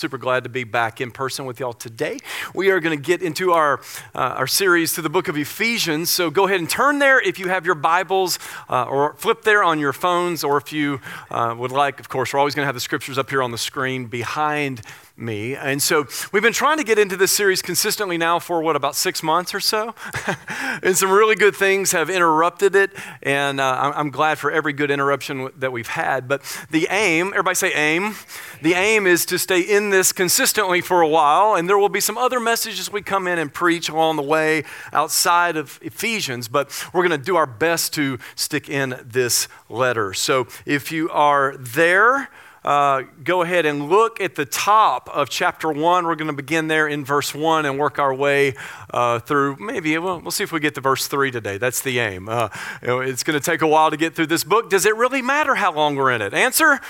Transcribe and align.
Super 0.00 0.16
glad 0.16 0.44
to 0.44 0.48
be 0.48 0.64
back 0.64 1.02
in 1.02 1.10
person 1.10 1.44
with 1.44 1.60
y'all 1.60 1.74
today. 1.74 2.20
We 2.54 2.70
are 2.70 2.80
going 2.80 2.96
to 2.96 3.04
get 3.04 3.20
into 3.20 3.52
our, 3.52 3.82
uh, 4.14 4.32
our 4.38 4.46
series 4.46 4.94
to 4.94 5.02
the 5.02 5.10
book 5.10 5.28
of 5.28 5.36
Ephesians. 5.36 6.08
So 6.08 6.30
go 6.30 6.46
ahead 6.46 6.58
and 6.58 6.70
turn 6.70 7.00
there 7.00 7.20
if 7.20 7.38
you 7.38 7.48
have 7.48 7.66
your 7.66 7.74
Bibles, 7.74 8.38
uh, 8.70 8.84
or 8.84 9.12
flip 9.18 9.42
there 9.42 9.62
on 9.62 9.78
your 9.78 9.92
phones, 9.92 10.42
or 10.42 10.56
if 10.56 10.72
you 10.72 11.02
uh, 11.30 11.54
would 11.58 11.70
like, 11.70 12.00
of 12.00 12.08
course, 12.08 12.32
we're 12.32 12.38
always 12.38 12.54
going 12.54 12.62
to 12.62 12.66
have 12.66 12.74
the 12.74 12.80
scriptures 12.80 13.18
up 13.18 13.28
here 13.28 13.42
on 13.42 13.50
the 13.50 13.58
screen 13.58 14.06
behind 14.06 14.80
me. 15.20 15.54
And 15.54 15.82
so 15.82 16.06
we've 16.32 16.42
been 16.42 16.52
trying 16.52 16.78
to 16.78 16.84
get 16.84 16.98
into 16.98 17.16
this 17.16 17.32
series 17.32 17.62
consistently 17.62 18.18
now 18.18 18.38
for 18.38 18.62
what, 18.62 18.76
about 18.76 18.96
six 18.96 19.22
months 19.22 19.54
or 19.54 19.60
so? 19.60 19.94
and 20.82 20.96
some 20.96 21.10
really 21.10 21.34
good 21.34 21.54
things 21.54 21.92
have 21.92 22.10
interrupted 22.10 22.74
it. 22.74 22.90
And 23.22 23.60
uh, 23.60 23.92
I'm 23.94 24.10
glad 24.10 24.38
for 24.38 24.50
every 24.50 24.72
good 24.72 24.90
interruption 24.90 25.50
that 25.56 25.72
we've 25.72 25.88
had. 25.88 26.28
But 26.28 26.42
the 26.70 26.86
aim, 26.90 27.28
everybody 27.28 27.54
say 27.54 27.72
aim. 27.72 28.14
The 28.62 28.74
aim 28.74 29.06
is 29.06 29.26
to 29.26 29.38
stay 29.38 29.60
in 29.60 29.90
this 29.90 30.12
consistently 30.12 30.80
for 30.80 31.00
a 31.00 31.08
while. 31.08 31.54
And 31.54 31.68
there 31.68 31.78
will 31.78 31.88
be 31.88 32.00
some 32.00 32.18
other 32.18 32.40
messages 32.40 32.90
we 32.90 33.02
come 33.02 33.26
in 33.26 33.38
and 33.38 33.52
preach 33.52 33.88
along 33.88 34.16
the 34.16 34.22
way 34.22 34.64
outside 34.92 35.56
of 35.56 35.78
Ephesians. 35.82 36.48
But 36.48 36.86
we're 36.92 37.06
going 37.06 37.18
to 37.18 37.24
do 37.24 37.36
our 37.36 37.46
best 37.46 37.92
to 37.94 38.18
stick 38.34 38.68
in 38.68 39.00
this 39.04 39.48
letter. 39.68 40.14
So 40.14 40.46
if 40.66 40.92
you 40.92 41.10
are 41.10 41.56
there, 41.58 42.28
uh, 42.64 43.02
go 43.24 43.42
ahead 43.42 43.66
and 43.66 43.88
look 43.88 44.20
at 44.20 44.34
the 44.34 44.44
top 44.44 45.08
of 45.10 45.30
chapter 45.30 45.70
1. 45.70 46.06
We're 46.06 46.14
going 46.14 46.30
to 46.30 46.36
begin 46.36 46.68
there 46.68 46.86
in 46.86 47.04
verse 47.04 47.34
1 47.34 47.66
and 47.66 47.78
work 47.78 47.98
our 47.98 48.14
way 48.14 48.54
uh, 48.90 49.18
through 49.20 49.56
maybe, 49.56 49.96
we'll, 49.98 50.20
we'll 50.20 50.30
see 50.30 50.44
if 50.44 50.52
we 50.52 50.60
get 50.60 50.74
to 50.74 50.80
verse 50.80 51.06
3 51.06 51.30
today. 51.30 51.58
That's 51.58 51.80
the 51.80 51.98
aim. 51.98 52.28
Uh, 52.28 52.48
it's 52.82 53.22
going 53.22 53.38
to 53.38 53.44
take 53.44 53.62
a 53.62 53.66
while 53.66 53.90
to 53.90 53.96
get 53.96 54.14
through 54.14 54.26
this 54.26 54.44
book. 54.44 54.68
Does 54.70 54.86
it 54.86 54.96
really 54.96 55.22
matter 55.22 55.54
how 55.54 55.72
long 55.72 55.96
we're 55.96 56.10
in 56.10 56.22
it? 56.22 56.34
Answer 56.34 56.80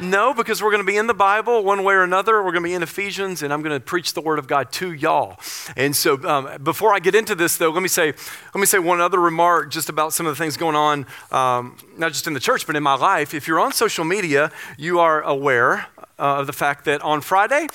no, 0.00 0.34
because 0.34 0.62
we're 0.62 0.70
going 0.70 0.82
to 0.82 0.86
be 0.86 0.96
in 0.96 1.06
the 1.06 1.14
Bible 1.14 1.64
one 1.64 1.82
way 1.82 1.94
or 1.94 2.02
another. 2.02 2.36
We're 2.42 2.52
going 2.52 2.62
to 2.62 2.68
be 2.68 2.74
in 2.74 2.82
Ephesians, 2.82 3.42
and 3.42 3.52
I'm 3.52 3.62
going 3.62 3.74
to 3.74 3.80
preach 3.80 4.12
the 4.12 4.20
Word 4.20 4.38
of 4.38 4.46
God 4.46 4.70
to 4.72 4.92
y'all. 4.92 5.38
And 5.76 5.96
so, 5.96 6.22
um, 6.28 6.62
before 6.62 6.94
I 6.94 6.98
get 6.98 7.14
into 7.14 7.34
this, 7.34 7.56
though, 7.56 7.70
let 7.70 7.82
me 7.82 7.88
say, 7.88 8.06
let 8.06 8.60
me 8.60 8.66
say 8.66 8.78
one 8.78 9.00
other 9.00 9.18
remark 9.18 9.70
just 9.70 9.88
about 9.88 10.12
some 10.12 10.26
of 10.26 10.36
the 10.36 10.42
things 10.42 10.56
going 10.56 10.76
on, 10.76 11.06
um, 11.32 11.76
not 11.96 12.12
just 12.12 12.26
in 12.26 12.34
the 12.34 12.40
church, 12.40 12.66
but 12.66 12.76
in 12.76 12.82
my 12.82 12.94
life. 12.94 13.32
If 13.32 13.48
you're 13.48 13.60
on 13.60 13.72
social 13.72 14.04
media, 14.04 14.52
you 14.76 15.00
are 15.00 15.22
aware 15.22 15.86
uh, 16.18 16.40
of 16.40 16.46
the 16.46 16.52
fact 16.52 16.84
that 16.84 17.00
on 17.02 17.20
Friday, 17.20 17.66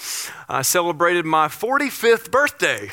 I 0.47 0.61
celebrated 0.61 1.25
my 1.25 1.47
45th 1.47 2.29
birthday. 2.29 2.89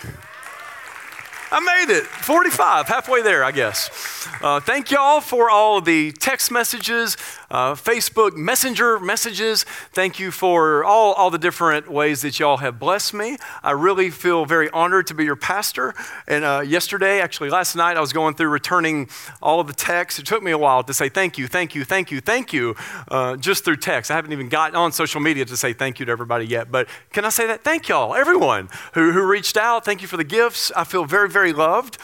I 1.51 1.61
made 1.61 1.95
it. 1.97 2.05
45, 2.05 2.89
halfway 2.89 3.23
there, 3.23 3.43
I 3.43 3.53
guess. 3.53 4.29
Uh, 4.43 4.61
thank 4.61 4.91
y'all 4.91 5.23
for 5.23 5.49
all 5.49 5.81
the 5.81 6.13
text 6.13 6.51
messages, 6.51 7.17
uh, 7.51 7.75
Facebook 7.75 8.37
Messenger 8.37 8.99
messages. 8.99 9.65
Thank 9.93 10.19
you 10.19 10.31
for 10.31 10.85
all, 10.85 11.15
all 11.15 11.31
the 11.31 11.39
different 11.39 11.91
ways 11.91 12.23
that 12.23 12.39
y'all 12.39 12.59
have 12.59 12.79
blessed 12.79 13.15
me. 13.15 13.37
I 13.63 13.73
really 13.73 14.11
feel 14.11 14.45
very 14.45 14.71
honored 14.71 15.07
to 15.09 15.15
be 15.15 15.25
your 15.25 15.37
pastor. 15.37 15.95
And 16.27 16.45
uh, 16.45 16.61
yesterday, 16.67 17.21
actually 17.21 17.51
last 17.51 17.75
night, 17.75 17.97
I 17.97 18.01
was 18.01 18.13
going 18.13 18.35
through 18.35 18.49
returning 18.49 19.09
all 19.43 19.61
of 19.61 19.67
the 19.67 19.73
texts. 19.73 20.21
It 20.21 20.27
took 20.27 20.43
me 20.43 20.51
a 20.51 20.59
while 20.59 20.83
to 20.83 20.95
say 20.95 21.09
thank 21.09 21.39
you, 21.39 21.47
thank 21.47 21.75
you, 21.75 21.85
thank 21.85 22.11
you, 22.11 22.21
thank 22.21 22.53
you, 22.53 22.75
uh, 23.09 23.37
just 23.37 23.65
through 23.65 23.77
text. 23.77 24.11
I 24.11 24.15
haven't 24.15 24.33
even 24.33 24.49
gotten 24.49 24.77
on 24.77 24.93
social 24.93 25.21
media 25.21 25.45
to 25.45 25.57
say 25.57 25.73
thank 25.73 26.01
you 26.01 26.07
to 26.07 26.13
everybody 26.13 26.47
yet. 26.47 26.71
But 26.71 26.89
can 27.13 27.25
I 27.25 27.31
say 27.31 27.47
that? 27.47 27.65
Thank 27.65 27.89
y'all, 27.89 28.15
everyone 28.15 28.69
who, 28.95 29.13
who 29.13 29.27
reached 29.27 29.57
out. 29.57 29.85
Thank 29.85 30.03
you 30.03 30.09
for 30.09 30.17
the 30.17 30.25
gifts. 30.25 30.71
I 30.77 30.85
feel 30.85 31.05
very, 31.05 31.29
very 31.29 31.53
loved. 31.53 31.99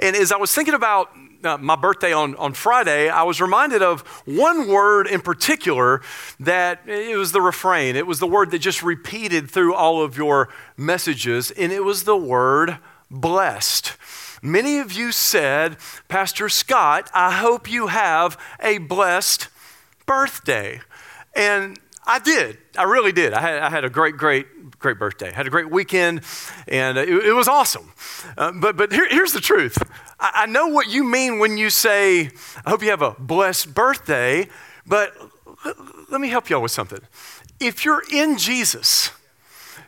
And 0.00 0.16
as 0.16 0.32
I 0.32 0.36
was 0.36 0.54
thinking 0.54 0.74
about 0.74 1.10
uh, 1.44 1.56
my 1.58 1.76
birthday 1.76 2.12
on, 2.12 2.34
on 2.36 2.52
Friday, 2.52 3.08
I 3.08 3.22
was 3.22 3.40
reminded 3.40 3.82
of 3.82 4.02
one 4.26 4.68
word 4.68 5.06
in 5.06 5.20
particular 5.20 6.00
that 6.40 6.82
it 6.86 7.16
was 7.16 7.32
the 7.32 7.40
refrain. 7.40 7.96
It 7.96 8.06
was 8.06 8.18
the 8.18 8.26
word 8.26 8.50
that 8.50 8.58
just 8.58 8.82
repeated 8.82 9.50
through 9.50 9.74
all 9.74 10.02
of 10.02 10.16
your 10.16 10.48
messages, 10.76 11.50
and 11.52 11.72
it 11.72 11.84
was 11.84 12.04
the 12.04 12.16
word 12.16 12.78
blessed. 13.10 13.96
Many 14.42 14.78
of 14.78 14.92
you 14.92 15.12
said, 15.12 15.76
Pastor 16.08 16.48
Scott, 16.48 17.10
I 17.12 17.32
hope 17.32 17.70
you 17.70 17.88
have 17.88 18.38
a 18.60 18.78
blessed 18.78 19.48
birthday. 20.06 20.80
And 21.34 21.78
I 22.06 22.18
did. 22.18 22.58
I 22.76 22.84
really 22.84 23.12
did. 23.12 23.34
I 23.34 23.40
had, 23.40 23.58
I 23.62 23.70
had 23.70 23.84
a 23.84 23.90
great, 23.90 24.16
great, 24.16 24.78
great 24.78 24.98
birthday. 24.98 25.28
I 25.28 25.34
had 25.34 25.46
a 25.46 25.50
great 25.50 25.70
weekend, 25.70 26.22
and 26.66 26.96
it, 26.96 27.08
it 27.08 27.32
was 27.34 27.48
awesome. 27.48 27.92
Uh, 28.36 28.52
but 28.52 28.76
but 28.76 28.92
here, 28.92 29.06
here's 29.10 29.32
the 29.32 29.40
truth 29.40 29.76
I, 30.20 30.46
know 30.46 30.68
what 30.68 30.88
you 30.88 31.04
mean 31.04 31.38
when 31.38 31.58
you 31.58 31.70
say, 31.70 32.30
I 32.64 32.70
hope 32.70 32.82
you 32.82 32.90
have 32.90 33.02
a 33.02 33.12
blessed 33.12 33.72
birthday, 33.72 34.48
but 34.86 35.14
let 36.08 36.20
me 36.20 36.28
help 36.28 36.50
y'all 36.50 36.62
with 36.62 36.72
something. 36.72 37.00
If 37.60 37.84
you're 37.84 38.02
in 38.12 38.38
Jesus, 38.38 39.10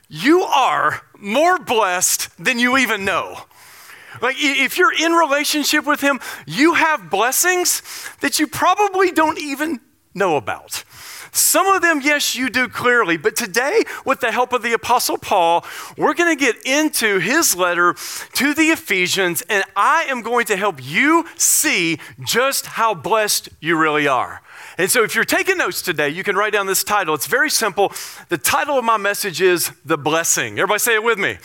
you 0.09 0.43
are 0.43 1.03
more 1.19 1.59
blessed 1.59 2.29
than 2.43 2.59
you 2.59 2.77
even 2.79 3.05
know. 3.05 3.39
Like, 4.21 4.37
if 4.39 4.77
you're 4.77 4.93
in 4.93 5.13
relationship 5.13 5.87
with 5.87 6.01
Him, 6.01 6.21
you 6.47 6.75
have 6.75 7.11
blessings 7.11 7.83
that 8.21 8.39
you 8.39 8.47
probably 8.47 9.13
don't 9.13 9.39
even 9.39 9.81
know 10.15 10.37
about. 10.37 10.85
Some 11.33 11.67
of 11.67 11.83
them, 11.83 12.01
yes, 12.03 12.35
you 12.35 12.51
do 12.51 12.69
clearly. 12.69 13.17
But 13.17 13.37
today, 13.37 13.85
with 14.05 14.21
the 14.21 14.33
help 14.33 14.53
of 14.53 14.63
the 14.63 14.73
Apostle 14.73 15.19
Paul, 15.19 15.65
we're 15.97 16.15
going 16.15 16.37
to 16.37 16.41
get 16.41 16.57
into 16.65 17.19
his 17.19 17.57
letter 17.57 17.95
to 18.35 18.55
the 18.55 18.71
Ephesians, 18.71 19.43
and 19.49 19.65
I 19.77 20.05
am 20.05 20.23
going 20.23 20.47
to 20.47 20.57
help 20.57 20.77
you 20.83 21.27
see 21.37 21.99
just 22.25 22.67
how 22.67 22.95
blessed 22.95 23.51
you 23.61 23.79
really 23.79 24.09
are. 24.09 24.43
And 24.79 24.91
so, 24.91 25.03
if 25.03 25.15
you're 25.15 25.25
taking 25.25 25.59
notes 25.59 25.83
today, 25.83 26.09
you 26.09 26.23
can 26.23 26.37
write 26.37 26.53
down 26.53 26.67
this 26.67 26.85
title. 26.85 27.15
It's 27.15 27.27
very 27.27 27.51
simple. 27.51 27.93
The 28.29 28.39
title 28.39 28.79
of 28.79 28.85
my 28.85 28.97
message 28.97 29.41
is 29.41 29.73
The 29.85 29.99
Blessing. 29.99 30.59
Everybody 30.59 30.79
say 30.79 30.95
it 30.95 31.03
with 31.03 31.19
me 31.19 31.39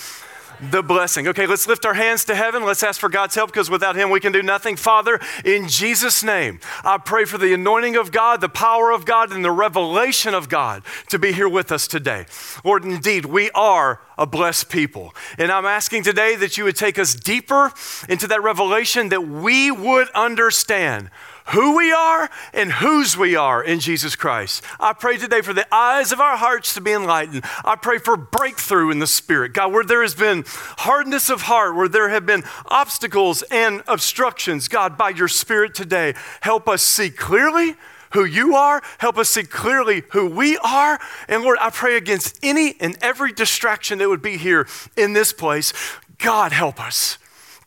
the 0.59 0.81
blessing. 0.81 1.27
Okay, 1.27 1.47
let's 1.47 1.67
lift 1.67 1.85
our 1.85 1.93
hands 1.93 2.25
to 2.25 2.35
heaven. 2.35 2.63
Let's 2.63 2.83
ask 2.83 2.99
for 2.99 3.09
God's 3.09 3.35
help 3.35 3.51
because 3.51 3.69
without 3.69 3.95
Him 3.95 4.09
we 4.09 4.19
can 4.19 4.31
do 4.31 4.41
nothing. 4.41 4.75
Father, 4.75 5.19
in 5.43 5.67
Jesus' 5.67 6.23
name, 6.23 6.59
I 6.83 6.97
pray 6.97 7.25
for 7.25 7.37
the 7.37 7.53
anointing 7.53 7.95
of 7.95 8.11
God, 8.11 8.41
the 8.41 8.49
power 8.49 8.91
of 8.91 9.05
God, 9.05 9.31
and 9.31 9.43
the 9.43 9.51
revelation 9.51 10.33
of 10.33 10.49
God 10.49 10.83
to 11.09 11.19
be 11.19 11.31
here 11.31 11.49
with 11.49 11.71
us 11.71 11.87
today. 11.87 12.25
Lord, 12.63 12.85
indeed, 12.85 13.25
we 13.25 13.51
are 13.51 14.01
a 14.17 14.25
blessed 14.25 14.69
people. 14.69 15.13
And 15.37 15.51
I'm 15.51 15.65
asking 15.65 16.03
today 16.03 16.35
that 16.37 16.57
you 16.57 16.63
would 16.63 16.75
take 16.75 16.97
us 16.97 17.15
deeper 17.15 17.71
into 18.07 18.27
that 18.27 18.41
revelation 18.41 19.09
that 19.09 19.27
we 19.27 19.71
would 19.71 20.09
understand 20.11 21.09
who 21.47 21.77
we 21.77 21.91
are 21.91 22.29
and 22.53 22.71
whose 22.71 23.17
we 23.17 23.35
are 23.35 23.63
in 23.63 23.79
Jesus 23.79 24.15
Christ. 24.15 24.63
I 24.79 24.93
pray 24.93 25.17
today 25.17 25.41
for 25.41 25.53
the 25.53 25.67
eyes 25.73 26.11
of 26.11 26.19
our 26.19 26.37
hearts 26.37 26.73
to 26.73 26.81
be 26.81 26.91
enlightened. 26.91 27.43
I 27.63 27.75
pray 27.75 27.97
for 27.97 28.17
breakthrough 28.17 28.91
in 28.91 28.99
the 28.99 29.07
Spirit. 29.07 29.53
God, 29.53 29.71
where 29.71 29.83
there 29.83 30.01
has 30.01 30.15
been 30.15 30.43
hardness 30.47 31.29
of 31.29 31.43
heart, 31.43 31.75
where 31.75 31.87
there 31.87 32.09
have 32.09 32.25
been 32.25 32.43
obstacles 32.67 33.43
and 33.51 33.83
obstructions, 33.87 34.67
God, 34.67 34.97
by 34.97 35.09
your 35.09 35.27
Spirit 35.27 35.75
today, 35.75 36.15
help 36.41 36.67
us 36.67 36.81
see 36.81 37.09
clearly 37.09 37.75
who 38.11 38.25
you 38.25 38.55
are. 38.55 38.81
Help 38.97 39.17
us 39.17 39.29
see 39.29 39.43
clearly 39.43 40.03
who 40.11 40.27
we 40.27 40.57
are. 40.59 40.99
And 41.27 41.43
Lord, 41.43 41.57
I 41.61 41.69
pray 41.69 41.97
against 41.97 42.39
any 42.41 42.75
and 42.79 42.97
every 43.01 43.31
distraction 43.31 43.99
that 43.99 44.09
would 44.09 44.21
be 44.21 44.37
here 44.37 44.67
in 44.97 45.13
this 45.13 45.33
place. 45.33 45.73
God, 46.17 46.53
help 46.53 46.79
us. 46.79 47.17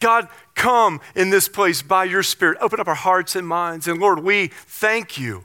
God, 0.01 0.29
come 0.59 1.01
in 1.15 1.31
this 1.31 1.49
place 1.49 1.81
by 1.81 2.05
your 2.05 2.23
Spirit. 2.23 2.59
Open 2.61 2.81
up 2.81 2.89
our 2.89 2.95
hearts 2.95 3.35
and 3.35 3.49
minds. 3.49 3.89
And 3.89 3.99
Lord, 3.99 4.19
we 4.19 4.49
thank 4.49 5.17
you. 5.17 5.45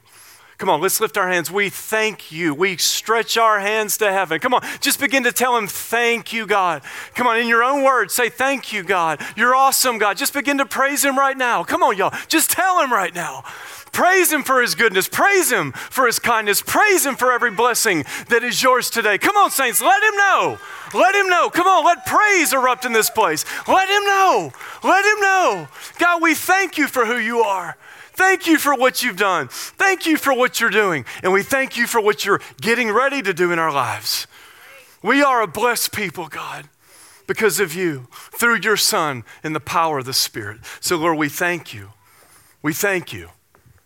Come 0.64 0.70
on, 0.70 0.80
let's 0.80 1.02
lift 1.02 1.18
our 1.18 1.28
hands. 1.28 1.52
We 1.52 1.68
thank 1.68 2.32
you. 2.32 2.54
We 2.54 2.78
stretch 2.78 3.36
our 3.36 3.60
hands 3.60 3.98
to 3.98 4.10
heaven. 4.10 4.40
Come 4.40 4.54
on, 4.54 4.62
just 4.80 4.98
begin 4.98 5.24
to 5.24 5.34
tell 5.34 5.58
him, 5.58 5.68
Thank 5.68 6.32
you, 6.32 6.48
God. 6.48 6.84
Come 7.16 7.28
on, 7.28 7.38
in 7.38 7.50
your 7.50 7.66
own 7.66 7.84
words, 7.84 8.14
say, 8.14 8.30
Thank 8.30 8.72
you, 8.72 8.82
God. 8.82 9.20
You're 9.36 9.54
awesome, 9.54 9.98
God. 9.98 10.16
Just 10.16 10.34
begin 10.34 10.60
to 10.60 10.66
praise 10.66 11.04
him 11.04 11.20
right 11.20 11.36
now. 11.36 11.66
Come 11.66 11.84
on, 11.84 11.98
y'all. 11.98 12.18
Just 12.30 12.50
tell 12.50 12.82
him 12.82 12.94
right 12.94 13.14
now. 13.14 13.44
Praise 13.92 14.32
him 14.32 14.42
for 14.42 14.62
his 14.62 14.74
goodness. 14.74 15.10
Praise 15.10 15.52
him 15.52 15.74
for 15.74 16.06
his 16.06 16.18
kindness. 16.18 16.62
Praise 16.66 17.06
him 17.06 17.18
for 17.18 17.34
every 17.34 17.52
blessing 17.52 18.06
that 18.30 18.42
is 18.42 18.64
yours 18.64 18.90
today. 18.90 19.18
Come 19.18 19.36
on, 19.36 19.52
saints, 19.52 19.82
let 19.82 20.02
him 20.02 20.16
know. 20.16 20.60
Let 20.94 21.14
him 21.14 21.28
know. 21.28 21.50
Come 21.50 21.68
on, 21.68 21.84
let 21.84 22.06
praise 22.06 22.54
erupt 22.54 22.86
in 22.86 22.94
this 22.94 23.10
place. 23.10 23.44
Let 23.68 23.90
him 23.90 24.06
know. 24.06 24.54
Let 24.82 25.04
him 25.04 25.20
know. 25.20 25.68
God, 26.00 26.22
we 26.22 26.36
thank 26.36 26.78
you 26.78 26.88
for 26.88 27.06
who 27.06 27.18
you 27.18 27.42
are. 27.42 27.76
Thank 28.14 28.48
you 28.48 28.58
for 28.58 28.76
what 28.76 29.04
you've 29.04 29.18
done. 29.18 29.48
Thank 29.50 30.06
you 30.06 30.18
for 30.18 30.34
what 30.34 30.62
you're 30.62 30.70
doing. 30.70 31.06
And 31.24 31.34
we 31.34 31.44
thank 31.44 31.78
you 31.78 31.88
for 31.88 32.00
what 32.00 32.26
you're 32.26 32.42
getting 32.62 32.92
ready 32.92 33.22
to 33.22 33.34
do 33.34 33.52
in 33.52 33.60
our 33.60 33.72
lives. 33.72 34.28
We 35.02 35.22
are 35.24 35.42
a 35.42 35.48
blessed 35.48 35.92
people, 35.92 36.28
God, 36.28 36.70
because 37.28 37.60
of 37.60 37.74
you, 37.74 38.08
through 38.12 38.60
your 38.62 38.78
Son, 38.78 39.24
and 39.44 39.56
the 39.56 39.60
power 39.60 40.00
of 40.00 40.06
the 40.06 40.14
Spirit. 40.14 40.60
So, 40.80 40.96
Lord, 40.96 41.18
we 41.18 41.28
thank 41.28 41.74
you. 41.74 41.90
We 42.62 42.74
thank 42.74 43.12
you. 43.12 43.30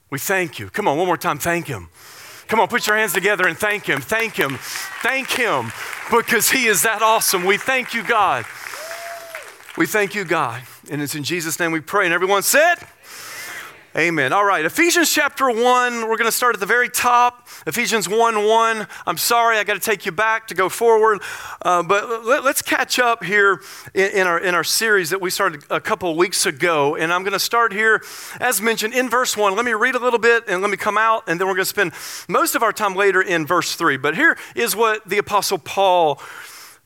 We 0.09 0.19
thank 0.19 0.59
you. 0.59 0.69
Come 0.69 0.88
on, 0.88 0.97
one 0.97 1.07
more 1.07 1.18
time, 1.18 1.39
thank 1.39 1.68
Him. 1.68 1.89
Come 2.47 2.59
on, 2.59 2.68
put 2.68 2.88
your 2.88 2.95
hands 2.95 3.13
together 3.13 3.47
and 3.47 3.57
thank 3.57 3.85
Him, 3.85 4.00
thank 4.00 4.35
Him, 4.35 4.57
thank 5.01 5.30
Him, 5.31 5.71
because 6.09 6.50
He 6.50 6.68
is 6.68 6.83
that 6.83 7.01
awesome. 7.01 7.44
We 7.44 7.57
thank 7.57 7.94
you, 7.94 8.03
God. 8.03 8.45
We 9.77 9.85
thank 9.85 10.15
you, 10.15 10.23
God. 10.23 10.62
And 10.89 11.01
it's 11.01 11.15
in 11.15 11.23
Jesus' 11.23 11.59
name 11.59 11.71
we 11.71 11.81
pray. 11.81 12.06
And 12.06 12.13
everyone 12.13 12.44
said, 12.44 12.75
Amen. 13.97 14.31
All 14.31 14.45
right, 14.45 14.63
Ephesians 14.63 15.11
chapter 15.11 15.49
1, 15.49 16.07
we're 16.07 16.17
going 16.17 16.25
to 16.25 16.31
start 16.31 16.53
at 16.53 16.59
the 16.59 16.67
very 16.67 16.88
top. 16.88 17.47
Ephesians 17.65 18.07
1 18.07 18.45
1. 18.45 18.88
I'm 19.07 19.17
sorry, 19.17 19.57
I 19.57 19.63
got 19.63 19.73
to 19.73 19.79
take 19.79 20.05
you 20.05 20.11
back 20.11 20.49
to 20.49 20.53
go 20.53 20.69
forward. 20.69 21.19
Uh, 21.63 21.81
but 21.81 22.23
let, 22.23 22.45
us 22.45 22.61
catch 22.61 22.99
up 22.99 23.23
here 23.23 23.59
in, 23.95 24.11
in, 24.11 24.27
our, 24.27 24.38
in 24.38 24.53
our 24.53 24.63
series 24.63 25.09
that 25.09 25.19
we 25.19 25.31
started 25.31 25.63
a 25.71 25.81
couple 25.81 26.15
weeks 26.15 26.45
ago. 26.45 26.95
And 26.95 27.11
I'm 27.11 27.23
going 27.23 27.33
to 27.33 27.39
start 27.39 27.73
here, 27.73 28.03
as 28.39 28.61
mentioned, 28.61 28.94
in 28.94 29.09
verse 29.09 29.35
1. 29.35 29.55
Let 29.55 29.65
me 29.65 29.73
read 29.73 29.95
a 29.95 29.99
little 29.99 30.19
bit 30.19 30.44
and 30.47 30.61
let 30.61 30.69
me 30.69 30.77
come 30.77 30.99
out, 30.99 31.23
and 31.25 31.39
then 31.39 31.47
we're 31.47 31.55
going 31.55 31.65
to 31.65 31.65
spend 31.65 31.94
most 32.29 32.53
of 32.53 32.61
our 32.61 32.71
time 32.71 32.94
later 32.94 33.23
in 33.23 33.47
verse 33.47 33.73
3. 33.73 33.97
But 33.97 34.13
here 34.13 34.38
is 34.53 34.75
what 34.75 35.09
the 35.09 35.17
Apostle 35.17 35.57
Paul 35.57 36.21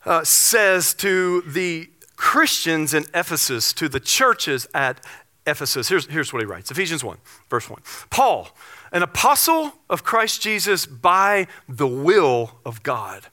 uh, 0.05 0.23
says 0.23 0.93
to 0.93 1.41
the 1.41 1.89
Christians 2.15 2.93
in 2.93 3.03
Ephesus, 3.15 3.73
to 3.73 3.89
the 3.89 3.99
churches 3.99 4.67
at 4.75 5.03
Ephesus. 5.45 5.89
Here's, 5.89 6.05
here's 6.07 6.31
what 6.31 6.41
he 6.41 6.45
writes 6.45 6.71
Ephesians 6.71 7.03
1, 7.03 7.17
verse 7.49 7.69
1. 7.69 7.81
Paul, 8.09 8.49
an 8.91 9.03
apostle 9.03 9.73
of 9.89 10.03
Christ 10.03 10.41
Jesus 10.41 10.85
by 10.85 11.47
the 11.67 11.87
will 11.87 12.59
of 12.65 12.83
God, 12.83 13.27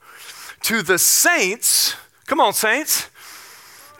to 0.62 0.82
the 0.82 0.98
saints, 0.98 1.94
come 2.26 2.40
on, 2.40 2.52
saints, 2.52 3.10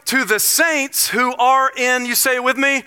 to 0.05 0.25
the 0.25 0.39
saints 0.39 1.09
who 1.09 1.35
are 1.35 1.71
in, 1.77 2.05
you 2.05 2.15
say 2.15 2.35
it 2.35 2.43
with 2.43 2.57
me, 2.57 2.83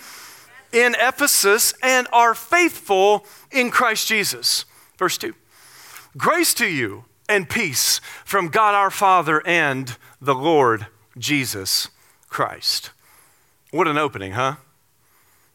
in 0.73 0.97
Ephesus 0.99 1.75
and 1.83 2.09
are 2.13 2.35
faithful 2.35 3.27
in 3.51 3.71
Christ 3.71 4.09
Jesus. 4.09 4.65
Verse 4.99 5.19
2. 5.19 5.35
Grace 6.17 6.55
to 6.55 6.67
you 6.67 7.05
and 7.29 7.49
peace 7.49 8.01
from 8.25 8.49
God 8.49 8.75
our 8.75 8.91
Father 8.91 9.43
and 9.47 9.97
the 10.21 10.35
Lord 10.35 10.87
Jesus 11.17 11.89
Christ. 12.29 12.91
What 13.71 13.87
an 13.87 13.99
opening, 13.99 14.33
huh? 14.33 14.57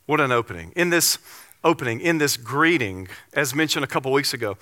What 0.07 0.21
an 0.21 0.31
opening. 0.31 0.71
In 0.77 0.89
this 0.89 1.17
opening, 1.65 1.99
in 1.99 2.17
this 2.17 2.37
greeting, 2.37 3.09
as 3.33 3.53
mentioned 3.53 3.83
a 3.83 3.87
couple 3.87 4.09
weeks 4.13 4.33
ago, 4.33 4.57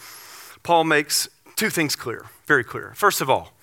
Paul 0.64 0.86
makes 0.86 1.30
two 1.56 1.70
things 1.70 1.96
clear, 1.96 2.26
very 2.48 2.64
clear. 2.64 2.94
First 2.96 3.22
of 3.22 3.30
all, 3.30 3.54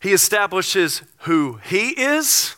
he 0.00 0.12
establishes 0.12 1.02
who 1.18 1.60
he 1.64 1.90
is, 1.90 2.56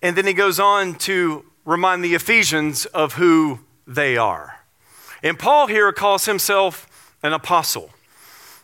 and 0.00 0.16
then 0.16 0.26
he 0.26 0.32
goes 0.32 0.58
on 0.58 0.94
to 0.94 1.44
remind 1.66 2.02
the 2.02 2.14
Ephesians 2.14 2.86
of 2.86 3.14
who 3.14 3.60
they 3.86 4.16
are. 4.16 4.60
And 5.22 5.38
Paul 5.38 5.66
here 5.66 5.92
calls 5.92 6.24
himself 6.24 6.88
an 7.22 7.34
apostle, 7.34 7.90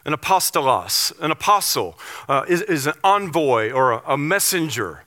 an 0.07 0.15
apostolos. 0.15 1.13
An 1.21 1.31
apostle 1.31 1.99
uh, 2.27 2.47
is, 2.49 2.63
is, 2.63 2.87
an 2.87 2.95
envoy 3.05 3.71
or 3.71 3.93
a, 3.93 4.03
a 4.15 4.17
messenger. 4.17 5.05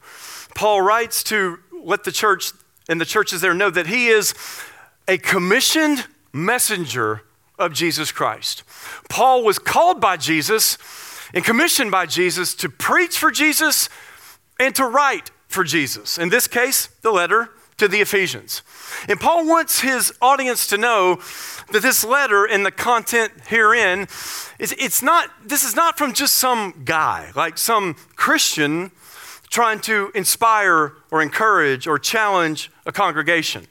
Paul 0.54 0.84
writes 0.84 1.24
to 1.24 1.58
let 1.84 2.04
the 2.04 2.12
church 2.12 2.52
and 2.92 3.00
the 3.00 3.06
churches 3.06 3.40
there 3.40 3.54
know 3.54 3.70
that 3.70 3.88
he 3.88 4.10
is 4.10 4.34
a 5.08 5.18
commissioned 5.18 6.06
messenger 6.34 7.22
of 7.58 7.72
Jesus 7.72 8.12
Christ. 8.12 8.64
Paul 9.10 9.46
was 9.46 9.58
called 9.58 10.02
by 10.02 10.18
Jesus 10.18 10.78
and 11.34 11.46
commissioned 11.46 11.90
by 11.90 12.06
Jesus 12.06 12.54
to 12.56 12.68
preach 12.68 13.18
for 13.18 13.32
Jesus 13.32 13.88
and 14.60 14.76
to 14.76 14.86
write 14.86 15.32
for 15.48 15.64
Jesus. 15.64 16.18
In 16.18 16.28
this 16.30 16.48
case, 16.48 16.88
the 17.02 17.12
letter 17.12 17.50
to 17.78 17.88
the 17.88 18.02
Ephesians. 18.02 18.62
And 19.08 19.20
Paul 19.20 19.48
wants 19.48 19.80
his 19.80 20.14
audience 20.22 20.68
to 20.68 20.78
know 20.78 21.16
that 21.72 21.82
this 21.82 22.04
letter 22.04 22.46
and 22.46 22.66
the 22.66 22.72
content 22.72 23.32
herein 23.48 24.02
is 24.60 24.76
it's 24.78 25.02
not 25.02 25.30
this 25.44 25.64
is 25.64 25.76
not 25.76 25.98
from 25.98 26.14
just 26.14 26.36
some 26.36 26.84
guy, 26.84 27.32
like 27.36 27.58
some 27.58 27.96
Christian 28.16 28.92
trying 29.52 29.80
to 29.82 30.12
inspire 30.16 30.94
or 31.12 31.22
encourage 31.22 31.86
or 31.86 32.00
challenge 32.00 32.72
a 32.88 32.92
congregation. 32.92 33.68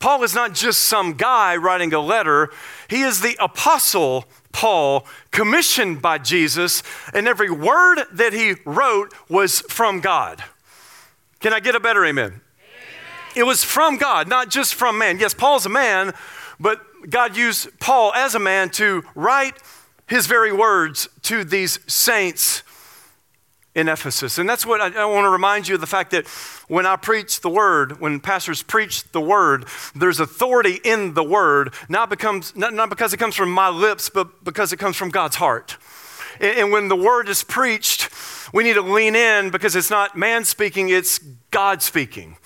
Paul 0.00 0.24
is 0.24 0.34
not 0.34 0.52
just 0.52 0.80
some 0.80 1.12
guy 1.12 1.54
writing 1.54 1.94
a 1.94 2.00
letter, 2.00 2.50
he 2.88 3.02
is 3.02 3.20
the 3.20 3.36
apostle 3.38 4.24
Paul, 4.50 5.06
commissioned 5.30 6.02
by 6.02 6.18
Jesus, 6.18 6.82
and 7.14 7.26
every 7.26 7.50
word 7.50 8.02
that 8.12 8.32
he 8.32 8.56
wrote 8.64 9.14
was 9.28 9.60
from 9.62 10.00
God. 10.00 10.44
Can 11.40 11.52
I 11.52 11.60
get 11.60 11.74
a 11.74 11.80
better 11.80 12.04
amen? 12.04 12.26
amen? 12.26 12.40
It 13.34 13.44
was 13.44 13.64
from 13.64 13.96
God, 13.96 14.28
not 14.28 14.50
just 14.50 14.74
from 14.74 14.98
man. 14.98 15.18
Yes, 15.18 15.34
Paul's 15.34 15.66
a 15.66 15.70
man, 15.70 16.12
but 16.60 16.80
God 17.08 17.36
used 17.36 17.78
Paul 17.80 18.12
as 18.14 18.34
a 18.34 18.38
man 18.38 18.70
to 18.70 19.04
write 19.14 19.54
his 20.06 20.26
very 20.26 20.52
words 20.52 21.08
to 21.22 21.44
these 21.44 21.78
saints 21.86 22.62
in 23.74 23.88
Ephesus. 23.88 24.38
And 24.38 24.48
that's 24.48 24.66
what 24.66 24.80
I, 24.80 25.02
I, 25.02 25.04
want 25.06 25.24
to 25.24 25.30
remind 25.30 25.66
you 25.66 25.76
of 25.76 25.80
the 25.80 25.86
fact 25.86 26.10
that 26.10 26.28
when 26.68 26.84
I 26.84 26.96
preach 26.96 27.40
the 27.40 27.48
word, 27.48 28.00
when 28.00 28.20
pastors 28.20 28.62
preach 28.62 29.04
the 29.12 29.20
word, 29.20 29.66
there's 29.94 30.20
authority 30.20 30.78
in 30.84 31.14
the 31.14 31.24
word, 31.24 31.72
not, 31.88 32.10
becomes, 32.10 32.54
not, 32.54 32.74
not 32.74 32.90
because 32.90 33.14
it 33.14 33.16
comes 33.16 33.34
from 33.34 33.50
my 33.50 33.70
lips, 33.70 34.10
but 34.10 34.44
because 34.44 34.72
it 34.72 34.76
comes 34.76 34.96
from 34.96 35.08
God's 35.08 35.36
heart. 35.36 35.78
And, 36.38 36.58
and 36.58 36.72
when 36.72 36.88
the 36.88 36.96
word 36.96 37.28
is 37.30 37.42
preached, 37.42 38.10
we 38.52 38.62
need 38.62 38.74
to 38.74 38.82
lean 38.82 39.16
in 39.16 39.50
because 39.50 39.74
it's 39.74 39.90
not 39.90 40.16
man 40.16 40.44
speaking, 40.44 40.90
it's 40.90 41.18
God 41.50 41.80
speaking. 41.80 42.36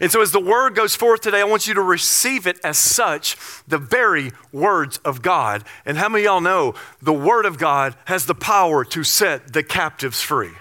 And 0.00 0.10
so, 0.10 0.22
as 0.22 0.32
the 0.32 0.40
word 0.40 0.74
goes 0.74 0.96
forth 0.96 1.20
today, 1.20 1.40
I 1.40 1.44
want 1.44 1.66
you 1.68 1.74
to 1.74 1.82
receive 1.82 2.46
it 2.46 2.58
as 2.64 2.78
such 2.78 3.36
the 3.68 3.76
very 3.76 4.32
words 4.50 4.98
of 5.04 5.20
God. 5.20 5.62
And 5.84 5.98
how 5.98 6.08
many 6.08 6.24
of 6.24 6.32
y'all 6.32 6.40
know 6.40 6.74
the 7.02 7.12
word 7.12 7.44
of 7.44 7.58
God 7.58 7.94
has 8.06 8.24
the 8.24 8.34
power 8.34 8.82
to 8.86 9.04
set 9.04 9.52
the 9.52 9.62
captives 9.62 10.22
free? 10.22 10.52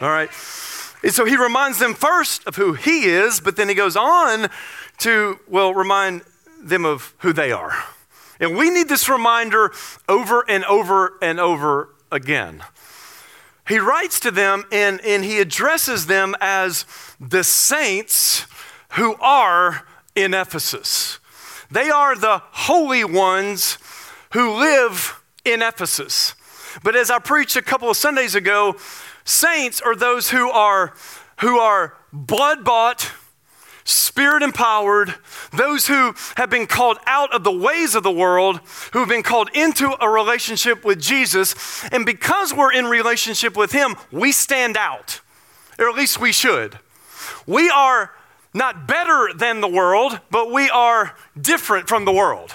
All 0.00 0.08
right? 0.08 0.30
And 1.02 1.12
so, 1.12 1.24
he 1.24 1.36
reminds 1.36 1.80
them 1.80 1.94
first 1.94 2.46
of 2.46 2.54
who 2.54 2.74
he 2.74 3.06
is, 3.06 3.40
but 3.40 3.56
then 3.56 3.68
he 3.68 3.74
goes 3.74 3.96
on 3.96 4.48
to, 4.98 5.40
well, 5.48 5.74
remind 5.74 6.22
them 6.62 6.84
of 6.84 7.12
who 7.18 7.32
they 7.32 7.50
are. 7.50 7.72
And 8.38 8.56
we 8.56 8.70
need 8.70 8.88
this 8.88 9.08
reminder 9.08 9.72
over 10.08 10.44
and 10.48 10.64
over 10.64 11.18
and 11.20 11.40
over 11.40 11.88
again. 12.12 12.62
He 13.66 13.78
writes 13.80 14.20
to 14.20 14.30
them 14.30 14.64
and, 14.70 15.00
and 15.04 15.24
he 15.24 15.40
addresses 15.40 16.06
them 16.06 16.36
as 16.40 16.84
the 17.18 17.42
saints 17.42 18.46
who 18.96 19.14
are 19.20 19.86
in 20.14 20.34
Ephesus. 20.34 21.18
They 21.70 21.90
are 21.90 22.16
the 22.16 22.42
holy 22.50 23.04
ones 23.04 23.78
who 24.32 24.54
live 24.54 25.22
in 25.44 25.62
Ephesus. 25.62 26.34
But 26.82 26.96
as 26.96 27.10
I 27.10 27.18
preached 27.18 27.56
a 27.56 27.62
couple 27.62 27.90
of 27.90 27.96
Sundays 27.96 28.34
ago, 28.34 28.76
saints 29.24 29.80
are 29.80 29.94
those 29.94 30.30
who 30.30 30.50
are 30.50 30.94
who 31.40 31.58
are 31.58 31.94
blood 32.12 32.64
bought, 32.64 33.12
spirit 33.84 34.42
empowered, 34.42 35.14
those 35.52 35.86
who 35.86 36.14
have 36.36 36.48
been 36.48 36.66
called 36.66 36.98
out 37.06 37.34
of 37.34 37.44
the 37.44 37.52
ways 37.52 37.94
of 37.94 38.02
the 38.02 38.10
world, 38.10 38.60
who 38.92 39.00
have 39.00 39.08
been 39.08 39.22
called 39.22 39.50
into 39.52 39.94
a 40.02 40.08
relationship 40.08 40.82
with 40.82 40.98
Jesus, 40.98 41.84
and 41.92 42.06
because 42.06 42.54
we're 42.54 42.72
in 42.72 42.86
relationship 42.86 43.54
with 43.54 43.72
him, 43.72 43.96
we 44.10 44.32
stand 44.32 44.78
out. 44.78 45.20
Or 45.78 45.90
at 45.90 45.94
least 45.94 46.18
we 46.18 46.32
should. 46.32 46.78
We 47.46 47.68
are 47.68 48.10
not 48.56 48.88
better 48.88 49.30
than 49.34 49.60
the 49.60 49.68
world, 49.68 50.18
but 50.30 50.50
we 50.50 50.70
are 50.70 51.14
different 51.40 51.88
from 51.88 52.06
the 52.06 52.12
world. 52.12 52.54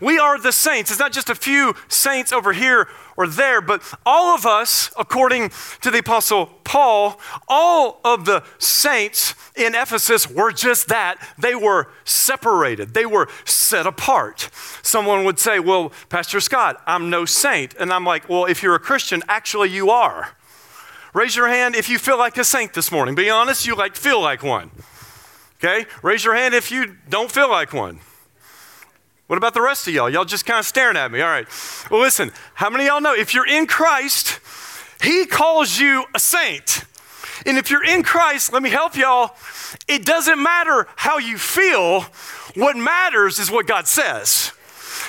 We 0.00 0.18
are 0.18 0.38
the 0.38 0.52
saints. 0.52 0.90
It's 0.90 0.98
not 0.98 1.12
just 1.12 1.28
a 1.28 1.34
few 1.34 1.74
saints 1.88 2.32
over 2.32 2.52
here 2.52 2.88
or 3.16 3.26
there, 3.26 3.60
but 3.60 3.82
all 4.06 4.34
of 4.34 4.46
us, 4.46 4.90
according 4.98 5.50
to 5.82 5.90
the 5.90 5.98
Apostle 5.98 6.46
Paul, 6.64 7.20
all 7.48 8.00
of 8.02 8.24
the 8.24 8.42
saints 8.58 9.34
in 9.56 9.74
Ephesus 9.74 10.28
were 10.28 10.52
just 10.52 10.88
that. 10.88 11.16
They 11.38 11.54
were 11.54 11.88
separated, 12.04 12.94
they 12.94 13.04
were 13.04 13.28
set 13.44 13.86
apart. 13.86 14.48
Someone 14.82 15.24
would 15.24 15.38
say, 15.38 15.60
Well, 15.60 15.92
Pastor 16.08 16.40
Scott, 16.40 16.82
I'm 16.86 17.10
no 17.10 17.26
saint. 17.26 17.74
And 17.78 17.92
I'm 17.92 18.04
like, 18.04 18.28
Well, 18.28 18.46
if 18.46 18.62
you're 18.62 18.74
a 18.74 18.80
Christian, 18.80 19.22
actually 19.28 19.68
you 19.68 19.90
are. 19.90 20.30
Raise 21.12 21.36
your 21.36 21.48
hand 21.48 21.74
if 21.74 21.88
you 21.88 21.98
feel 21.98 22.16
like 22.16 22.38
a 22.38 22.44
saint 22.44 22.72
this 22.72 22.90
morning. 22.90 23.14
Be 23.14 23.28
honest, 23.28 23.66
you 23.66 23.74
like 23.74 23.96
feel 23.96 24.20
like 24.20 24.42
one. 24.42 24.70
Okay? 25.62 25.86
Raise 26.02 26.24
your 26.24 26.34
hand 26.34 26.54
if 26.54 26.72
you 26.72 26.96
don't 27.08 27.30
feel 27.30 27.50
like 27.50 27.74
one. 27.74 28.00
What 29.26 29.36
about 29.36 29.54
the 29.54 29.60
rest 29.60 29.86
of 29.86 29.94
y'all? 29.94 30.08
Y'all 30.08 30.24
just 30.24 30.46
kind 30.46 30.58
of 30.58 30.64
staring 30.64 30.96
at 30.96 31.12
me. 31.12 31.20
All 31.20 31.28
right. 31.28 31.46
Well, 31.90 32.00
listen, 32.00 32.32
how 32.54 32.70
many 32.70 32.86
y'all 32.86 33.00
know 33.00 33.14
if 33.14 33.34
you're 33.34 33.46
in 33.46 33.66
Christ, 33.66 34.40
He 35.02 35.26
calls 35.26 35.78
you 35.78 36.04
a 36.14 36.18
saint. 36.18 36.84
And 37.46 37.58
if 37.58 37.70
you're 37.70 37.84
in 37.84 38.02
Christ, 38.02 38.52
let 38.52 38.62
me 38.62 38.70
help 38.70 38.96
y'all. 38.96 39.36
It 39.86 40.04
doesn't 40.04 40.42
matter 40.42 40.88
how 40.96 41.18
you 41.18 41.38
feel, 41.38 42.02
what 42.54 42.76
matters 42.76 43.38
is 43.38 43.50
what 43.50 43.66
God 43.66 43.86
says. 43.86 44.52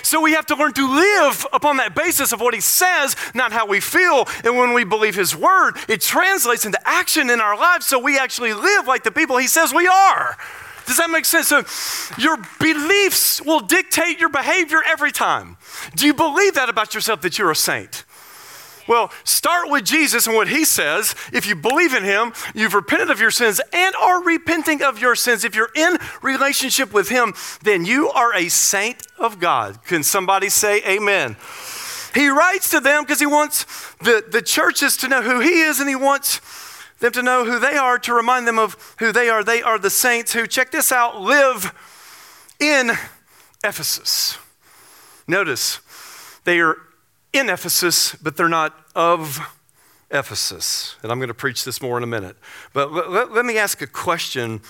So 0.03 0.21
we 0.21 0.33
have 0.33 0.45
to 0.47 0.55
learn 0.55 0.73
to 0.73 0.87
live 0.87 1.45
upon 1.53 1.77
that 1.77 1.95
basis 1.95 2.31
of 2.31 2.41
what 2.41 2.53
He 2.53 2.61
says, 2.61 3.15
not 3.33 3.51
how 3.51 3.65
we 3.65 3.79
feel. 3.79 4.27
And 4.43 4.57
when 4.57 4.73
we 4.73 4.83
believe 4.83 5.15
His 5.15 5.35
word, 5.35 5.73
it 5.87 6.01
translates 6.01 6.65
into 6.65 6.79
action 6.87 7.29
in 7.29 7.41
our 7.41 7.57
lives 7.57 7.85
so 7.85 7.99
we 7.99 8.17
actually 8.17 8.53
live 8.53 8.87
like 8.87 9.03
the 9.03 9.11
people 9.11 9.37
He 9.37 9.47
says 9.47 9.73
we 9.73 9.87
are. 9.87 10.37
Does 10.85 10.97
that 10.97 11.09
make 11.09 11.25
sense? 11.25 11.47
So 11.47 11.63
your 12.17 12.37
beliefs 12.59 13.41
will 13.41 13.59
dictate 13.59 14.19
your 14.19 14.29
behavior 14.29 14.81
every 14.87 15.11
time. 15.11 15.57
Do 15.95 16.05
you 16.05 16.13
believe 16.13 16.55
that 16.55 16.69
about 16.69 16.93
yourself 16.93 17.21
that 17.21 17.37
you're 17.37 17.51
a 17.51 17.55
saint? 17.55 18.03
Well, 18.87 19.11
start 19.23 19.69
with 19.69 19.85
Jesus 19.85 20.27
and 20.27 20.35
what 20.35 20.47
he 20.47 20.65
says. 20.65 21.15
If 21.31 21.45
you 21.47 21.55
believe 21.55 21.93
in 21.93 22.03
him, 22.03 22.33
you've 22.53 22.73
repented 22.73 23.09
of 23.09 23.19
your 23.19 23.31
sins 23.31 23.61
and 23.71 23.95
are 23.95 24.23
repenting 24.23 24.81
of 24.83 24.99
your 24.99 25.15
sins. 25.15 25.43
If 25.43 25.55
you're 25.55 25.71
in 25.75 25.97
relationship 26.21 26.93
with 26.93 27.09
him, 27.09 27.33
then 27.63 27.85
you 27.85 28.09
are 28.09 28.33
a 28.33 28.49
saint 28.49 29.07
of 29.17 29.39
God. 29.39 29.83
Can 29.83 30.03
somebody 30.03 30.49
say 30.49 30.81
amen? 30.85 31.37
He 32.13 32.27
writes 32.27 32.69
to 32.71 32.79
them 32.79 33.03
because 33.03 33.19
he 33.19 33.25
wants 33.25 33.65
the, 33.99 34.23
the 34.29 34.41
churches 34.41 34.97
to 34.97 35.07
know 35.07 35.21
who 35.21 35.39
he 35.39 35.61
is 35.61 35.79
and 35.79 35.87
he 35.87 35.95
wants 35.95 36.41
them 36.99 37.11
to 37.13 37.23
know 37.23 37.45
who 37.45 37.59
they 37.59 37.77
are, 37.77 37.97
to 37.99 38.13
remind 38.13 38.47
them 38.47 38.59
of 38.59 38.95
who 38.99 39.11
they 39.11 39.29
are. 39.29 39.43
They 39.43 39.61
are 39.61 39.79
the 39.79 39.89
saints 39.89 40.33
who, 40.33 40.45
check 40.45 40.71
this 40.71 40.91
out, 40.91 41.21
live 41.21 41.73
in 42.59 42.91
Ephesus. 43.63 44.37
Notice, 45.27 45.79
they 46.43 46.59
are 46.59 46.77
in 47.33 47.49
Ephesus, 47.49 48.15
but 48.15 48.37
they're 48.37 48.49
not 48.49 48.77
of 48.95 49.39
Ephesus. 50.11 50.95
And 51.03 51.11
I'm 51.11 51.19
going 51.19 51.29
to 51.29 51.33
preach 51.33 51.63
this 51.63 51.81
more 51.81 51.97
in 51.97 52.03
a 52.03 52.07
minute. 52.07 52.35
But 52.73 52.91
let, 52.91 53.31
let, 53.31 53.45
me 53.45 53.57
ask 53.57 53.81
a 53.81 53.87
question 53.87 54.61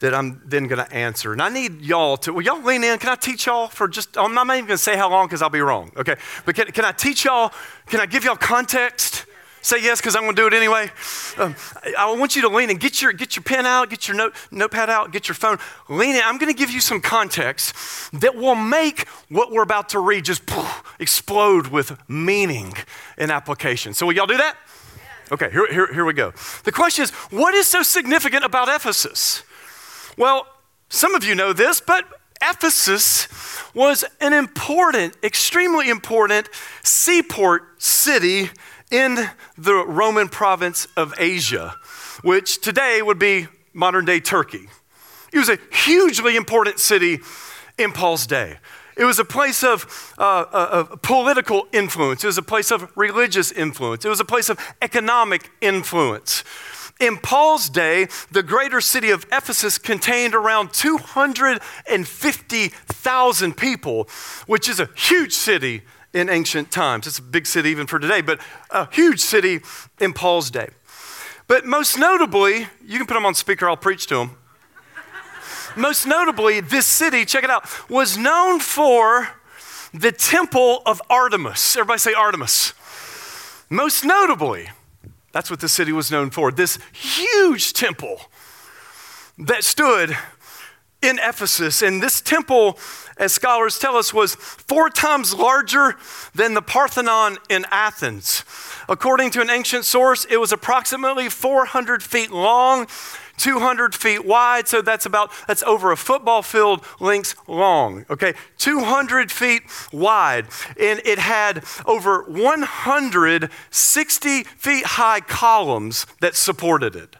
that 0.00 0.12
I'm 0.12 0.42
then 0.44 0.66
going 0.66 0.84
to 0.84 0.92
answer. 0.92 1.32
And 1.32 1.40
I 1.40 1.48
need 1.48 1.80
y'all 1.80 2.16
to, 2.18 2.32
will 2.32 2.42
y'all 2.42 2.62
lean 2.62 2.84
in? 2.84 2.98
Can 2.98 3.10
I 3.10 3.14
teach 3.14 3.46
y'all 3.46 3.68
for 3.68 3.88
just, 3.88 4.18
I'm 4.18 4.34
not 4.34 4.46
even 4.46 4.66
going 4.66 4.76
to 4.76 4.78
say 4.78 4.96
how 4.96 5.10
long 5.10 5.26
because 5.26 5.42
I'll 5.42 5.48
be 5.48 5.60
wrong, 5.60 5.92
okay? 5.96 6.16
But 6.44 6.54
can, 6.54 6.66
can 6.66 6.84
I 6.84 6.92
teach 6.92 7.24
y'all, 7.24 7.52
can 7.86 8.00
I 8.00 8.06
give 8.06 8.24
y'all 8.24 8.36
context? 8.36 9.26
Say 9.66 9.82
yes 9.82 10.00
because 10.00 10.14
I'm 10.14 10.22
going 10.22 10.36
to 10.36 10.42
do 10.42 10.46
it 10.46 10.54
anyway. 10.54 10.92
Um, 11.38 11.56
I 11.98 12.14
want 12.16 12.36
you 12.36 12.42
to 12.42 12.48
lean 12.48 12.70
and 12.70 12.78
get 12.78 13.02
your, 13.02 13.12
get 13.12 13.34
your 13.34 13.42
pen 13.42 13.66
out, 13.66 13.90
get 13.90 14.06
your 14.06 14.16
note, 14.16 14.36
notepad 14.52 14.88
out, 14.88 15.10
get 15.10 15.26
your 15.26 15.34
phone. 15.34 15.58
Lean 15.88 16.14
in. 16.14 16.22
I'm 16.24 16.38
going 16.38 16.52
to 16.52 16.56
give 16.56 16.70
you 16.70 16.78
some 16.78 17.00
context 17.00 17.74
that 18.12 18.36
will 18.36 18.54
make 18.54 19.08
what 19.28 19.50
we're 19.50 19.64
about 19.64 19.88
to 19.88 19.98
read 19.98 20.24
just 20.24 20.46
poof, 20.46 20.94
explode 21.00 21.66
with 21.66 21.98
meaning 22.08 22.74
and 23.18 23.32
application. 23.32 23.92
So, 23.92 24.06
will 24.06 24.12
y'all 24.12 24.28
do 24.28 24.36
that? 24.36 24.56
Okay, 25.32 25.50
here, 25.50 25.66
here, 25.72 25.92
here 25.92 26.04
we 26.04 26.12
go. 26.12 26.32
The 26.62 26.70
question 26.70 27.02
is 27.02 27.10
what 27.32 27.52
is 27.52 27.66
so 27.66 27.82
significant 27.82 28.44
about 28.44 28.68
Ephesus? 28.68 29.42
Well, 30.16 30.46
some 30.90 31.16
of 31.16 31.24
you 31.24 31.34
know 31.34 31.52
this, 31.52 31.80
but 31.80 32.04
Ephesus 32.40 33.26
was 33.74 34.04
an 34.20 34.32
important, 34.32 35.16
extremely 35.24 35.88
important 35.88 36.48
seaport 36.84 37.82
city 37.82 38.50
in 38.90 39.28
the 39.58 39.74
Roman 39.74 40.28
province 40.28 40.86
of 40.96 41.12
Asia, 41.18 41.74
which 42.22 42.60
today 42.60 43.02
would 43.02 43.18
be 43.18 43.48
modern 43.72 44.04
day 44.04 44.20
Turkey. 44.20 44.68
It 45.32 45.38
was 45.38 45.48
a 45.48 45.58
hugely 45.72 46.36
important 46.36 46.78
city 46.78 47.18
in 47.78 47.92
Paul's 47.92 48.26
day. 48.26 48.58
It 48.96 49.04
was 49.04 49.18
a 49.18 49.24
place 49.24 49.62
of, 49.62 50.14
uh, 50.18 50.46
uh 50.50 50.86
of, 50.90 51.02
political 51.02 51.68
influence. 51.72 52.24
It 52.24 52.28
was 52.28 52.38
a 52.38 52.42
place 52.42 52.70
of 52.70 52.90
religious 52.96 53.52
influence. 53.52 54.06
It 54.06 54.08
was 54.08 54.20
a 54.20 54.24
place 54.24 54.48
of 54.48 54.58
economic 54.80 55.50
influence. 55.60 56.42
In 56.98 57.18
Paul's 57.18 57.68
day, 57.68 58.08
the 58.30 58.42
greater 58.42 58.80
city 58.80 59.10
of 59.10 59.26
Ephesus 59.30 59.76
contained 59.76 60.34
around 60.34 60.72
250,000 60.72 63.56
people, 63.56 64.08
which 64.46 64.66
is 64.66 64.80
a 64.80 64.88
huge 64.96 65.34
city 65.34 65.82
in 66.16 66.30
ancient 66.30 66.70
times. 66.70 67.06
It's 67.06 67.18
a 67.18 67.22
big 67.22 67.46
city 67.46 67.68
even 67.68 67.86
for 67.86 67.98
today, 67.98 68.22
but 68.22 68.40
a 68.70 68.88
huge 68.90 69.20
city 69.20 69.60
in 70.00 70.14
Paul's 70.14 70.50
day. 70.50 70.70
But 71.46 71.66
most 71.66 71.98
notably, 71.98 72.68
you 72.84 72.96
can 72.96 73.06
put 73.06 73.14
them 73.14 73.26
on 73.26 73.34
speaker, 73.34 73.68
I'll 73.68 73.76
preach 73.76 74.06
to 74.06 74.16
them. 74.16 74.38
most 75.76 76.06
notably, 76.06 76.60
this 76.60 76.86
city, 76.86 77.26
check 77.26 77.44
it 77.44 77.50
out, 77.50 77.68
was 77.90 78.16
known 78.16 78.60
for 78.60 79.28
the 79.92 80.10
temple 80.10 80.82
of 80.86 81.02
Artemis. 81.10 81.76
Everybody 81.76 81.98
say 81.98 82.14
Artemis. 82.14 82.72
Most 83.68 84.02
notably, 84.02 84.70
that's 85.32 85.50
what 85.50 85.60
the 85.60 85.68
city 85.68 85.92
was 85.92 86.10
known 86.10 86.30
for. 86.30 86.50
This 86.50 86.78
huge 86.92 87.74
temple 87.74 88.22
that 89.36 89.64
stood 89.64 90.16
in 91.06 91.18
Ephesus. 91.18 91.82
And 91.82 92.02
this 92.02 92.20
temple, 92.20 92.78
as 93.16 93.32
scholars 93.32 93.78
tell 93.78 93.96
us, 93.96 94.12
was 94.12 94.34
four 94.34 94.90
times 94.90 95.34
larger 95.34 95.96
than 96.34 96.54
the 96.54 96.62
Parthenon 96.62 97.38
in 97.48 97.64
Athens. 97.70 98.44
According 98.88 99.30
to 99.32 99.40
an 99.40 99.50
ancient 99.50 99.84
source, 99.84 100.24
it 100.26 100.38
was 100.38 100.52
approximately 100.52 101.28
400 101.28 102.02
feet 102.02 102.30
long 102.30 102.86
200 103.38 103.94
feet 103.94 104.24
wide, 104.24 104.66
so 104.66 104.80
that's 104.82 105.06
about, 105.06 105.30
that's 105.46 105.62
over 105.64 105.92
a 105.92 105.96
football 105.96 106.42
field 106.42 106.82
length 107.00 107.34
long, 107.46 108.06
okay? 108.08 108.32
200 108.58 109.30
feet 109.30 109.62
wide. 109.92 110.46
And 110.80 111.02
it 111.04 111.18
had 111.18 111.62
over 111.84 112.22
160 112.22 114.42
feet 114.44 114.86
high 114.86 115.20
columns 115.20 116.06
that 116.20 116.34
supported 116.34 116.96
it. 116.96 117.16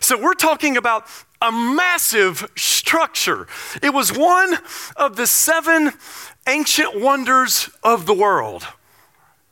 So 0.00 0.20
we're 0.20 0.34
talking 0.34 0.76
about 0.76 1.06
a 1.42 1.52
massive 1.52 2.50
structure. 2.56 3.46
It 3.82 3.92
was 3.92 4.16
one 4.16 4.58
of 4.96 5.16
the 5.16 5.26
seven 5.26 5.92
ancient 6.46 7.00
wonders 7.00 7.68
of 7.82 8.06
the 8.06 8.14
world 8.14 8.66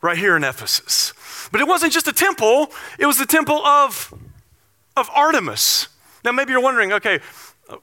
right 0.00 0.16
here 0.16 0.36
in 0.36 0.44
Ephesus. 0.44 1.12
But 1.52 1.60
it 1.60 1.66
wasn't 1.66 1.92
just 1.92 2.06
a 2.06 2.12
temple, 2.12 2.70
it 2.98 3.06
was 3.06 3.18
the 3.18 3.26
temple 3.26 3.64
of, 3.66 4.14
of 4.96 5.10
Artemis. 5.10 5.88
Now, 6.24 6.32
maybe 6.32 6.52
you're 6.52 6.62
wondering, 6.62 6.92
okay, 6.92 7.20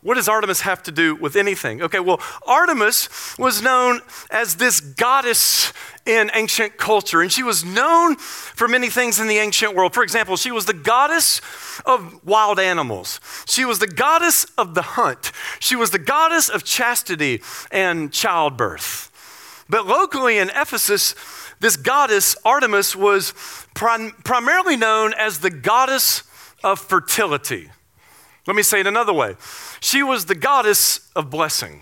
what 0.01 0.15
does 0.15 0.27
Artemis 0.27 0.61
have 0.61 0.83
to 0.83 0.91
do 0.91 1.15
with 1.15 1.35
anything? 1.35 1.81
Okay, 1.81 1.99
well, 1.99 2.19
Artemis 2.45 3.37
was 3.37 3.61
known 3.61 4.01
as 4.29 4.55
this 4.55 4.79
goddess 4.79 5.73
in 6.05 6.31
ancient 6.33 6.77
culture, 6.77 7.21
and 7.21 7.31
she 7.31 7.43
was 7.43 7.63
known 7.63 8.15
for 8.17 8.67
many 8.67 8.89
things 8.89 9.19
in 9.19 9.27
the 9.27 9.37
ancient 9.37 9.75
world. 9.75 9.93
For 9.93 10.03
example, 10.03 10.37
she 10.37 10.51
was 10.51 10.65
the 10.65 10.73
goddess 10.73 11.41
of 11.85 12.25
wild 12.25 12.59
animals, 12.59 13.19
she 13.47 13.65
was 13.65 13.79
the 13.79 13.87
goddess 13.87 14.45
of 14.57 14.75
the 14.75 14.81
hunt, 14.81 15.31
she 15.59 15.75
was 15.75 15.91
the 15.91 15.99
goddess 15.99 16.49
of 16.49 16.63
chastity 16.63 17.41
and 17.71 18.11
childbirth. 18.11 19.11
But 19.69 19.85
locally 19.85 20.37
in 20.37 20.49
Ephesus, 20.49 21.13
this 21.59 21.75
goddess, 21.75 22.35
Artemis, 22.45 22.95
was 22.95 23.33
prim- 23.73 24.15
primarily 24.23 24.77
known 24.77 25.13
as 25.13 25.39
the 25.39 25.49
goddess 25.49 26.23
of 26.63 26.79
fertility. 26.79 27.69
Let 28.47 28.55
me 28.55 28.63
say 28.63 28.79
it 28.79 28.87
another 28.87 29.13
way. 29.13 29.35
She 29.81 30.01
was 30.01 30.25
the 30.25 30.35
goddess 30.35 31.11
of 31.15 31.29
blessing. 31.29 31.81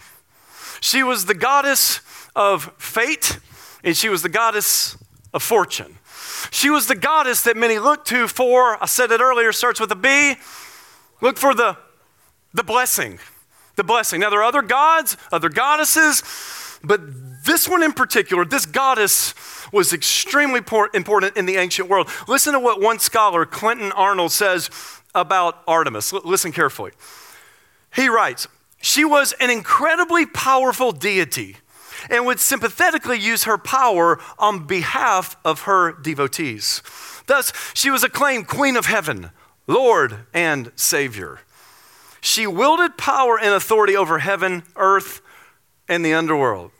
She 0.81 1.03
was 1.03 1.25
the 1.25 1.35
goddess 1.35 2.01
of 2.35 2.73
fate, 2.77 3.39
and 3.83 3.95
she 3.95 4.09
was 4.09 4.23
the 4.23 4.29
goddess 4.29 4.97
of 5.31 5.43
fortune. 5.43 5.99
She 6.51 6.69
was 6.69 6.87
the 6.87 6.95
goddess 6.95 7.43
that 7.43 7.55
many 7.55 7.77
looked 7.77 8.07
to 8.07 8.27
for, 8.27 8.81
I 8.81 8.87
said 8.87 9.11
it 9.11 9.21
earlier, 9.21 9.51
starts 9.51 9.79
with 9.79 9.91
a 9.91 9.95
B. 9.95 10.35
Look 11.21 11.37
for 11.37 11.53
the, 11.53 11.77
the 12.53 12.63
blessing. 12.63 13.19
The 13.75 13.83
blessing. 13.83 14.21
Now, 14.21 14.29
there 14.29 14.39
are 14.39 14.45
other 14.45 14.61
gods, 14.61 15.17
other 15.31 15.49
goddesses, 15.49 16.23
but 16.83 17.01
this 17.45 17.67
one 17.67 17.83
in 17.83 17.93
particular, 17.93 18.43
this 18.45 18.65
goddess 18.65 19.33
was 19.71 19.93
extremely 19.93 20.61
important 20.93 21.37
in 21.37 21.45
the 21.45 21.57
ancient 21.57 21.89
world. 21.89 22.09
Listen 22.27 22.53
to 22.53 22.59
what 22.59 22.81
one 22.81 22.99
scholar, 22.99 23.45
Clinton 23.45 23.91
Arnold, 23.91 24.31
says 24.31 24.69
about 25.15 25.63
Artemis. 25.67 26.13
L- 26.13 26.21
listen 26.23 26.51
carefully. 26.51 26.91
He 27.95 28.07
writes, 28.09 28.47
She 28.81 29.03
was 29.05 29.33
an 29.39 29.49
incredibly 29.49 30.25
powerful 30.25 30.91
deity 30.91 31.57
and 32.09 32.25
would 32.25 32.39
sympathetically 32.39 33.17
use 33.17 33.45
her 33.45 33.57
power 33.57 34.19
on 34.37 34.67
behalf 34.67 35.37
of 35.43 35.61
her 35.61 35.93
devotees. 35.93 36.83
Thus, 37.25 37.51
she 37.73 37.89
was 37.89 38.03
acclaimed 38.03 38.47
Queen 38.47 38.75
of 38.75 38.85
Heaven, 38.85 39.31
Lord, 39.65 40.25
and 40.33 40.71
Savior. 40.75 41.39
She 42.21 42.45
wielded 42.47 42.97
power 42.97 43.39
and 43.39 43.53
authority 43.53 43.95
over 43.95 44.19
heaven, 44.19 44.63
earth, 44.75 45.21
and 45.87 46.03
the 46.03 46.13
underworld. 46.13 46.71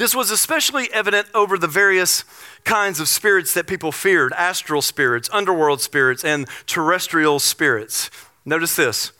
This 0.00 0.14
was 0.14 0.30
especially 0.30 0.90
evident 0.94 1.28
over 1.34 1.58
the 1.58 1.66
various 1.66 2.24
kinds 2.64 3.00
of 3.00 3.08
spirits 3.08 3.52
that 3.52 3.66
people 3.66 3.92
feared 3.92 4.32
astral 4.32 4.80
spirits, 4.80 5.28
underworld 5.30 5.82
spirits, 5.82 6.24
and 6.24 6.48
terrestrial 6.64 7.38
spirits. 7.38 8.10
Notice 8.46 8.76
this 8.76 9.12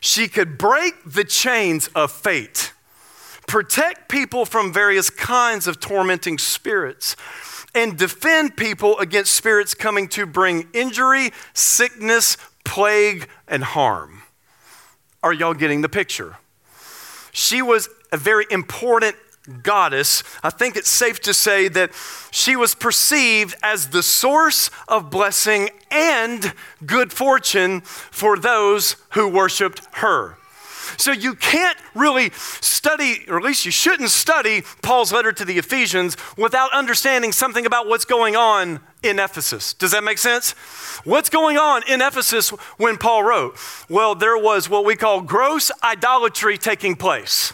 she 0.00 0.28
could 0.28 0.56
break 0.56 0.94
the 1.04 1.24
chains 1.24 1.88
of 1.88 2.12
fate, 2.12 2.72
protect 3.48 4.08
people 4.08 4.44
from 4.44 4.72
various 4.72 5.10
kinds 5.10 5.66
of 5.66 5.80
tormenting 5.80 6.38
spirits, 6.38 7.16
and 7.74 7.98
defend 7.98 8.56
people 8.56 8.96
against 9.00 9.34
spirits 9.34 9.74
coming 9.74 10.06
to 10.06 10.24
bring 10.24 10.68
injury, 10.72 11.30
sickness, 11.52 12.36
plague, 12.64 13.28
and 13.48 13.64
harm. 13.64 14.22
Are 15.20 15.32
y'all 15.32 15.52
getting 15.52 15.82
the 15.82 15.88
picture? 15.88 16.36
She 17.32 17.60
was 17.60 17.88
a 18.12 18.16
very 18.16 18.46
important 18.52 19.16
goddess, 19.62 20.22
I 20.42 20.50
think 20.50 20.76
it's 20.76 20.90
safe 20.90 21.20
to 21.20 21.34
say 21.34 21.68
that 21.68 21.92
she 22.30 22.56
was 22.56 22.74
perceived 22.74 23.56
as 23.62 23.88
the 23.88 24.02
source 24.02 24.70
of 24.86 25.10
blessing 25.10 25.70
and 25.90 26.52
good 26.84 27.12
fortune 27.12 27.80
for 27.82 28.38
those 28.38 28.96
who 29.10 29.28
worshiped 29.28 29.82
her. 29.96 30.36
So 30.96 31.12
you 31.12 31.34
can't 31.34 31.78
really 31.94 32.30
study, 32.30 33.24
or 33.28 33.36
at 33.36 33.44
least 33.44 33.66
you 33.66 33.70
shouldn't 33.70 34.10
study 34.10 34.62
Paul's 34.82 35.12
letter 35.12 35.32
to 35.32 35.44
the 35.44 35.58
Ephesians 35.58 36.16
without 36.36 36.72
understanding 36.72 37.32
something 37.32 37.66
about 37.66 37.86
what's 37.86 38.04
going 38.04 38.36
on 38.36 38.80
in 39.02 39.18
Ephesus. 39.18 39.74
Does 39.74 39.92
that 39.92 40.02
make 40.02 40.18
sense? 40.18 40.52
What's 41.04 41.30
going 41.30 41.56
on 41.56 41.82
in 41.88 42.00
Ephesus 42.00 42.50
when 42.78 42.96
Paul 42.96 43.22
wrote? 43.22 43.56
Well, 43.88 44.14
there 44.14 44.36
was 44.36 44.68
what 44.68 44.84
we 44.84 44.96
call 44.96 45.20
gross 45.20 45.70
idolatry 45.82 46.58
taking 46.58 46.96
place 46.96 47.52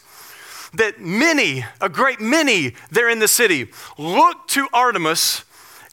that 0.74 1.00
many, 1.00 1.64
a 1.80 1.88
great 1.88 2.20
many 2.20 2.74
there 2.90 3.08
in 3.08 3.18
the 3.18 3.28
city, 3.28 3.70
looked 3.98 4.50
to 4.50 4.68
Artemis. 4.72 5.44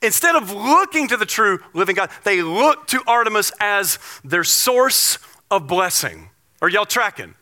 Instead 0.01 0.35
of 0.35 0.51
looking 0.51 1.07
to 1.07 1.17
the 1.17 1.25
true 1.25 1.59
living 1.73 1.95
God, 1.95 2.09
they 2.23 2.41
looked 2.41 2.89
to 2.91 3.03
Artemis 3.05 3.51
as 3.59 3.99
their 4.23 4.43
source 4.43 5.19
of 5.49 5.67
blessing. 5.67 6.29
Are 6.61 6.69
y'all 6.69 6.85
tracking? 6.85 7.35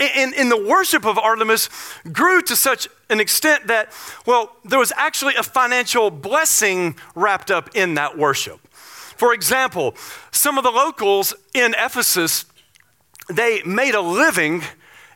And, 0.00 0.34
and, 0.34 0.50
the 0.50 0.66
worship 0.66 1.04
of 1.04 1.18
Artemis 1.18 1.68
grew 2.10 2.40
to 2.42 2.56
such 2.56 2.88
an 3.10 3.20
extent 3.20 3.66
that, 3.66 3.92
well, 4.24 4.56
there 4.64 4.78
was 4.78 4.92
actually 4.96 5.34
a 5.34 5.42
financial 5.42 6.10
blessing 6.10 6.96
wrapped 7.14 7.50
up 7.50 7.68
in 7.76 7.94
that 7.94 8.16
worship. 8.16 8.66
For 8.70 9.34
example, 9.34 9.94
some 10.30 10.56
of 10.56 10.64
the 10.64 10.70
locals 10.70 11.34
in 11.52 11.74
Ephesus, 11.74 12.46
they 13.28 13.62
made 13.64 13.94
a 13.94 14.00
living 14.00 14.62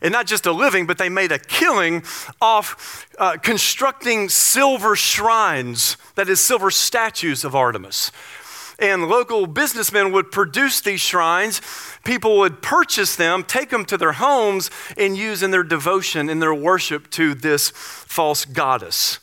and 0.00 0.12
not 0.12 0.26
just 0.26 0.46
a 0.46 0.52
living, 0.52 0.86
but 0.86 0.98
they 0.98 1.08
made 1.08 1.32
a 1.32 1.38
killing 1.38 2.02
off 2.40 3.06
uh, 3.18 3.36
constructing 3.36 4.28
silver 4.28 4.96
shrines, 4.96 5.96
that 6.14 6.28
is, 6.28 6.40
silver 6.40 6.70
statues 6.70 7.44
of 7.44 7.54
Artemis. 7.54 8.12
And 8.78 9.08
local 9.08 9.46
businessmen 9.46 10.12
would 10.12 10.30
produce 10.30 10.80
these 10.80 11.00
shrines. 11.00 11.60
People 12.04 12.38
would 12.38 12.62
purchase 12.62 13.16
them, 13.16 13.42
take 13.42 13.70
them 13.70 13.84
to 13.86 13.96
their 13.98 14.12
homes, 14.12 14.70
and 14.96 15.16
use 15.16 15.42
in 15.42 15.50
their 15.50 15.64
devotion, 15.64 16.30
in 16.30 16.38
their 16.38 16.54
worship 16.54 17.10
to 17.10 17.34
this 17.34 17.70
false 17.70 18.44
goddess. 18.44 19.18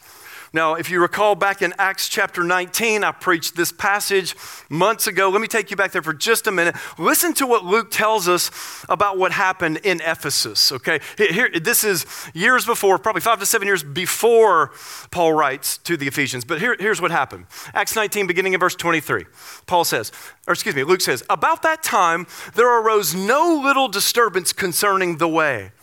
Now, 0.56 0.76
if 0.76 0.90
you 0.90 1.02
recall 1.02 1.36
back 1.36 1.62
in 1.62 1.74
Acts 1.78 2.08
chapter 2.08 2.42
19, 2.42 3.04
I 3.04 3.12
preached 3.12 3.58
this 3.58 3.74
passage 3.74 4.38
months 4.70 5.06
ago. 5.06 5.28
Let 5.28 5.42
me 5.42 5.50
take 5.50 5.70
you 5.70 5.76
back 5.76 5.92
there 5.92 6.02
for 6.02 6.14
just 6.14 6.48
a 6.48 6.52
minute. 6.52 6.78
Listen 6.98 7.34
to 7.34 7.46
what 7.46 7.66
Luke 7.66 7.92
tells 7.92 8.30
us 8.30 8.86
about 8.88 9.18
what 9.18 9.34
happened 9.34 9.82
in 9.84 10.00
Ephesus, 10.00 10.72
okay? 10.72 11.02
Here, 11.18 11.50
this 11.62 11.84
is 11.84 12.06
years 12.34 12.66
before, 12.66 12.98
probably 12.98 13.20
five 13.20 13.42
to 13.42 13.46
seven 13.46 13.68
years 13.68 13.84
before 13.84 14.72
Paul 15.12 15.34
writes 15.34 15.78
to 15.80 15.98
the 15.98 16.08
Ephesians. 16.08 16.46
But 16.46 16.62
here, 16.62 16.78
here's 16.80 17.02
what 17.02 17.12
happened 17.12 17.48
Acts 17.74 17.94
19, 17.94 18.26
beginning 18.26 18.54
in 18.54 18.60
verse 18.62 18.76
23. 18.76 19.26
Paul 19.66 19.84
says, 19.84 20.14
or 20.48 20.54
excuse 20.54 20.74
me, 20.74 20.86
Luke 20.86 21.02
says, 21.02 21.22
About 21.30 21.64
that 21.64 21.84
time 21.84 22.28
there 22.54 22.82
arose 22.82 23.14
no 23.14 23.62
little 23.62 23.90
disturbance 23.90 24.54
concerning 24.54 25.18
the 25.18 25.28
way. 25.28 25.74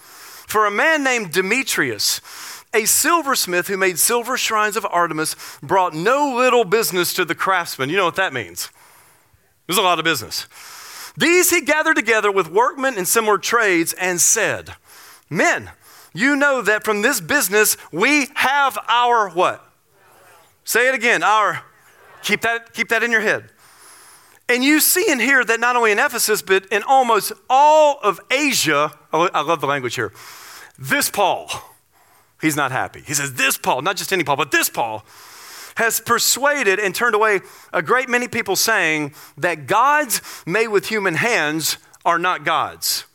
For 0.47 0.67
a 0.67 0.71
man 0.71 1.05
named 1.05 1.33
Demetrius, 1.33 2.21
a 2.75 2.85
silversmith 2.87 3.69
who 3.69 3.76
made 3.76 3.99
silver 3.99 4.37
shrines 4.37 4.76
of 4.76 4.87
Artemis 4.91 5.37
brought 5.62 5.95
no 5.95 6.35
little 6.37 6.64
business 6.64 7.12
to 7.14 7.25
the 7.25 7.35
craftsmen. 7.35 7.91
You 7.91 7.97
know 7.97 8.05
what 8.05 8.17
that 8.17 8.33
means? 8.33 8.71
There's 9.67 9.79
a 9.79 9.83
lot 9.83 9.99
of 9.99 10.05
business. 10.05 10.47
These 11.17 11.50
he 11.50 11.61
gathered 11.61 11.97
together 11.97 12.33
with 12.33 12.50
workmen 12.50 12.97
in 12.97 13.05
similar 13.05 13.38
trades 13.38 13.93
and 13.93 14.21
said, 14.21 14.75
Men, 15.29 15.71
you 16.14 16.37
know 16.37 16.62
that 16.62 16.85
from 16.85 17.02
this 17.02 17.21
business 17.21 17.76
we 17.91 18.29
have 18.35 18.79
our 18.88 19.29
what? 19.29 19.64
Say 20.64 20.88
it 20.88 20.95
again, 20.95 21.23
our 21.23 21.64
keep 22.23 22.41
that 22.43 22.73
keep 22.73 22.88
that 22.88 23.02
in 23.02 23.11
your 23.11 23.21
head. 23.21 23.50
And 24.49 24.62
you 24.64 24.81
see 24.81 25.07
and 25.11 25.21
hear 25.21 25.45
that 25.45 25.61
not 25.61 25.76
only 25.76 25.93
in 25.93 25.99
Ephesus, 25.99 26.43
but 26.43 26.67
in 26.67 26.83
almost 26.83 27.33
all 27.49 27.99
of 28.02 28.21
Asia, 28.31 28.93
oh, 29.12 29.29
I 29.33 29.41
love 29.43 29.61
the 29.61 29.67
language 29.67 29.95
here, 29.95 30.12
this 30.79 31.09
Paul 31.09 31.50
He's 32.42 32.57
not 32.57 32.72
happy. 32.72 33.02
He 33.07 33.14
says, 33.14 33.35
This 33.35 33.57
Paul, 33.57 33.83
not 33.83 33.96
just 33.96 34.12
any 34.12 34.24
Paul, 34.24 34.37
but 34.37 34.50
this 34.50 34.68
Paul, 34.68 35.07
has 35.76 36.00
persuaded 36.00 36.78
and 36.78 36.94
turned 36.94 37.14
away 37.14 37.40
a 37.72 37.81
great 37.81 38.09
many 38.09 38.28
people 38.28 38.57
saying 38.57 39.14
that 39.38 39.66
gods 39.66 40.20
made 40.44 40.68
with 40.68 40.88
human 40.88 41.14
hands 41.14 41.78
are 42.05 42.18
not 42.18 42.44
gods. 42.44 43.07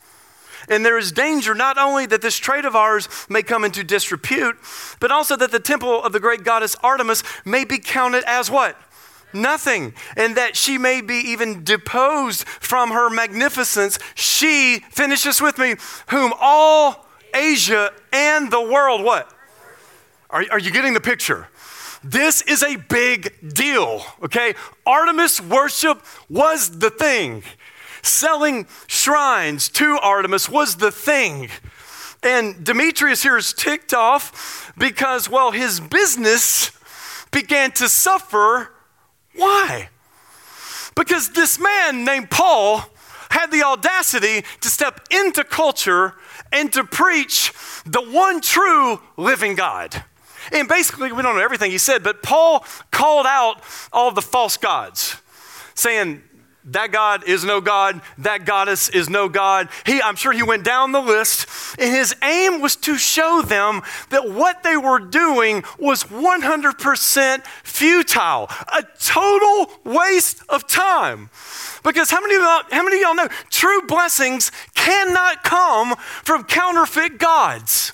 And 0.70 0.84
there 0.84 0.98
is 0.98 1.12
danger 1.12 1.54
not 1.54 1.78
only 1.78 2.06
that 2.06 2.22
this 2.22 2.36
trade 2.36 2.64
of 2.64 2.74
ours 2.74 3.08
may 3.28 3.42
come 3.42 3.64
into 3.64 3.84
disrepute, 3.84 4.56
but 4.98 5.12
also 5.12 5.36
that 5.36 5.52
the 5.52 5.60
temple 5.60 6.02
of 6.02 6.12
the 6.12 6.20
great 6.20 6.42
goddess 6.42 6.74
Artemis 6.82 7.22
may 7.44 7.64
be 7.64 7.78
counted 7.78 8.24
as 8.26 8.50
what? 8.50 8.76
Nothing. 9.32 9.94
And 10.16 10.36
that 10.36 10.56
she 10.56 10.78
may 10.78 11.00
be 11.00 11.14
even 11.14 11.64
deposed 11.64 12.46
from 12.48 12.90
her 12.90 13.10
magnificence. 13.10 13.98
She, 14.14 14.80
finishes 14.90 15.40
with 15.40 15.58
me, 15.58 15.74
whom 16.08 16.32
all 16.40 17.07
Asia, 17.34 17.92
and 18.12 18.50
the 18.50 18.60
world 18.60 19.02
what? 19.02 19.32
Are, 20.30 20.44
are 20.50 20.58
you 20.58 20.70
getting 20.70 20.94
the 20.94 21.00
picture? 21.00 21.48
This 22.04 22.42
is 22.42 22.62
a 22.62 22.76
big 22.76 23.52
deal, 23.54 24.02
okay? 24.22 24.54
Artemis 24.86 25.40
worship 25.40 26.04
was 26.28 26.78
the 26.78 26.90
thing. 26.90 27.42
Selling 28.02 28.66
shrines 28.86 29.68
to 29.70 29.98
Artemis 30.00 30.48
was 30.48 30.76
the 30.76 30.92
thing. 30.92 31.50
And 32.22 32.64
Demetrius 32.64 33.22
here 33.22 33.36
is 33.36 33.52
ticked 33.52 33.94
off 33.94 34.72
because, 34.76 35.28
well, 35.28 35.50
his 35.50 35.80
business 35.80 36.70
began 37.30 37.72
to 37.72 37.88
suffer. 37.88 38.70
Why? 39.34 39.88
Because 40.94 41.30
this 41.30 41.58
man 41.60 42.04
named 42.04 42.30
Paul 42.30 42.84
had 43.38 43.52
the 43.52 43.62
audacity 43.62 44.44
to 44.60 44.68
step 44.68 45.00
into 45.10 45.44
culture 45.44 46.14
and 46.52 46.72
to 46.72 46.82
preach 46.82 47.52
the 47.86 48.02
one 48.02 48.40
true 48.40 49.00
living 49.16 49.54
God. 49.54 50.02
And 50.52 50.66
basically, 50.66 51.12
we 51.12 51.22
don't 51.22 51.36
know 51.36 51.42
everything 51.42 51.70
he 51.70 51.78
said, 51.78 52.02
but 52.02 52.22
Paul 52.22 52.64
called 52.90 53.26
out 53.26 53.62
all 53.92 54.10
the 54.10 54.22
false 54.22 54.56
gods, 54.56 55.20
saying, 55.74 56.22
that 56.68 56.92
God 56.92 57.24
is 57.26 57.44
no 57.44 57.60
God. 57.60 58.00
That 58.18 58.44
goddess 58.44 58.88
is 58.88 59.08
no 59.08 59.28
God. 59.28 59.68
He, 59.86 60.00
I'm 60.02 60.16
sure 60.16 60.32
he 60.32 60.42
went 60.42 60.64
down 60.64 60.92
the 60.92 61.00
list, 61.00 61.46
and 61.78 61.94
his 61.94 62.14
aim 62.22 62.60
was 62.60 62.76
to 62.76 62.96
show 62.96 63.42
them 63.42 63.82
that 64.10 64.30
what 64.30 64.62
they 64.62 64.76
were 64.76 64.98
doing 64.98 65.64
was 65.78 66.04
100% 66.04 67.44
futile, 67.62 68.48
a 68.72 68.84
total 69.00 69.70
waste 69.84 70.42
of 70.48 70.66
time. 70.66 71.30
Because 71.82 72.10
how 72.10 72.20
many, 72.20 72.34
of 72.34 72.42
y'all, 72.42 72.62
how 72.70 72.82
many 72.82 72.96
of 72.96 73.02
y'all 73.02 73.14
know 73.14 73.28
true 73.50 73.82
blessings 73.82 74.52
cannot 74.74 75.44
come 75.44 75.96
from 76.22 76.44
counterfeit 76.44 77.18
gods? 77.18 77.92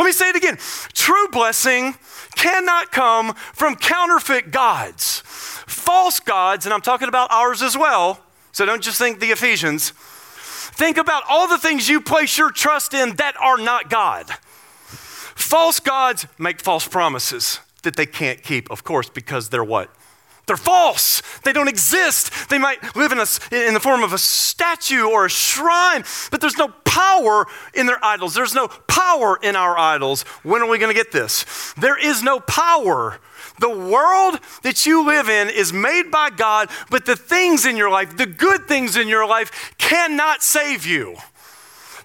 Let 0.00 0.06
me 0.06 0.12
say 0.12 0.30
it 0.30 0.36
again. 0.36 0.56
True 0.94 1.28
blessing 1.28 1.94
cannot 2.34 2.90
come 2.90 3.34
from 3.34 3.76
counterfeit 3.76 4.50
gods. 4.50 5.22
False 5.26 6.20
gods, 6.20 6.64
and 6.64 6.72
I'm 6.72 6.80
talking 6.80 7.06
about 7.06 7.30
ours 7.30 7.60
as 7.60 7.76
well, 7.76 8.18
so 8.50 8.64
don't 8.64 8.82
just 8.82 8.96
think 8.98 9.20
the 9.20 9.26
Ephesians. 9.26 9.90
Think 9.90 10.96
about 10.96 11.24
all 11.28 11.48
the 11.48 11.58
things 11.58 11.86
you 11.86 12.00
place 12.00 12.38
your 12.38 12.50
trust 12.50 12.94
in 12.94 13.16
that 13.16 13.36
are 13.42 13.58
not 13.58 13.90
God. 13.90 14.30
False 14.30 15.80
gods 15.80 16.26
make 16.38 16.62
false 16.62 16.88
promises 16.88 17.60
that 17.82 17.96
they 17.96 18.06
can't 18.06 18.42
keep, 18.42 18.70
of 18.70 18.82
course, 18.82 19.10
because 19.10 19.50
they're 19.50 19.62
what? 19.62 19.94
They're 20.50 20.56
false. 20.56 21.22
They 21.44 21.52
don't 21.52 21.68
exist. 21.68 22.48
They 22.50 22.58
might 22.58 22.96
live 22.96 23.12
in, 23.12 23.18
a, 23.18 23.66
in 23.68 23.72
the 23.72 23.78
form 23.78 24.02
of 24.02 24.12
a 24.12 24.18
statue 24.18 25.08
or 25.08 25.26
a 25.26 25.30
shrine, 25.30 26.02
but 26.32 26.40
there's 26.40 26.58
no 26.58 26.66
power 26.84 27.46
in 27.72 27.86
their 27.86 28.04
idols. 28.04 28.34
There's 28.34 28.52
no 28.52 28.66
power 28.66 29.38
in 29.40 29.54
our 29.54 29.78
idols. 29.78 30.22
When 30.42 30.60
are 30.60 30.68
we 30.68 30.78
going 30.78 30.92
to 30.92 31.00
get 31.00 31.12
this? 31.12 31.72
There 31.74 31.96
is 31.96 32.24
no 32.24 32.40
power. 32.40 33.20
The 33.60 33.70
world 33.70 34.40
that 34.62 34.86
you 34.86 35.06
live 35.06 35.28
in 35.28 35.50
is 35.50 35.72
made 35.72 36.10
by 36.10 36.30
God, 36.30 36.68
but 36.90 37.06
the 37.06 37.14
things 37.14 37.64
in 37.64 37.76
your 37.76 37.88
life, 37.88 38.16
the 38.16 38.26
good 38.26 38.66
things 38.66 38.96
in 38.96 39.06
your 39.06 39.28
life, 39.28 39.72
cannot 39.78 40.42
save 40.42 40.84
you. 40.84 41.14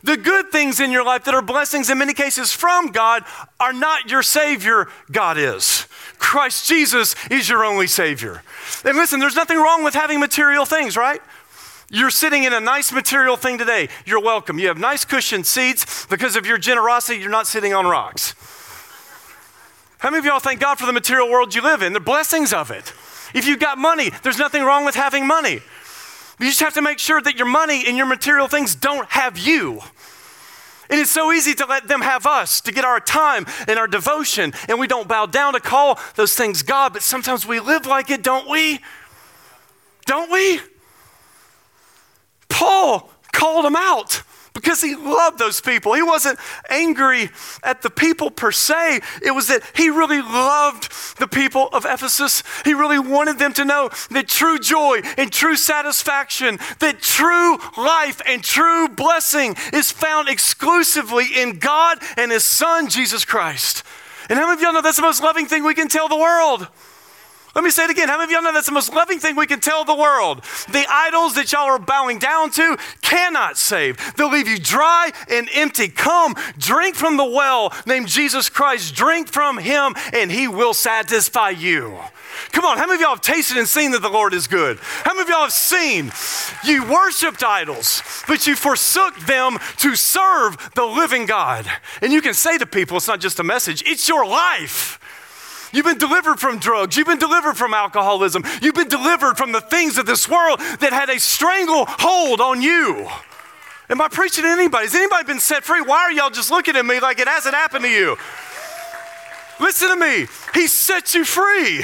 The 0.04 0.18
good 0.18 0.52
things 0.52 0.80
in 0.80 0.92
your 0.92 1.04
life 1.04 1.24
that 1.24 1.34
are 1.34 1.42
blessings 1.42 1.90
in 1.90 1.98
many 1.98 2.14
cases 2.14 2.52
from 2.52 2.92
God 2.92 3.24
are 3.60 3.74
not 3.74 4.12
your 4.12 4.22
Savior, 4.22 4.88
God 5.12 5.40
is. 5.40 5.88
Christ 6.18 6.68
Jesus 6.68 7.16
is 7.30 7.50
your 7.50 7.64
only 7.64 7.88
Savior. 7.88 8.44
And 8.84 8.98
listen, 8.98 9.20
there's 9.20 9.36
nothing 9.36 9.58
wrong 9.58 9.84
with 9.84 9.94
having 9.94 10.20
material 10.20 10.66
things, 10.66 10.98
right? 10.98 11.22
You're 11.90 12.10
sitting 12.10 12.44
in 12.44 12.54
a 12.54 12.60
nice 12.60 12.92
material 12.92 13.38
thing 13.38 13.58
today. 13.58 13.90
You're 14.06 14.22
welcome. 14.22 14.58
You 14.58 14.68
have 14.68 14.78
nice 14.78 15.06
cushioned 15.06 15.46
seats. 15.46 16.06
Because 16.08 16.36
of 16.36 16.46
your 16.46 16.58
generosity, 16.58 17.20
you're 17.20 17.30
not 17.30 17.48
sitting 17.48 17.74
on 17.74 17.86
rocks. 17.86 18.34
How 20.00 20.10
many 20.10 20.20
of 20.20 20.26
y'all 20.26 20.40
thank 20.40 20.60
God 20.60 20.76
for 20.76 20.86
the 20.86 20.94
material 20.94 21.30
world 21.30 21.56
you 21.56 21.62
live 21.62 21.82
in? 21.82 21.94
The 21.94 22.00
blessings 22.00 22.54
of 22.54 22.72
it. 22.72 22.94
If 23.34 23.48
you've 23.48 23.60
got 23.60 23.78
money, 23.78 24.12
there's 24.24 24.38
nothing 24.38 24.64
wrong 24.64 24.86
with 24.86 24.96
having 24.96 25.28
money. 25.28 25.62
You 26.40 26.48
just 26.48 26.60
have 26.60 26.74
to 26.74 26.82
make 26.82 27.00
sure 27.00 27.22
that 27.22 27.38
your 27.38 27.48
money 27.48 27.86
and 27.88 27.96
your 27.96 28.06
material 28.06 28.48
things 28.48 28.76
don't 28.76 29.10
have 29.10 29.38
you. 29.38 29.82
And 30.90 31.00
it's 31.00 31.12
so 31.12 31.32
easy 31.32 31.54
to 31.56 31.66
let 31.66 31.88
them 31.88 32.02
have 32.02 32.26
us, 32.26 32.62
to 32.62 32.72
get 32.72 32.86
our 32.86 33.00
time 33.00 33.46
and 33.68 33.80
our 33.80 33.88
devotion, 33.88 34.54
and 34.68 34.80
we 34.80 34.88
don't 34.88 35.08
bow 35.08 35.26
down 35.26 35.54
to 35.54 35.60
call 35.60 36.00
those 36.16 36.36
things 36.36 36.62
God, 36.62 36.94
but 36.94 37.02
sometimes 37.02 37.46
we 37.46 37.60
live 37.60 37.86
like 37.86 38.10
it, 38.10 38.22
don't 38.22 38.50
we? 38.50 38.80
Don't 40.06 40.32
we? 40.32 40.60
Paul 42.50 43.10
called 43.32 43.66
them 43.66 43.76
out. 43.76 44.22
Because 44.56 44.82
he 44.82 44.96
loved 44.96 45.38
those 45.38 45.62
people. 45.62 45.94
He 45.94 46.02
wasn't 46.02 46.40
angry 46.70 47.30
at 47.62 47.84
the 47.84 47.92
people 47.92 48.32
per 48.32 48.52
se. 48.52 49.02
It 49.22 49.32
was 49.32 49.50
that 49.50 49.62
he 49.76 49.90
really 49.90 50.22
loved 50.22 50.92
the 51.20 51.28
people 51.28 51.68
of 51.74 51.86
Ephesus. 51.86 52.42
He 52.64 52.74
really 52.74 52.98
wanted 52.98 53.38
them 53.38 53.54
to 53.54 53.66
know 53.66 53.90
that 54.10 54.28
true 54.28 54.58
joy 54.58 55.02
and 55.18 55.32
true 55.32 55.58
satisfaction, 55.58 56.58
that 56.80 57.02
true 57.02 57.58
life 57.78 58.22
and 58.26 58.44
true 58.44 58.88
blessing 58.88 59.56
is 59.74 59.92
found 59.92 60.30
exclusively 60.30 61.26
in 61.36 61.60
God 61.60 62.00
and 62.18 62.32
his 62.32 62.46
son, 62.46 62.90
Jesus 62.90 63.26
Christ. 63.26 63.84
And 64.30 64.40
how 64.40 64.48
many 64.48 64.58
of 64.58 64.62
y'all 64.62 64.74
know 64.74 64.82
that's 64.82 64.98
the 64.98 65.04
most 65.04 65.22
loving 65.22 65.46
thing 65.46 65.64
we 65.64 65.76
can 65.76 65.90
tell 65.90 66.08
the 66.08 66.18
world? 66.18 66.68
Let 67.56 67.64
me 67.64 67.70
say 67.70 67.86
it 67.86 67.90
again. 67.90 68.10
How 68.10 68.18
many 68.18 68.26
of 68.26 68.32
y'all 68.32 68.42
know 68.42 68.52
that's 68.52 68.66
the 68.66 68.74
most 68.74 68.94
loving 68.94 69.20
thing 69.20 69.38
we 69.38 69.48
can 69.48 69.62
tell 69.62 69.86
the 69.86 69.96
world? 69.96 70.44
The 70.70 70.86
idols 70.90 71.36
that 71.36 71.54
y'all 71.54 71.62
are 71.62 71.80
bowing 71.80 72.20
down 72.20 72.52
to 72.52 72.78
cannot 73.02 73.58
save. 73.58 73.98
They'll 74.18 74.30
leave 74.30 74.50
you 74.50 74.60
dry 74.60 75.12
and 75.30 75.48
empty. 75.54 75.88
Come, 75.88 76.36
drink 76.58 76.96
from 76.96 77.16
the 77.16 77.24
well 77.24 77.74
named 77.86 78.10
Jesus 78.10 78.50
Christ. 78.50 78.94
Drink 78.94 79.30
from 79.30 79.58
him, 79.58 79.96
and 80.12 80.30
he 80.30 80.50
will 80.50 80.74
satisfy 80.74 81.52
you. 81.52 81.98
Come 82.52 82.66
on, 82.66 82.78
how 82.78 82.88
many 82.88 82.96
of 82.96 83.02
y'all 83.02 83.10
have 83.12 83.22
tasted 83.22 83.56
and 83.56 83.68
seen 83.68 83.92
that 83.92 84.02
the 84.02 84.10
Lord 84.10 84.34
is 84.34 84.48
good? 84.48 84.78
How 84.82 85.14
many 85.14 85.22
of 85.22 85.30
y'all 85.30 85.44
have 85.44 85.54
seen 85.54 86.12
you 86.66 86.84
worshiped 86.84 87.42
idols, 87.42 88.04
but 88.28 88.46
you 88.48 88.58
forsook 88.58 89.18
them 89.22 89.60
to 89.78 89.96
serve 89.96 90.72
the 90.76 90.84
living 90.84 91.26
God? 91.26 91.66
And 92.02 92.12
you 92.12 92.22
can 92.22 92.34
say 92.34 92.58
to 92.58 92.66
people, 92.66 92.98
it's 92.98 93.08
not 93.08 93.22
just 93.22 93.40
a 93.40 93.44
message, 93.44 93.82
it's 93.86 94.10
your 94.10 94.26
life. 94.26 95.00
You've 95.76 95.86
been 95.86 95.98
delivered 95.98 96.40
from 96.40 96.58
drugs. 96.58 96.96
You've 96.96 97.06
been 97.06 97.20
delivered 97.20 97.58
from 97.58 97.74
alcoholism. 97.74 98.46
You've 98.62 98.76
been 98.76 98.88
delivered 98.88 99.38
from 99.38 99.52
the 99.52 99.60
things 99.60 99.98
of 99.98 100.06
this 100.06 100.30
world 100.30 100.60
that 100.80 100.94
had 100.94 101.10
a 101.10 101.20
stranglehold 101.20 102.40
on 102.40 102.62
you. 102.62 103.06
Am 103.90 104.00
I 104.00 104.08
preaching 104.08 104.46
to 104.46 104.50
anybody? 104.50 104.86
Has 104.86 104.96
anybody 104.96 105.26
been 105.26 105.42
set 105.42 105.66
free? 105.66 105.82
Why 105.82 105.98
are 105.98 106.12
y'all 106.14 106.30
just 106.30 106.50
looking 106.50 106.78
at 106.78 106.86
me 106.86 107.02
like 107.02 107.20
it 107.20 107.28
hasn't 107.28 107.54
happened 107.54 107.84
to 107.84 107.92
you? 107.92 108.16
Listen 109.60 109.90
to 109.90 109.98
me. 109.98 110.28
He 110.54 110.68
set 110.68 111.14
you 111.14 111.26
free. 111.26 111.84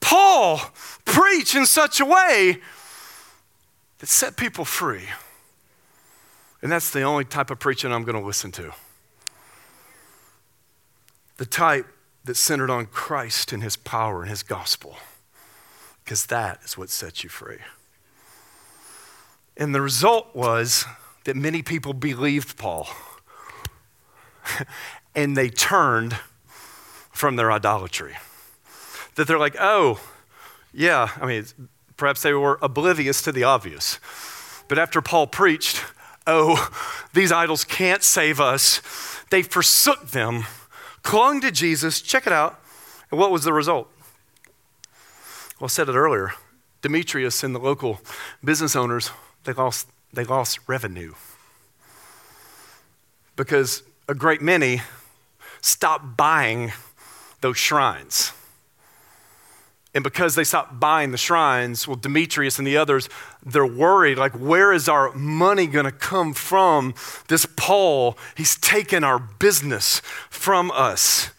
Paul 0.00 0.60
preached 1.04 1.56
in 1.56 1.66
such 1.66 1.98
a 1.98 2.04
way 2.04 2.60
that 3.98 4.08
set 4.08 4.36
people 4.36 4.64
free. 4.64 5.08
And 6.62 6.70
that's 6.70 6.90
the 6.90 7.02
only 7.02 7.24
type 7.24 7.50
of 7.50 7.58
preaching 7.58 7.92
I'm 7.92 8.04
going 8.04 8.18
to 8.18 8.24
listen 8.24 8.52
to 8.52 8.72
the 11.36 11.46
type 11.46 11.86
that 12.24 12.36
centered 12.36 12.70
on 12.70 12.86
Christ 12.86 13.52
and 13.52 13.62
his 13.62 13.76
power 13.76 14.22
and 14.22 14.30
his 14.30 14.42
gospel, 14.42 14.96
because 16.04 16.26
that 16.26 16.60
is 16.64 16.78
what 16.78 16.90
sets 16.90 17.22
you 17.22 17.30
free. 17.30 17.58
And 19.56 19.74
the 19.74 19.80
result 19.80 20.34
was 20.34 20.84
that 21.24 21.36
many 21.36 21.62
people 21.62 21.92
believed 21.92 22.56
Paul 22.56 22.88
and 25.14 25.36
they 25.36 25.48
turned 25.48 26.16
from 27.10 27.36
their 27.36 27.52
idolatry. 27.52 28.14
That 29.14 29.28
they're 29.28 29.38
like, 29.38 29.56
oh, 29.58 30.00
yeah, 30.72 31.10
I 31.20 31.26
mean, 31.26 31.44
perhaps 31.96 32.22
they 32.22 32.32
were 32.32 32.58
oblivious 32.60 33.22
to 33.22 33.32
the 33.32 33.44
obvious. 33.44 34.00
But 34.68 34.78
after 34.78 35.00
Paul 35.00 35.28
preached, 35.28 35.82
oh, 36.26 36.70
these 37.12 37.30
idols 37.30 37.64
can't 37.64 38.02
save 38.02 38.40
us, 38.40 38.80
they 39.30 39.42
forsook 39.42 40.08
them 40.08 40.44
clung 41.04 41.40
to 41.42 41.52
Jesus. 41.52 42.00
Check 42.02 42.26
it 42.26 42.32
out. 42.32 42.60
And 43.12 43.20
what 43.20 43.30
was 43.30 43.44
the 43.44 43.52
result? 43.52 43.88
Well, 45.60 45.66
I 45.66 45.68
said 45.68 45.88
it 45.88 45.94
earlier. 45.94 46.32
Demetrius 46.82 47.44
and 47.44 47.54
the 47.54 47.60
local 47.60 48.00
business 48.42 48.74
owners, 48.74 49.12
they 49.44 49.52
lost, 49.52 49.86
they 50.12 50.24
lost 50.24 50.58
revenue. 50.66 51.14
Because 53.36 53.84
a 54.08 54.14
great 54.14 54.42
many 54.42 54.82
stopped 55.60 56.16
buying 56.16 56.72
those 57.40 57.56
shrines. 57.56 58.32
And 59.94 60.02
because 60.02 60.34
they 60.34 60.42
stopped 60.42 60.80
buying 60.80 61.12
the 61.12 61.16
shrines, 61.16 61.86
well, 61.86 61.96
Demetrius 61.96 62.58
and 62.58 62.66
the 62.66 62.76
others, 62.76 63.08
they're 63.46 63.64
worried 63.64 64.18
like, 64.18 64.32
where 64.32 64.72
is 64.72 64.88
our 64.88 65.12
money 65.12 65.68
going 65.68 65.84
to 65.84 65.92
come 65.92 66.34
from? 66.34 66.94
This 67.28 67.46
Paul, 67.56 68.18
he's 68.36 68.56
taken 68.56 69.04
our 69.04 69.20
business 69.20 70.00
from 70.30 70.72
us. 70.72 71.30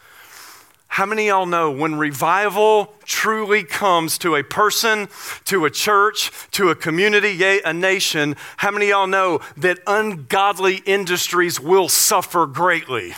How 0.88 1.06
many 1.06 1.28
y'all 1.28 1.46
know 1.46 1.70
when 1.70 1.96
revival 1.96 2.94
truly 3.04 3.65
comes 3.65 4.18
to 4.20 4.38
a 4.38 4.44
person, 4.44 5.10
to 5.44 5.65
a 5.65 5.70
church, 5.70 6.32
to 6.52 6.70
a 6.70 6.76
community, 6.76 7.32
yea, 7.32 7.62
a 7.65 7.74
nation? 7.74 8.38
How 8.56 8.72
many 8.72 8.88
y'all 8.88 9.06
know 9.06 9.41
that 9.58 9.80
ungodly 9.86 10.78
industries 10.86 11.60
will 11.60 11.89
suffer 11.89 12.46
greatly? 12.46 13.13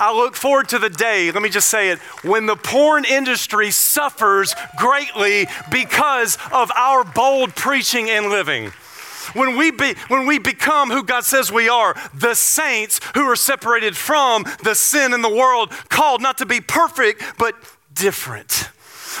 I 0.00 0.16
look 0.16 0.34
forward 0.34 0.70
to 0.70 0.78
the 0.78 0.88
day, 0.88 1.30
let 1.30 1.42
me 1.42 1.50
just 1.50 1.68
say 1.68 1.90
it, 1.90 1.98
when 2.24 2.46
the 2.46 2.56
porn 2.56 3.04
industry 3.04 3.70
suffers 3.70 4.54
greatly 4.78 5.46
because 5.70 6.38
of 6.50 6.70
our 6.74 7.04
bold 7.04 7.54
preaching 7.54 8.08
and 8.08 8.30
living. 8.30 8.72
When 9.34 9.56
we, 9.56 9.70
be, 9.70 9.94
when 10.08 10.26
we 10.26 10.38
become 10.38 10.90
who 10.90 11.04
God 11.04 11.24
says 11.24 11.52
we 11.52 11.68
are, 11.68 11.94
the 12.14 12.34
saints 12.34 12.98
who 13.14 13.24
are 13.30 13.36
separated 13.36 13.94
from 13.96 14.44
the 14.64 14.74
sin 14.74 15.12
in 15.12 15.20
the 15.20 15.28
world, 15.28 15.70
called 15.90 16.22
not 16.22 16.38
to 16.38 16.46
be 16.46 16.60
perfect, 16.60 17.22
but 17.38 17.54
different. 17.92 18.70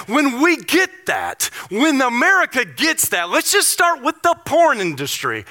When 0.06 0.40
we 0.40 0.56
get 0.56 1.06
that, 1.06 1.50
when 1.70 2.00
America 2.00 2.64
gets 2.64 3.10
that, 3.10 3.28
let's 3.28 3.52
just 3.52 3.68
start 3.68 4.02
with 4.02 4.22
the 4.22 4.34
porn 4.46 4.80
industry. 4.80 5.44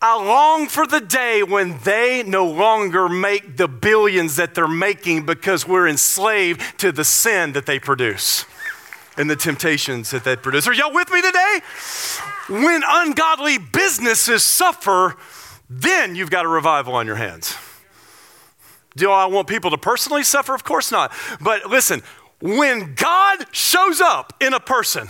I 0.00 0.14
long 0.16 0.68
for 0.68 0.86
the 0.86 1.00
day 1.00 1.42
when 1.42 1.78
they 1.78 2.22
no 2.22 2.46
longer 2.46 3.08
make 3.08 3.56
the 3.56 3.66
billions 3.66 4.36
that 4.36 4.54
they're 4.54 4.68
making 4.68 5.26
because 5.26 5.66
we're 5.66 5.88
enslaved 5.88 6.62
to 6.78 6.92
the 6.92 7.04
sin 7.04 7.52
that 7.54 7.66
they 7.66 7.80
produce 7.80 8.44
and 9.16 9.28
the 9.28 9.34
temptations 9.34 10.10
that 10.12 10.22
they 10.22 10.36
produce. 10.36 10.68
Are 10.68 10.72
y'all 10.72 10.94
with 10.94 11.10
me 11.10 11.20
today? 11.20 11.60
When 12.48 12.82
ungodly 12.86 13.58
businesses 13.58 14.44
suffer, 14.44 15.16
then 15.68 16.14
you've 16.14 16.30
got 16.30 16.44
a 16.44 16.48
revival 16.48 16.94
on 16.94 17.06
your 17.06 17.16
hands. 17.16 17.56
Do 18.96 19.10
I 19.10 19.26
want 19.26 19.48
people 19.48 19.72
to 19.72 19.78
personally 19.78 20.22
suffer? 20.22 20.54
Of 20.54 20.62
course 20.62 20.92
not. 20.92 21.12
But 21.40 21.66
listen, 21.66 22.02
when 22.40 22.94
God 22.94 23.46
shows 23.52 24.00
up 24.00 24.32
in 24.40 24.54
a 24.54 24.60
person, 24.60 25.08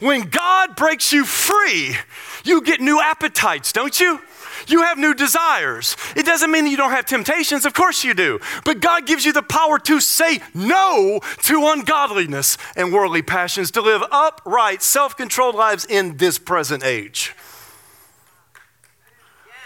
when 0.00 0.22
God 0.22 0.74
breaks 0.74 1.12
you 1.12 1.24
free, 1.24 1.96
you 2.44 2.62
get 2.62 2.80
new 2.80 3.00
appetites, 3.00 3.72
don't 3.72 3.98
you? 4.00 4.20
You 4.68 4.82
have 4.82 4.96
new 4.96 5.12
desires. 5.12 5.96
It 6.16 6.24
doesn't 6.24 6.50
mean 6.50 6.66
you 6.66 6.76
don't 6.76 6.92
have 6.92 7.04
temptations, 7.04 7.66
of 7.66 7.74
course 7.74 8.04
you 8.04 8.14
do. 8.14 8.40
But 8.64 8.80
God 8.80 9.06
gives 9.06 9.24
you 9.24 9.32
the 9.32 9.42
power 9.42 9.78
to 9.80 10.00
say 10.00 10.40
no 10.54 11.20
to 11.42 11.66
ungodliness 11.66 12.56
and 12.76 12.92
worldly 12.92 13.22
passions, 13.22 13.70
to 13.72 13.82
live 13.82 14.02
upright, 14.10 14.82
self 14.82 15.16
controlled 15.16 15.56
lives 15.56 15.84
in 15.84 16.16
this 16.16 16.38
present 16.38 16.84
age. 16.84 17.34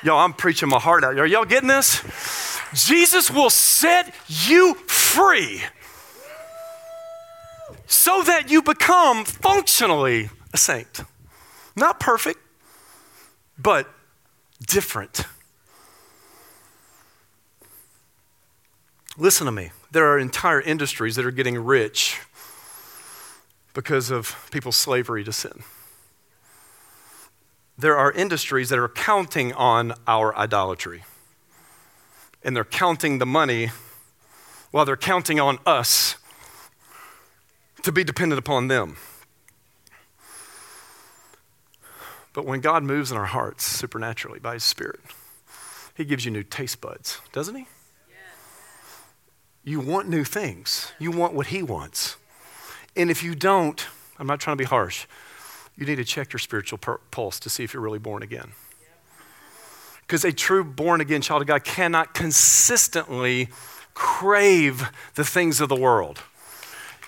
Y'all, 0.02 0.18
I'm 0.18 0.32
preaching 0.32 0.68
my 0.68 0.78
heart 0.78 1.04
out. 1.04 1.18
Are 1.18 1.26
y'all 1.26 1.44
getting 1.44 1.68
this? 1.68 2.02
Jesus 2.74 3.30
will 3.30 3.50
set 3.50 4.14
you 4.28 4.74
free 4.86 5.62
so 7.86 8.22
that 8.22 8.50
you 8.50 8.62
become 8.62 9.24
functionally 9.24 10.30
a 10.52 10.56
saint. 10.56 11.00
Not 11.74 12.00
perfect, 12.00 12.40
but 13.58 13.88
different. 14.66 15.24
Listen 19.18 19.46
to 19.46 19.52
me. 19.52 19.70
There 19.90 20.06
are 20.06 20.18
entire 20.18 20.60
industries 20.60 21.16
that 21.16 21.24
are 21.24 21.30
getting 21.30 21.58
rich 21.58 22.20
because 23.72 24.10
of 24.10 24.48
people's 24.50 24.76
slavery 24.76 25.24
to 25.24 25.32
sin. 25.32 25.62
There 27.78 27.96
are 27.96 28.10
industries 28.12 28.70
that 28.70 28.78
are 28.78 28.88
counting 28.88 29.52
on 29.52 29.92
our 30.06 30.36
idolatry. 30.36 31.04
And 32.42 32.56
they're 32.56 32.64
counting 32.64 33.18
the 33.18 33.26
money 33.26 33.70
while 34.70 34.84
they're 34.84 34.96
counting 34.96 35.38
on 35.40 35.58
us 35.66 36.16
to 37.86 37.92
be 37.92 38.02
dependent 38.02 38.36
upon 38.36 38.66
them. 38.66 38.96
But 42.32 42.44
when 42.44 42.60
God 42.60 42.82
moves 42.82 43.12
in 43.12 43.16
our 43.16 43.26
hearts 43.26 43.64
supernaturally 43.64 44.40
by 44.40 44.54
His 44.54 44.64
Spirit, 44.64 44.98
He 45.94 46.04
gives 46.04 46.24
you 46.24 46.32
new 46.32 46.42
taste 46.42 46.80
buds, 46.80 47.20
doesn't 47.32 47.54
He? 47.54 47.66
You 49.62 49.78
want 49.78 50.08
new 50.08 50.24
things. 50.24 50.92
You 50.98 51.12
want 51.12 51.32
what 51.32 51.46
He 51.46 51.62
wants. 51.62 52.16
And 52.96 53.08
if 53.08 53.22
you 53.22 53.36
don't, 53.36 53.86
I'm 54.18 54.26
not 54.26 54.40
trying 54.40 54.56
to 54.56 54.62
be 54.62 54.68
harsh, 54.68 55.06
you 55.76 55.86
need 55.86 55.96
to 55.96 56.04
check 56.04 56.32
your 56.32 56.40
spiritual 56.40 56.78
pulse 56.78 57.38
to 57.38 57.48
see 57.48 57.62
if 57.62 57.72
you're 57.72 57.82
really 57.82 58.00
born 58.00 58.24
again. 58.24 58.50
Because 60.00 60.24
a 60.24 60.32
true 60.32 60.64
born 60.64 61.00
again 61.00 61.20
child 61.20 61.42
of 61.42 61.46
God 61.48 61.62
cannot 61.62 62.14
consistently 62.14 63.48
crave 63.94 64.90
the 65.14 65.24
things 65.24 65.60
of 65.60 65.68
the 65.68 65.76
world. 65.76 66.22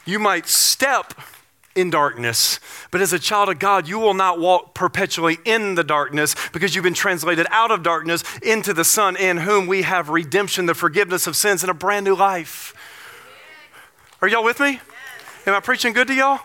You 0.09 0.18
might 0.18 0.47
step 0.47 1.12
in 1.75 1.90
darkness. 1.90 2.61
But 2.90 3.03
as 3.03 3.12
a 3.12 3.18
child 3.18 3.51
of 3.51 3.59
God, 3.59 3.87
you 3.87 3.99
will 3.99 4.14
not 4.14 4.40
walk 4.40 4.73
perpetually 4.75 5.37
in 5.44 5.75
the 5.75 5.85
darkness 5.85 6.35
because 6.51 6.75
you've 6.75 6.83
been 6.83 6.94
translated 6.94 7.47
out 7.51 7.71
of 7.71 7.83
darkness 7.83 8.25
into 8.42 8.73
the 8.73 8.85
Son, 8.85 9.16
in 9.16 9.37
whom 9.37 9.66
we 9.66 9.83
have 9.83 10.09
redemption, 10.09 10.64
the 10.64 10.73
forgiveness 10.73 11.27
of 11.27 11.37
sins, 11.37 11.62
and 11.62 11.68
a 11.68 11.75
brand 11.75 12.07
new 12.07 12.14
life. 12.14 12.73
Are 14.23 14.29
y'all 14.29 14.42
with 14.42 14.61
me? 14.61 14.81
Am 15.44 15.53
I 15.53 15.61
preaching 15.61 15.92
good 15.92 16.09
to 16.09 16.14
y'all? 16.14 16.40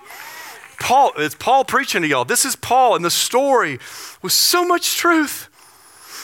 Paul, 0.77 1.13
it's 1.15 1.33
Paul 1.33 1.63
preaching 1.63 2.01
to 2.01 2.07
y'all. 2.09 2.25
This 2.25 2.43
is 2.43 2.57
Paul, 2.57 2.97
and 2.97 3.05
the 3.05 3.09
story 3.09 3.79
with 4.21 4.33
so 4.33 4.65
much 4.65 4.97
truth. 4.97 5.47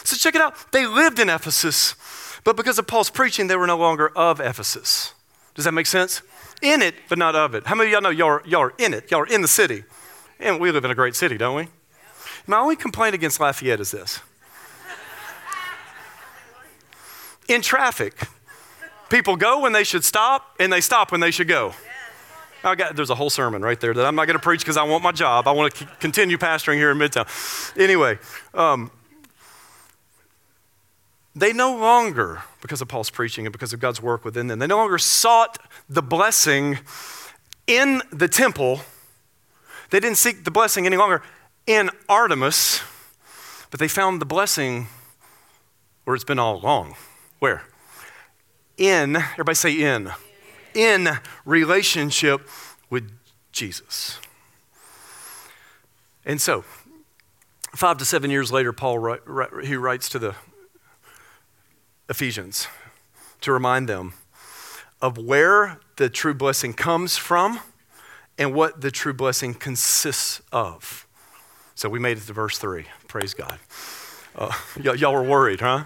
So 0.04 0.18
check 0.18 0.36
it 0.36 0.42
out. 0.42 0.74
They 0.74 0.86
lived 0.86 1.20
in 1.20 1.30
Ephesus, 1.30 1.96
but 2.44 2.58
because 2.58 2.78
of 2.78 2.86
Paul's 2.86 3.10
preaching, 3.10 3.48
they 3.48 3.56
were 3.56 3.66
no 3.66 3.78
longer 3.78 4.10
of 4.10 4.42
Ephesus. 4.42 5.14
Does 5.56 5.64
that 5.64 5.72
make 5.72 5.88
sense? 5.88 6.22
In 6.62 6.82
it, 6.82 6.96
but 7.08 7.18
not 7.18 7.36
of 7.36 7.56
it. 7.56 7.66
How 7.66 7.76
many 7.76 7.90
of 7.90 7.94
y'all 7.94 8.02
know 8.02 8.10
y'all 8.10 8.28
are, 8.28 8.44
y'all 8.46 8.62
are 8.62 8.74
in 8.78 8.94
it? 8.94 9.10
Y'all 9.12 9.22
are 9.22 9.28
in 9.28 9.42
the 9.42 9.48
city. 9.48 9.84
And 10.40 10.60
we 10.60 10.72
live 10.72 10.86
in 10.86 10.92
a 10.92 10.96
great 10.96 11.16
city, 11.16 11.38
don't 11.38 11.56
we? 11.56 11.68
My 12.48 12.58
only 12.58 12.76
complaint 12.76 13.16
against 13.16 13.40
Lafayette 13.40 13.80
is 13.80 13.92
this. 13.92 14.20
In 17.48 17.62
traffic, 17.62 18.14
people 19.10 19.36
go 19.36 19.62
when 19.62 19.74
they 19.74 19.84
should 19.84 20.04
stop, 20.04 20.56
and 20.60 20.72
they 20.72 20.82
stop 20.82 21.12
when 21.12 21.20
they 21.20 21.32
should 21.32 21.48
go. 21.48 21.74
I 22.64 22.76
got, 22.76 22.96
there's 22.96 23.10
a 23.10 23.16
whole 23.16 23.30
sermon 23.30 23.62
right 23.62 23.80
there 23.80 23.94
that 23.94 24.06
I'm 24.06 24.16
not 24.16 24.26
going 24.26 24.38
to 24.38 24.44
preach 24.44 24.60
because 24.60 24.78
I 24.78 24.84
want 24.84 25.02
my 25.04 25.14
job. 25.14 25.48
I 25.48 25.52
want 25.52 25.74
to 25.74 25.86
c- 25.86 25.92
continue 26.00 26.38
pastoring 26.38 26.76
here 26.76 26.92
in 26.92 26.98
Midtown. 26.98 27.26
Anyway, 27.80 28.20
um, 28.54 28.92
they 31.36 31.54
no 31.54 31.78
longer, 31.78 32.44
because 32.62 32.82
of 32.82 32.88
Paul's 32.88 33.10
preaching 33.10 33.46
and 33.46 33.54
because 33.54 33.74
of 33.74 33.80
God's 33.80 34.02
work 34.02 34.26
within 34.26 34.48
them, 34.48 34.60
they 34.60 34.68
no 34.68 34.78
longer 34.78 34.98
sought 34.98 35.58
the 35.88 36.02
blessing 36.02 36.80
in 37.68 38.02
the 38.12 38.28
temple. 38.28 38.82
They 39.90 40.00
didn't 40.00 40.18
seek 40.18 40.44
the 40.44 40.52
blessing 40.52 40.86
any 40.86 40.98
longer 40.98 41.22
in 41.66 41.90
Artemis, 42.08 42.82
but 43.72 43.80
they 43.80 43.88
found 43.88 44.20
the 44.20 44.26
blessing 44.26 44.88
where 46.04 46.16
it's 46.16 46.26
been 46.26 46.40
all 46.40 46.56
along. 46.56 46.96
Where? 47.40 47.64
In, 48.78 49.16
everybody 49.16 49.56
say 49.56 49.74
in, 49.74 50.12
in 50.74 51.10
relationship 51.46 52.48
with 52.90 53.12
Jesus. 53.52 54.20
And 56.26 56.42
so, 56.42 56.64
five 57.76 57.98
to 57.98 58.06
seven 58.06 58.32
years 58.32 58.52
later, 58.52 58.74
Paul 58.74 59.18
he 59.64 59.76
writes 59.76 60.10
to 60.10 60.20
the 60.20 60.36
Ephesians 62.10 62.68
to 63.42 63.52
remind 63.52 63.88
them 63.88 64.14
of 65.02 65.18
where 65.18 65.80
the 65.96 66.10
true 66.10 66.34
blessing 66.34 66.74
comes 66.74 67.18
from 67.18 67.60
and 68.38 68.54
what 68.54 68.82
the 68.82 68.92
true 68.92 69.14
blessing 69.14 69.54
consists 69.54 70.42
of. 70.52 71.06
So 71.76 71.88
we 71.88 72.00
made 72.00 72.18
it 72.18 72.22
to 72.22 72.34
verse 72.34 72.58
3. 72.58 72.86
Praise 73.08 73.34
God. 73.34 73.60
Uh, 74.36 74.52
y- 74.84 74.96
y'all 74.96 75.14
were 75.14 75.24
worried, 75.24 75.62
huh? 75.62 75.86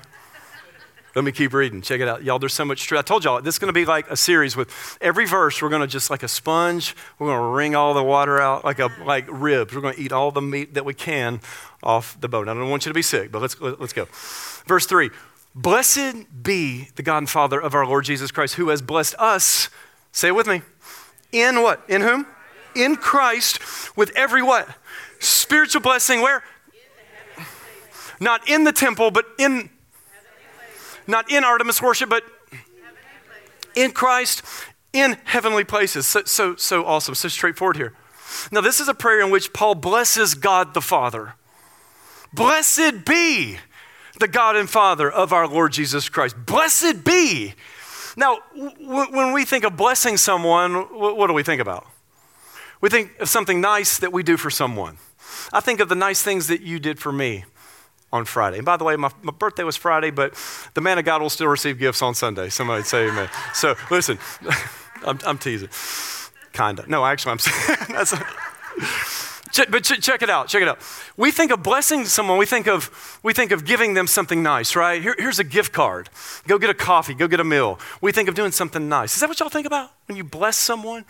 Let 1.15 1.25
me 1.25 1.31
keep 1.31 1.53
reading. 1.53 1.83
Check 1.83 2.01
it 2.01 2.07
out. 2.07 2.23
Y'all, 2.23 2.39
there's 2.39 2.53
so 2.53 2.65
much 2.65 2.85
truth. 2.85 2.97
I 2.97 3.03
told 3.03 3.23
y'all, 3.23 3.39
this 3.39 3.55
is 3.55 3.59
going 3.59 3.67
to 3.67 3.73
be 3.73 3.85
like 3.85 4.09
a 4.09 4.17
series 4.17 4.55
with 4.55 4.97
every 4.99 5.27
verse, 5.27 5.61
we're 5.61 5.69
going 5.69 5.81
to 5.81 5.87
just 5.87 6.09
like 6.09 6.23
a 6.23 6.27
sponge, 6.27 6.95
we're 7.19 7.27
going 7.27 7.39
to 7.39 7.55
wring 7.55 7.75
all 7.75 7.93
the 7.93 8.03
water 8.03 8.41
out 8.41 8.65
like, 8.65 8.79
a, 8.79 8.89
like 9.05 9.25
ribs. 9.29 9.75
We're 9.75 9.81
going 9.81 9.93
to 9.93 10.01
eat 10.01 10.11
all 10.11 10.31
the 10.31 10.41
meat 10.41 10.73
that 10.73 10.85
we 10.85 10.95
can 10.95 11.41
off 11.83 12.19
the 12.19 12.27
bone. 12.27 12.49
I 12.49 12.55
don't 12.55 12.69
want 12.69 12.85
you 12.85 12.89
to 12.89 12.95
be 12.95 13.03
sick, 13.03 13.31
but 13.31 13.43
let's, 13.43 13.59
let's 13.61 13.93
go. 13.93 14.07
Verse 14.65 14.87
3 14.87 15.11
Blessed 15.55 16.43
be 16.43 16.89
the 16.95 17.03
God 17.03 17.19
and 17.19 17.29
Father 17.29 17.61
of 17.61 17.75
our 17.75 17.85
Lord 17.85 18.05
Jesus 18.05 18.31
Christ, 18.31 18.55
who 18.55 18.69
has 18.69 18.81
blessed 18.81 19.15
us, 19.19 19.69
say 20.11 20.29
it 20.29 20.35
with 20.35 20.47
me, 20.47 20.61
in 21.31 21.61
what? 21.61 21.83
In 21.87 22.01
whom? 22.01 22.25
In 22.75 22.95
Christ, 22.95 23.59
with 23.95 24.11
every 24.15 24.41
what? 24.41 24.67
Spiritual 25.19 25.81
blessing, 25.81 26.21
where? 26.21 26.43
Not 28.19 28.49
in 28.49 28.63
the 28.63 28.71
temple, 28.71 29.11
but 29.11 29.25
in, 29.37 29.69
not 31.05 31.31
in 31.31 31.43
Artemis 31.43 31.81
worship, 31.81 32.09
but 32.09 32.23
in 33.75 33.91
Christ, 33.91 34.41
in 34.91 35.17
heavenly 35.25 35.63
places. 35.63 36.07
So, 36.07 36.23
so, 36.23 36.55
so 36.55 36.85
awesome, 36.85 37.15
so 37.15 37.27
straightforward 37.27 37.77
here. 37.77 37.93
Now, 38.51 38.61
this 38.61 38.79
is 38.79 38.87
a 38.87 38.93
prayer 38.93 39.21
in 39.21 39.29
which 39.29 39.53
Paul 39.53 39.75
blesses 39.75 40.33
God 40.33 40.73
the 40.73 40.81
Father. 40.81 41.35
Blessed 42.33 43.05
be 43.05 43.57
the 44.19 44.27
God 44.27 44.55
and 44.55 44.69
Father 44.69 45.09
of 45.11 45.33
our 45.33 45.47
Lord 45.47 45.71
Jesus 45.73 46.09
Christ. 46.09 46.35
Blessed 46.45 47.03
be. 47.03 47.53
Now, 48.15 48.39
w- 48.55 49.15
when 49.15 49.33
we 49.33 49.45
think 49.45 49.63
of 49.63 49.75
blessing 49.75 50.17
someone, 50.17 50.73
w- 50.73 51.15
what 51.15 51.27
do 51.27 51.33
we 51.33 51.43
think 51.43 51.61
about? 51.61 51.85
We 52.81 52.89
think 52.89 53.19
of 53.19 53.29
something 53.29 53.59
nice 53.61 53.97
that 53.99 54.11
we 54.11 54.23
do 54.23 54.37
for 54.37 54.49
someone. 54.49 54.97
I 55.51 55.61
think 55.61 55.79
of 55.79 55.89
the 55.89 55.95
nice 55.95 56.21
things 56.21 56.47
that 56.47 56.61
you 56.61 56.79
did 56.79 56.99
for 56.99 57.11
me 57.11 57.45
on 58.11 58.25
Friday. 58.25 58.57
And 58.57 58.65
by 58.65 58.77
the 58.77 58.83
way, 58.83 58.95
my, 58.95 59.09
my 59.23 59.31
birthday 59.31 59.63
was 59.63 59.75
Friday, 59.75 60.11
but 60.11 60.35
the 60.75 60.81
man 60.81 60.99
of 60.99 61.05
God 61.05 61.21
will 61.21 61.31
still 61.31 61.47
receive 61.47 61.79
gifts 61.79 62.01
on 62.01 62.13
Sunday. 62.13 62.49
Somebody 62.49 62.83
say 62.83 63.07
amen. 63.07 63.29
So 63.53 63.75
listen, 63.89 64.19
I'm, 65.05 65.17
I'm 65.25 65.37
teasing. 65.39 65.69
Kinda. 66.53 66.85
No, 66.87 67.03
actually, 67.03 67.31
I'm 67.31 67.39
saying 67.39 67.79
that's. 67.89 68.13
But 69.69 69.83
ch- 69.83 70.01
check 70.01 70.21
it 70.21 70.29
out. 70.29 70.47
Check 70.47 70.61
it 70.61 70.67
out. 70.67 70.79
We 71.15 71.31
think 71.31 71.51
of 71.51 71.61
blessing 71.61 72.05
someone. 72.05 72.37
We 72.37 72.45
think 72.45 72.67
of 72.67 73.19
we 73.23 73.33
think 73.33 73.51
of 73.51 73.65
giving 73.65 73.93
them 73.93 74.07
something 74.07 74.41
nice, 74.41 74.75
right? 74.75 75.01
Here, 75.01 75.15
here's 75.17 75.39
a 75.39 75.43
gift 75.43 75.73
card. 75.73 76.09
Go 76.47 76.57
get 76.57 76.69
a 76.69 76.73
coffee. 76.73 77.13
Go 77.13 77.27
get 77.27 77.39
a 77.39 77.43
meal. 77.43 77.79
We 78.01 78.11
think 78.11 78.29
of 78.29 78.35
doing 78.35 78.51
something 78.51 78.89
nice. 78.89 79.13
Is 79.15 79.19
that 79.21 79.29
what 79.29 79.39
y'all 79.39 79.49
think 79.49 79.67
about 79.67 79.91
when 80.07 80.17
you 80.17 80.23
bless 80.23 80.57
someone? 80.57 81.05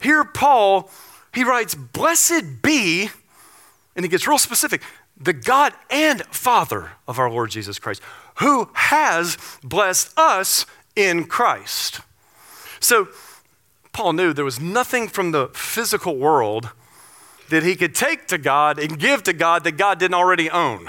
Here, 0.00 0.24
Paul 0.24 0.90
he 1.36 1.44
writes, 1.44 1.74
"Blessed 1.74 2.62
be," 2.62 3.10
and 3.94 4.04
he 4.04 4.08
gets 4.08 4.26
real 4.26 4.38
specific. 4.38 4.80
The 5.18 5.34
God 5.34 5.74
and 5.90 6.24
Father 6.34 6.92
of 7.06 7.18
our 7.18 7.28
Lord 7.28 7.50
Jesus 7.50 7.78
Christ, 7.78 8.00
who 8.36 8.70
has 8.72 9.36
blessed 9.62 10.18
us 10.18 10.64
in 10.94 11.26
Christ. 11.26 12.00
So, 12.80 13.08
Paul 13.92 14.14
knew 14.14 14.32
there 14.32 14.46
was 14.46 14.58
nothing 14.58 15.08
from 15.08 15.32
the 15.32 15.48
physical 15.48 16.16
world 16.16 16.70
that 17.48 17.62
he 17.62 17.76
could 17.76 17.94
take 17.94 18.26
to 18.28 18.38
God 18.38 18.78
and 18.78 18.98
give 18.98 19.22
to 19.24 19.32
God 19.32 19.64
that 19.64 19.72
God 19.72 19.98
didn't 19.98 20.14
already 20.14 20.50
own. 20.50 20.88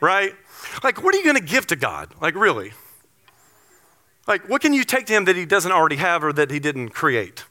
Right? 0.00 0.34
Like, 0.82 1.02
what 1.02 1.14
are 1.14 1.18
you 1.18 1.24
going 1.24 1.36
to 1.36 1.42
give 1.42 1.66
to 1.68 1.76
God? 1.76 2.14
Like, 2.20 2.34
really? 2.34 2.72
Like, 4.26 4.48
what 4.48 4.62
can 4.62 4.72
you 4.72 4.84
take 4.84 5.06
to 5.06 5.12
him 5.12 5.24
that 5.24 5.36
he 5.36 5.44
doesn't 5.44 5.72
already 5.72 5.96
have 5.96 6.22
or 6.22 6.32
that 6.32 6.50
he 6.50 6.58
didn't 6.58 6.90
create? 6.90 7.44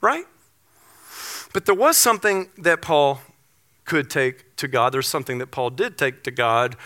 Right? 0.00 0.24
But 1.52 1.66
there 1.66 1.74
was 1.74 1.96
something 1.96 2.48
that 2.58 2.82
Paul 2.82 3.20
could 3.84 4.10
take 4.10 4.56
to 4.56 4.68
God. 4.68 4.92
There's 4.92 5.08
something 5.08 5.38
that 5.38 5.50
Paul 5.50 5.70
did 5.70 5.98
take 5.98 6.22
to 6.24 6.30
God, 6.30 6.76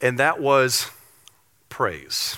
and 0.00 0.18
that 0.18 0.40
was 0.40 0.90
praise. 1.68 2.36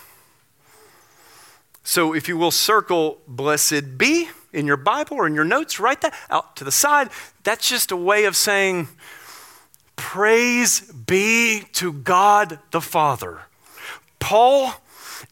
So, 1.82 2.14
if 2.14 2.28
you 2.28 2.36
will 2.36 2.50
circle 2.50 3.18
blessed 3.26 3.98
be 3.98 4.28
in 4.52 4.66
your 4.66 4.76
Bible 4.76 5.16
or 5.16 5.26
in 5.26 5.34
your 5.34 5.44
notes, 5.44 5.80
write 5.80 6.00
that 6.02 6.14
out 6.28 6.56
to 6.56 6.64
the 6.64 6.72
side. 6.72 7.10
That's 7.44 7.68
just 7.68 7.90
a 7.90 7.96
way 7.96 8.24
of 8.24 8.36
saying, 8.36 8.88
Praise 9.96 10.80
be 10.80 11.64
to 11.74 11.92
God 11.92 12.58
the 12.70 12.80
Father. 12.80 13.42
Paul 14.18 14.74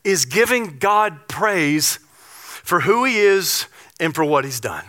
is 0.04 0.24
giving 0.24 0.78
God 0.78 1.28
praise 1.28 1.98
for 2.62 2.80
who 2.80 3.04
he 3.04 3.18
is 3.18 3.66
and 3.98 4.14
for 4.14 4.24
what 4.24 4.44
he's 4.44 4.60
done. 4.60 4.84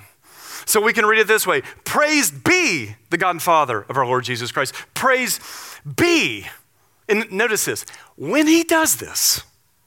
So 0.65 0.81
we 0.81 0.93
can 0.93 1.05
read 1.05 1.19
it 1.19 1.27
this 1.27 1.47
way 1.47 1.61
Praise 1.83 2.29
be 2.29 2.95
the 3.09 3.17
God 3.17 3.31
and 3.31 3.41
Father 3.41 3.85
of 3.89 3.97
our 3.97 4.05
Lord 4.05 4.23
Jesus 4.23 4.51
Christ. 4.51 4.75
Praise 4.93 5.39
be. 5.95 6.45
And 7.07 7.31
notice 7.31 7.65
this 7.65 7.85
when 8.15 8.47
he 8.47 8.63
does 8.63 8.97
this, 8.97 9.41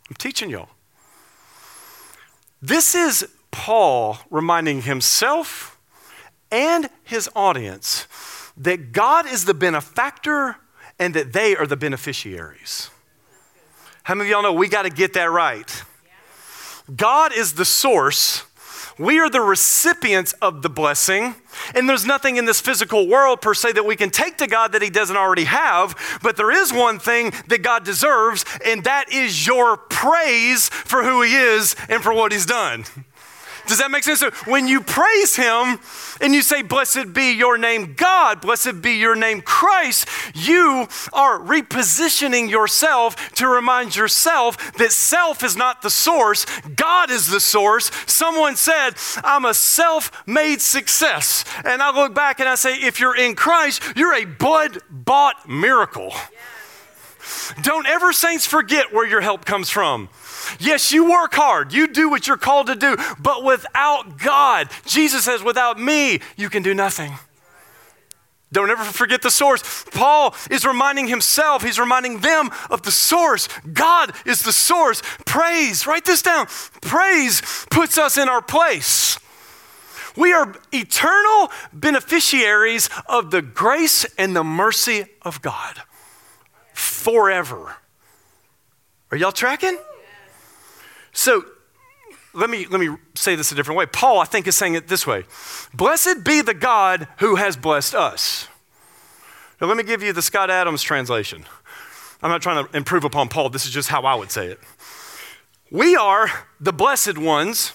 I'm 0.08 0.16
teaching 0.16 0.50
y'all. 0.50 0.70
This 2.60 2.94
is 2.94 3.28
Paul 3.52 4.18
reminding 4.30 4.82
himself 4.82 5.78
and 6.50 6.90
his 7.04 7.30
audience 7.36 8.08
that 8.56 8.92
God 8.92 9.26
is 9.26 9.44
the 9.44 9.54
benefactor 9.54 10.56
and 10.98 11.14
that 11.14 11.32
they 11.32 11.56
are 11.56 11.66
the 11.66 11.76
beneficiaries. 11.76 12.90
How 14.02 14.14
many 14.14 14.28
of 14.28 14.32
y'all 14.32 14.42
know 14.42 14.52
we 14.52 14.68
got 14.68 14.82
to 14.82 14.90
get 14.90 15.12
that 15.14 15.30
right? 15.30 15.84
God 16.94 17.32
is 17.32 17.54
the 17.54 17.64
source. 17.64 18.44
We 18.98 19.18
are 19.20 19.30
the 19.30 19.40
recipients 19.40 20.32
of 20.34 20.60
the 20.62 20.68
blessing, 20.68 21.34
and 21.74 21.88
there's 21.88 22.04
nothing 22.04 22.36
in 22.36 22.44
this 22.44 22.60
physical 22.60 23.08
world 23.08 23.40
per 23.40 23.54
se 23.54 23.72
that 23.72 23.86
we 23.86 23.96
can 23.96 24.10
take 24.10 24.36
to 24.38 24.46
God 24.46 24.72
that 24.72 24.82
He 24.82 24.90
doesn't 24.90 25.16
already 25.16 25.44
have. 25.44 25.96
But 26.22 26.36
there 26.36 26.50
is 26.50 26.72
one 26.72 26.98
thing 26.98 27.32
that 27.48 27.62
God 27.62 27.84
deserves, 27.84 28.44
and 28.66 28.84
that 28.84 29.10
is 29.10 29.46
your 29.46 29.76
praise 29.76 30.68
for 30.68 31.02
who 31.02 31.22
He 31.22 31.34
is 31.34 31.74
and 31.88 32.02
for 32.02 32.12
what 32.12 32.32
He's 32.32 32.44
done. 32.44 32.84
Does 33.66 33.78
that 33.78 33.90
make 33.90 34.04
sense? 34.04 34.20
So 34.20 34.30
when 34.46 34.66
you 34.66 34.80
praise 34.80 35.36
Him 35.36 35.78
and 36.20 36.34
you 36.34 36.42
say, 36.42 36.62
Blessed 36.62 37.12
be 37.12 37.32
your 37.32 37.58
name, 37.58 37.94
God, 37.94 38.40
blessed 38.40 38.82
be 38.82 38.92
your 38.92 39.14
name, 39.14 39.40
Christ, 39.40 40.08
you 40.34 40.86
are 41.12 41.38
repositioning 41.38 42.50
yourself 42.50 43.32
to 43.34 43.46
remind 43.46 43.96
yourself 43.96 44.72
that 44.74 44.92
self 44.92 45.42
is 45.42 45.56
not 45.56 45.82
the 45.82 45.90
source, 45.90 46.44
God 46.76 47.10
is 47.10 47.28
the 47.28 47.40
source. 47.40 47.90
Someone 48.06 48.56
said, 48.56 48.90
I'm 49.24 49.44
a 49.44 49.54
self 49.54 50.10
made 50.26 50.60
success. 50.60 51.44
And 51.64 51.82
I 51.82 51.94
look 51.94 52.14
back 52.14 52.40
and 52.40 52.48
I 52.48 52.56
say, 52.56 52.74
If 52.74 53.00
you're 53.00 53.16
in 53.16 53.34
Christ, 53.34 53.82
you're 53.96 54.14
a 54.14 54.24
blood 54.24 54.78
bought 54.90 55.48
miracle. 55.48 56.12
Don't 57.62 57.86
ever, 57.86 58.12
saints, 58.12 58.46
forget 58.46 58.92
where 58.92 59.06
your 59.06 59.20
help 59.20 59.44
comes 59.44 59.70
from. 59.70 60.08
Yes, 60.58 60.92
you 60.92 61.10
work 61.10 61.34
hard, 61.34 61.72
you 61.72 61.86
do 61.86 62.08
what 62.08 62.26
you're 62.26 62.36
called 62.36 62.68
to 62.68 62.76
do, 62.76 62.96
but 63.18 63.44
without 63.44 64.18
God, 64.18 64.68
Jesus 64.84 65.24
says, 65.24 65.42
without 65.42 65.78
me, 65.78 66.20
you 66.36 66.48
can 66.48 66.62
do 66.62 66.74
nothing. 66.74 67.12
Don't 68.52 68.70
ever 68.70 68.84
forget 68.84 69.22
the 69.22 69.30
source. 69.30 69.84
Paul 69.92 70.34
is 70.50 70.66
reminding 70.66 71.08
himself, 71.08 71.62
he's 71.62 71.78
reminding 71.78 72.20
them 72.20 72.50
of 72.70 72.82
the 72.82 72.90
source. 72.90 73.48
God 73.72 74.12
is 74.26 74.42
the 74.42 74.52
source. 74.52 75.02
Praise, 75.24 75.86
write 75.86 76.04
this 76.04 76.20
down. 76.20 76.46
Praise 76.82 77.40
puts 77.70 77.96
us 77.96 78.18
in 78.18 78.28
our 78.28 78.42
place. 78.42 79.18
We 80.16 80.34
are 80.34 80.54
eternal 80.72 81.50
beneficiaries 81.72 82.90
of 83.06 83.30
the 83.30 83.40
grace 83.40 84.04
and 84.18 84.36
the 84.36 84.44
mercy 84.44 85.06
of 85.22 85.40
God 85.40 85.80
forever. 86.74 87.76
Are 89.10 89.16
y'all 89.16 89.32
tracking? 89.32 89.78
So 91.12 91.44
let 92.34 92.48
me, 92.48 92.66
let 92.66 92.80
me 92.80 92.96
say 93.14 93.36
this 93.36 93.52
a 93.52 93.54
different 93.54 93.78
way. 93.78 93.86
Paul, 93.86 94.18
I 94.18 94.24
think, 94.24 94.46
is 94.46 94.56
saying 94.56 94.74
it 94.74 94.88
this 94.88 95.06
way 95.06 95.24
Blessed 95.74 96.24
be 96.24 96.40
the 96.40 96.54
God 96.54 97.08
who 97.18 97.36
has 97.36 97.56
blessed 97.56 97.94
us. 97.94 98.48
Now, 99.60 99.68
let 99.68 99.76
me 99.76 99.84
give 99.84 100.02
you 100.02 100.12
the 100.12 100.22
Scott 100.22 100.50
Adams 100.50 100.82
translation. 100.82 101.44
I'm 102.22 102.30
not 102.30 102.42
trying 102.42 102.64
to 102.64 102.76
improve 102.76 103.04
upon 103.04 103.28
Paul, 103.28 103.48
this 103.48 103.64
is 103.64 103.72
just 103.72 103.88
how 103.88 104.02
I 104.02 104.14
would 104.14 104.30
say 104.30 104.46
it. 104.46 104.60
We 105.70 105.96
are 105.96 106.28
the 106.60 106.72
blessed 106.72 107.18
ones, 107.18 107.72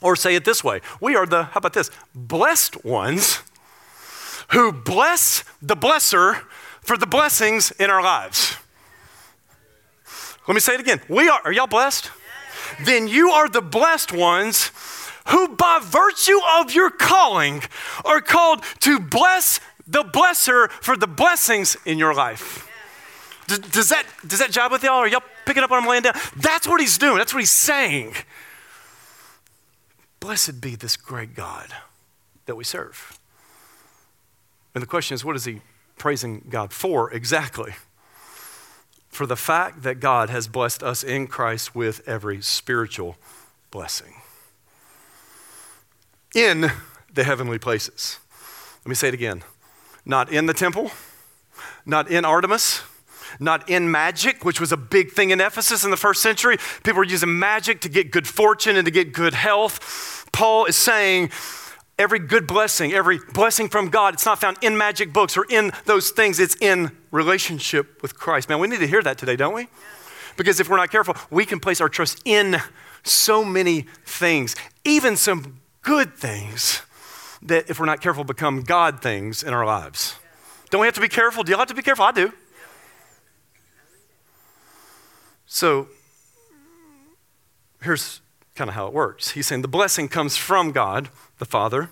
or 0.00 0.16
say 0.16 0.34
it 0.34 0.44
this 0.44 0.62
way 0.62 0.80
we 1.00 1.16
are 1.16 1.26
the, 1.26 1.44
how 1.44 1.58
about 1.58 1.72
this, 1.72 1.90
blessed 2.14 2.84
ones 2.84 3.42
who 4.52 4.72
bless 4.72 5.44
the 5.60 5.76
blesser 5.76 6.42
for 6.80 6.96
the 6.96 7.06
blessings 7.06 7.70
in 7.72 7.90
our 7.90 8.02
lives. 8.02 8.56
Let 10.48 10.54
me 10.54 10.60
say 10.60 10.74
it 10.74 10.80
again. 10.80 11.00
We 11.08 11.28
are, 11.28 11.40
are 11.44 11.52
y'all 11.52 11.66
blessed? 11.66 12.10
Then 12.84 13.06
you 13.06 13.30
are 13.30 13.48
the 13.48 13.60
blessed 13.60 14.12
ones 14.12 14.72
who, 15.28 15.48
by 15.48 15.78
virtue 15.82 16.40
of 16.58 16.72
your 16.74 16.90
calling, 16.90 17.62
are 18.04 18.22
called 18.22 18.64
to 18.80 18.98
bless 18.98 19.60
the 19.86 20.02
blesser 20.02 20.70
for 20.70 20.96
the 20.96 21.06
blessings 21.06 21.76
in 21.84 21.98
your 21.98 22.14
life. 22.14 22.66
Does, 23.46 23.58
does, 23.58 23.88
that, 23.90 24.04
does 24.26 24.38
that 24.38 24.50
jive 24.50 24.70
with 24.70 24.82
y'all? 24.82 24.94
Are 24.94 25.08
y'all 25.08 25.22
picking 25.44 25.62
up 25.62 25.70
what 25.70 25.82
I'm 25.82 25.88
laying 25.88 26.02
down? 26.02 26.14
That's 26.36 26.66
what 26.66 26.80
he's 26.80 26.96
doing. 26.96 27.18
That's 27.18 27.34
what 27.34 27.40
he's 27.40 27.50
saying. 27.50 28.14
Blessed 30.20 30.62
be 30.62 30.76
this 30.76 30.96
great 30.96 31.34
God 31.34 31.68
that 32.46 32.54
we 32.54 32.64
serve. 32.64 33.18
And 34.74 34.82
the 34.82 34.86
question 34.86 35.14
is, 35.14 35.24
what 35.24 35.36
is 35.36 35.44
he 35.44 35.60
praising 35.98 36.46
God 36.48 36.72
for 36.72 37.12
exactly? 37.12 37.74
For 39.08 39.26
the 39.26 39.36
fact 39.36 39.82
that 39.82 40.00
God 40.00 40.30
has 40.30 40.46
blessed 40.46 40.82
us 40.82 41.02
in 41.02 41.26
Christ 41.26 41.74
with 41.74 42.06
every 42.06 42.40
spiritual 42.42 43.16
blessing 43.70 44.14
in 46.34 46.70
the 47.12 47.24
heavenly 47.24 47.58
places. 47.58 48.18
Let 48.84 48.88
me 48.88 48.94
say 48.94 49.08
it 49.08 49.14
again 49.14 49.42
not 50.04 50.32
in 50.32 50.46
the 50.46 50.54
temple, 50.54 50.90
not 51.84 52.10
in 52.10 52.24
Artemis, 52.24 52.80
not 53.38 53.68
in 53.68 53.90
magic, 53.90 54.42
which 54.44 54.58
was 54.58 54.72
a 54.72 54.76
big 54.76 55.10
thing 55.10 55.30
in 55.30 55.40
Ephesus 55.40 55.84
in 55.84 55.90
the 55.90 55.96
first 55.98 56.22
century. 56.22 56.56
People 56.82 56.98
were 56.98 57.04
using 57.04 57.38
magic 57.38 57.82
to 57.82 57.90
get 57.90 58.10
good 58.10 58.26
fortune 58.26 58.76
and 58.76 58.86
to 58.86 58.90
get 58.90 59.12
good 59.12 59.34
health. 59.34 60.26
Paul 60.32 60.64
is 60.64 60.76
saying, 60.76 61.30
every 61.98 62.18
good 62.18 62.46
blessing, 62.46 62.92
every 62.92 63.18
blessing 63.34 63.68
from 63.68 63.90
God, 63.90 64.14
it's 64.14 64.24
not 64.24 64.40
found 64.40 64.56
in 64.62 64.78
magic 64.78 65.12
books 65.12 65.36
or 65.36 65.44
in 65.50 65.72
those 65.84 66.10
things, 66.10 66.38
it's 66.38 66.56
in 66.56 66.96
relationship 67.10 68.02
with 68.02 68.18
Christ. 68.18 68.48
Man, 68.48 68.58
we 68.58 68.68
need 68.68 68.80
to 68.80 68.86
hear 68.86 69.02
that 69.02 69.18
today, 69.18 69.36
don't 69.36 69.54
we? 69.54 69.68
Because 70.36 70.60
if 70.60 70.68
we're 70.68 70.76
not 70.76 70.90
careful, 70.90 71.16
we 71.30 71.44
can 71.44 71.60
place 71.60 71.80
our 71.80 71.88
trust 71.88 72.20
in 72.24 72.56
so 73.02 73.44
many 73.44 73.86
things, 74.04 74.54
even 74.84 75.16
some 75.16 75.60
good 75.82 76.14
things 76.14 76.82
that 77.42 77.70
if 77.70 77.80
we're 77.80 77.86
not 77.86 78.00
careful 78.00 78.24
become 78.24 78.62
God 78.62 79.00
things 79.00 79.42
in 79.42 79.52
our 79.52 79.64
lives. 79.64 80.16
Don't 80.70 80.80
we 80.80 80.86
have 80.86 80.94
to 80.94 81.00
be 81.00 81.08
careful? 81.08 81.42
Do 81.42 81.50
you 81.50 81.56
all 81.56 81.60
have 81.60 81.68
to 81.68 81.74
be 81.74 81.82
careful? 81.82 82.04
I 82.04 82.12
do. 82.12 82.32
So 85.46 85.88
here's 87.82 88.20
kind 88.54 88.68
of 88.68 88.74
how 88.74 88.86
it 88.86 88.92
works. 88.92 89.30
He's 89.30 89.46
saying 89.46 89.62
the 89.62 89.68
blessing 89.68 90.08
comes 90.08 90.36
from 90.36 90.72
God, 90.72 91.08
the 91.38 91.46
Father. 91.46 91.90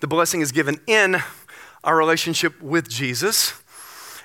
The 0.00 0.06
blessing 0.06 0.42
is 0.42 0.52
given 0.52 0.80
in 0.86 1.16
our 1.82 1.96
relationship 1.96 2.60
with 2.60 2.88
Jesus. 2.88 3.54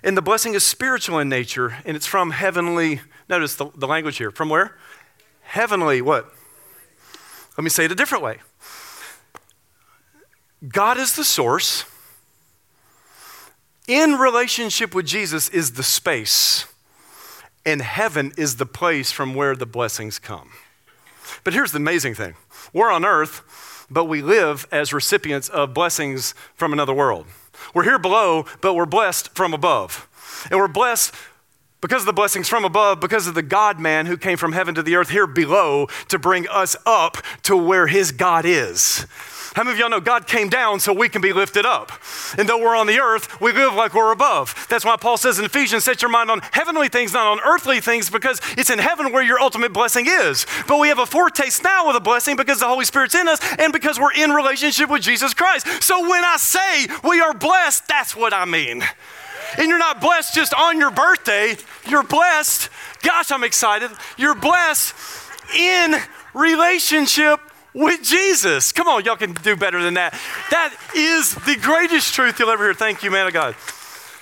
And 0.03 0.15
the 0.15 0.21
blessing 0.21 0.53
is 0.53 0.63
spiritual 0.63 1.19
in 1.19 1.29
nature, 1.29 1.77
and 1.85 1.97
it's 1.97 2.05
from 2.05 2.31
heavenly, 2.31 3.01
notice 3.27 3.55
the, 3.55 3.69
the 3.75 3.87
language 3.87 4.17
here. 4.17 4.31
From 4.31 4.49
where? 4.49 4.77
Heavenly, 5.41 6.01
what? 6.01 6.33
Let 7.57 7.63
me 7.63 7.69
say 7.69 7.85
it 7.85 7.91
a 7.91 7.95
different 7.95 8.23
way. 8.23 8.37
God 10.67 10.97
is 10.97 11.15
the 11.15 11.23
source. 11.23 11.85
In 13.87 14.13
relationship 14.13 14.93
with 14.93 15.05
Jesus 15.05 15.49
is 15.49 15.71
the 15.73 15.83
space, 15.83 16.65
and 17.65 17.81
heaven 17.81 18.31
is 18.37 18.57
the 18.57 18.65
place 18.65 19.11
from 19.11 19.33
where 19.33 19.55
the 19.55 19.65
blessings 19.65 20.19
come. 20.19 20.51
But 21.43 21.53
here's 21.53 21.71
the 21.71 21.77
amazing 21.77 22.15
thing 22.15 22.35
we're 22.71 22.91
on 22.91 23.03
earth, 23.03 23.87
but 23.89 24.05
we 24.05 24.21
live 24.21 24.67
as 24.71 24.93
recipients 24.93 25.49
of 25.49 25.73
blessings 25.73 26.33
from 26.55 26.71
another 26.71 26.93
world. 26.93 27.25
We're 27.73 27.83
here 27.83 27.99
below, 27.99 28.45
but 28.61 28.73
we're 28.73 28.85
blessed 28.85 29.35
from 29.35 29.53
above. 29.53 30.07
And 30.49 30.59
we're 30.59 30.67
blessed 30.67 31.13
because 31.81 32.01
of 32.01 32.05
the 32.07 32.13
blessings 32.13 32.49
from 32.49 32.65
above, 32.65 32.99
because 32.99 33.27
of 33.27 33.35
the 33.35 33.41
God 33.41 33.79
man 33.79 34.05
who 34.05 34.17
came 34.17 34.37
from 34.37 34.51
heaven 34.51 34.75
to 34.75 34.83
the 34.83 34.95
earth 34.95 35.09
here 35.09 35.27
below 35.27 35.87
to 36.09 36.19
bring 36.19 36.47
us 36.49 36.75
up 36.85 37.17
to 37.43 37.55
where 37.55 37.87
his 37.87 38.11
God 38.11 38.45
is. 38.45 39.05
How 39.59 39.65
many 39.65 39.73
of 39.73 39.79
y'all 39.79 39.89
know 39.89 39.99
God 39.99 40.25
came 40.25 40.47
down 40.47 40.79
so 40.79 40.93
we 40.93 41.09
can 41.09 41.21
be 41.21 41.33
lifted 41.33 41.65
up? 41.65 41.91
And 42.37 42.47
though 42.47 42.59
we're 42.59 42.77
on 42.77 42.87
the 42.87 43.01
earth, 43.01 43.41
we 43.41 43.51
live 43.51 43.73
like 43.73 43.93
we're 43.93 44.13
above. 44.13 44.55
That's 44.69 44.85
why 44.85 44.95
Paul 44.95 45.17
says 45.17 45.37
in 45.37 45.43
Ephesians, 45.43 45.83
set 45.83 46.01
your 46.01 46.09
mind 46.09 46.31
on 46.31 46.39
heavenly 46.53 46.87
things, 46.87 47.11
not 47.11 47.27
on 47.27 47.41
earthly 47.41 47.81
things, 47.81 48.09
because 48.09 48.39
it's 48.57 48.69
in 48.69 48.79
heaven 48.79 49.11
where 49.11 49.21
your 49.21 49.37
ultimate 49.37 49.73
blessing 49.73 50.05
is. 50.07 50.45
But 50.65 50.79
we 50.79 50.87
have 50.87 50.99
a 50.99 51.05
foretaste 51.05 51.61
now 51.61 51.89
of 51.89 51.93
the 51.93 51.99
blessing 51.99 52.37
because 52.37 52.61
the 52.61 52.69
Holy 52.69 52.85
Spirit's 52.85 53.15
in 53.15 53.27
us 53.27 53.41
and 53.59 53.73
because 53.73 53.99
we're 53.99 54.13
in 54.13 54.31
relationship 54.31 54.89
with 54.89 55.01
Jesus 55.01 55.33
Christ. 55.33 55.67
So 55.83 56.09
when 56.09 56.23
I 56.23 56.37
say 56.37 56.87
we 57.03 57.19
are 57.19 57.33
blessed, 57.33 57.85
that's 57.85 58.15
what 58.15 58.33
I 58.33 58.45
mean. 58.45 58.81
And 59.57 59.67
you're 59.67 59.77
not 59.77 59.99
blessed 59.99 60.35
just 60.35 60.53
on 60.53 60.79
your 60.79 60.91
birthday, 60.91 61.57
you're 61.85 62.03
blessed. 62.03 62.69
Gosh, 63.03 63.29
I'm 63.29 63.43
excited. 63.43 63.91
You're 64.17 64.35
blessed 64.35 64.95
in 65.53 65.95
relationship 66.33 67.41
with 67.73 68.03
Jesus. 68.03 68.71
Come 68.71 68.87
on, 68.87 69.05
y'all 69.05 69.15
can 69.15 69.33
do 69.33 69.55
better 69.55 69.81
than 69.81 69.95
that. 69.95 70.13
That 70.51 70.75
is 70.95 71.35
the 71.35 71.55
greatest 71.61 72.13
truth 72.13 72.39
you'll 72.39 72.49
ever 72.49 72.65
hear. 72.65 72.73
Thank 72.73 73.03
you, 73.03 73.11
man 73.11 73.27
of 73.27 73.33
God. 73.33 73.55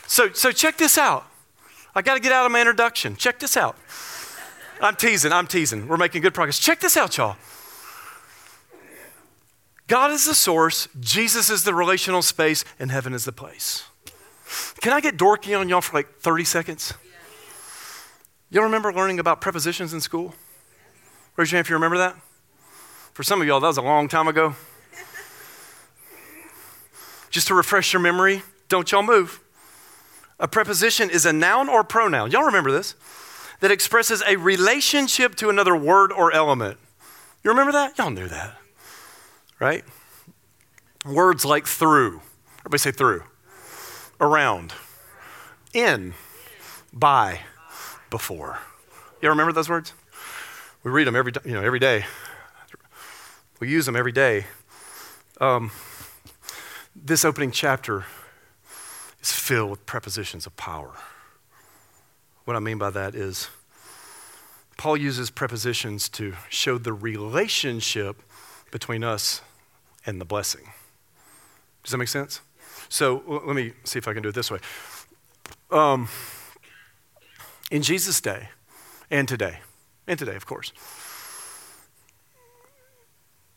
So, 0.07 0.31
so 0.31 0.51
check 0.51 0.77
this 0.77 0.97
out. 0.97 1.25
I 1.95 2.01
got 2.01 2.15
to 2.15 2.19
get 2.19 2.31
out 2.31 2.45
of 2.45 2.51
my 2.51 2.59
introduction. 2.59 3.15
Check 3.15 3.39
this 3.39 3.57
out. 3.57 3.75
I'm 4.81 4.95
teasing, 4.95 5.31
I'm 5.31 5.47
teasing. 5.47 5.87
We're 5.87 5.97
making 5.97 6.21
good 6.21 6.33
progress. 6.33 6.59
Check 6.59 6.79
this 6.79 6.97
out, 6.97 7.17
y'all. 7.17 7.35
God 9.87 10.11
is 10.11 10.25
the 10.25 10.35
source, 10.35 10.89
Jesus 10.99 11.49
is 11.49 11.63
the 11.63 11.73
relational 11.73 12.21
space, 12.21 12.65
and 12.77 12.91
heaven 12.91 13.13
is 13.13 13.23
the 13.23 13.31
place. 13.31 13.85
Can 14.81 14.93
I 14.93 14.99
get 14.99 15.17
dorky 15.17 15.57
on 15.57 15.69
y'all 15.69 15.81
for 15.81 15.97
like 15.97 16.19
30 16.19 16.43
seconds? 16.43 16.93
Y'all 18.49 18.63
remember 18.63 18.93
learning 18.93 19.19
about 19.19 19.41
prepositions 19.41 19.93
in 19.93 20.01
school? 20.01 20.33
Raise 21.35 21.51
your 21.51 21.57
hand 21.57 21.65
if 21.65 21.69
you 21.69 21.75
remember 21.75 21.97
that. 21.97 22.15
For 23.17 23.23
some 23.23 23.41
of 23.41 23.47
y'all, 23.47 23.59
that 23.59 23.65
was 23.65 23.77
a 23.77 23.81
long 23.81 24.07
time 24.07 24.27
ago. 24.27 24.53
Just 27.31 27.47
to 27.47 27.55
refresh 27.55 27.91
your 27.91 27.99
memory, 27.99 28.43
don't 28.69 28.91
y'all 28.91 29.01
move. 29.01 29.39
A 30.39 30.47
preposition 30.47 31.09
is 31.09 31.25
a 31.25 31.33
noun 31.33 31.67
or 31.67 31.83
pronoun. 31.83 32.29
Y'all 32.29 32.43
remember 32.43 32.71
this? 32.71 32.93
That 33.59 33.71
expresses 33.71 34.21
a 34.27 34.35
relationship 34.35 35.33
to 35.37 35.49
another 35.49 35.75
word 35.75 36.11
or 36.11 36.31
element. 36.31 36.77
You 37.43 37.49
remember 37.49 37.71
that? 37.71 37.97
Y'all 37.97 38.11
knew 38.11 38.27
that, 38.27 38.55
right? 39.59 39.83
Words 41.03 41.43
like 41.43 41.65
through. 41.65 42.21
Everybody 42.59 42.77
say 42.77 42.91
through. 42.91 43.23
Around. 44.21 44.73
In. 45.73 46.13
By. 46.93 47.39
Before. 48.11 48.59
Y'all 49.23 49.31
remember 49.31 49.53
those 49.53 49.69
words? 49.69 49.93
We 50.83 50.91
read 50.91 51.07
them 51.07 51.15
every, 51.15 51.33
you 51.43 51.53
know, 51.53 51.63
every 51.63 51.79
day. 51.79 52.05
We 53.59 53.69
use 53.69 53.87
them 53.87 53.95
every 53.95 54.11
day. 54.11 54.45
Um, 55.41 55.71
this 56.95 57.25
opening 57.25 57.49
chapter 57.49 58.05
is 59.19 59.31
filled 59.31 59.71
with 59.71 59.85
prepositions 59.87 60.45
of 60.45 60.55
power. 60.57 60.91
What 62.45 62.55
I 62.55 62.59
mean 62.59 62.77
by 62.77 62.91
that 62.91 63.15
is, 63.15 63.49
Paul 64.77 64.97
uses 64.97 65.31
prepositions 65.31 66.07
to 66.09 66.35
show 66.49 66.77
the 66.77 66.93
relationship 66.93 68.21
between 68.69 69.03
us 69.03 69.41
and 70.05 70.21
the 70.21 70.25
blessing. 70.25 70.71
Does 71.83 71.91
that 71.91 71.97
make 71.97 72.09
sense? 72.09 72.41
So 72.89 73.23
let 73.27 73.55
me 73.55 73.73
see 73.83 73.97
if 73.97 74.07
I 74.07 74.13
can 74.13 74.21
do 74.21 74.29
it 74.29 74.35
this 74.35 74.51
way. 74.51 74.59
Um, 75.71 76.09
in 77.71 77.81
Jesus' 77.81 78.21
day, 78.21 78.49
and 79.09 79.27
today, 79.27 79.61
and 80.05 80.19
today, 80.19 80.35
of 80.35 80.45
course, 80.45 80.71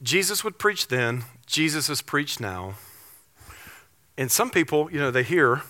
Jesus 0.03 0.43
would 0.43 0.59
preach 0.59 0.89
then, 0.89 1.25
Jesus 1.47 1.91
is 1.91 2.01
preached 2.01 2.41
now. 2.41 2.75
And 4.17 4.31
some 4.31 4.51
people, 4.51 4.91
you 4.91 4.99
know, 4.99 5.11
they 5.11 5.23
hear 5.23 5.63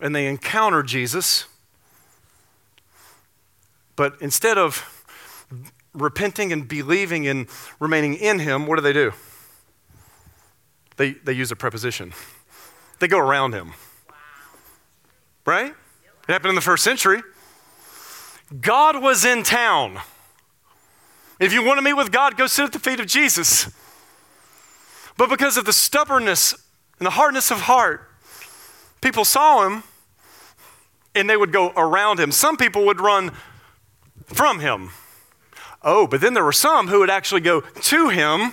and 0.00 0.14
they 0.14 0.26
encounter 0.26 0.82
Jesus, 0.82 1.46
but 3.94 4.14
instead 4.20 4.58
of 4.58 5.04
repenting 5.94 6.52
and 6.52 6.68
believing 6.68 7.26
and 7.26 7.46
remaining 7.80 8.14
in 8.14 8.38
him, 8.38 8.66
what 8.66 8.76
do 8.76 8.82
they 8.82 8.92
do? 8.92 9.12
They, 10.96 11.12
they 11.12 11.32
use 11.32 11.50
a 11.50 11.56
preposition. 11.56 12.12
They 12.98 13.08
go 13.08 13.18
around 13.18 13.52
him. 13.52 13.72
Right? 15.44 15.72
It 15.72 16.32
happened 16.32 16.50
in 16.50 16.54
the 16.54 16.60
first 16.60 16.84
century. 16.84 17.22
God 18.60 19.02
was 19.02 19.24
in 19.24 19.42
town. 19.42 19.98
If 21.38 21.52
you 21.52 21.62
want 21.62 21.78
to 21.78 21.82
meet 21.82 21.94
with 21.94 22.10
God, 22.10 22.36
go 22.36 22.46
sit 22.46 22.64
at 22.64 22.72
the 22.72 22.78
feet 22.78 23.00
of 23.00 23.06
Jesus. 23.06 23.70
But 25.16 25.28
because 25.28 25.56
of 25.56 25.64
the 25.64 25.72
stubbornness 25.72 26.54
and 26.98 27.06
the 27.06 27.10
hardness 27.10 27.50
of 27.50 27.62
heart, 27.62 28.08
people 29.00 29.24
saw 29.24 29.66
him 29.66 29.82
and 31.14 31.28
they 31.28 31.36
would 31.36 31.52
go 31.52 31.72
around 31.76 32.20
him. 32.20 32.30
Some 32.30 32.56
people 32.56 32.84
would 32.86 33.00
run 33.00 33.32
from 34.26 34.60
him. 34.60 34.90
Oh, 35.82 36.06
but 36.06 36.20
then 36.20 36.34
there 36.34 36.44
were 36.44 36.52
some 36.52 36.88
who 36.88 37.00
would 37.00 37.10
actually 37.10 37.40
go 37.40 37.60
to 37.60 38.08
him 38.08 38.52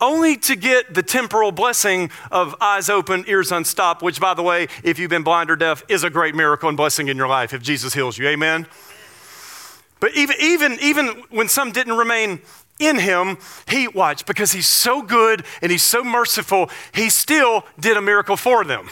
only 0.00 0.36
to 0.36 0.56
get 0.56 0.94
the 0.94 1.02
temporal 1.02 1.52
blessing 1.52 2.10
of 2.30 2.56
eyes 2.60 2.90
open, 2.90 3.24
ears 3.28 3.52
unstopped, 3.52 4.02
which, 4.02 4.20
by 4.20 4.34
the 4.34 4.42
way, 4.42 4.66
if 4.82 4.98
you've 4.98 5.10
been 5.10 5.22
blind 5.22 5.50
or 5.50 5.56
deaf, 5.56 5.84
is 5.88 6.02
a 6.02 6.10
great 6.10 6.34
miracle 6.34 6.68
and 6.68 6.76
blessing 6.76 7.08
in 7.08 7.16
your 7.16 7.28
life 7.28 7.54
if 7.54 7.62
Jesus 7.62 7.94
heals 7.94 8.18
you. 8.18 8.26
Amen? 8.28 8.66
But 10.02 10.16
even, 10.16 10.34
even, 10.40 10.78
even 10.80 11.06
when 11.30 11.46
some 11.46 11.70
didn't 11.70 11.96
remain 11.96 12.40
in 12.80 12.98
him, 12.98 13.38
he 13.68 13.86
watched 13.86 14.26
because 14.26 14.50
he's 14.50 14.66
so 14.66 15.00
good 15.00 15.44
and 15.62 15.70
he's 15.70 15.84
so 15.84 16.02
merciful, 16.02 16.70
he 16.92 17.08
still 17.08 17.64
did 17.78 17.96
a 17.96 18.02
miracle 18.02 18.36
for 18.36 18.64
them. 18.64 18.88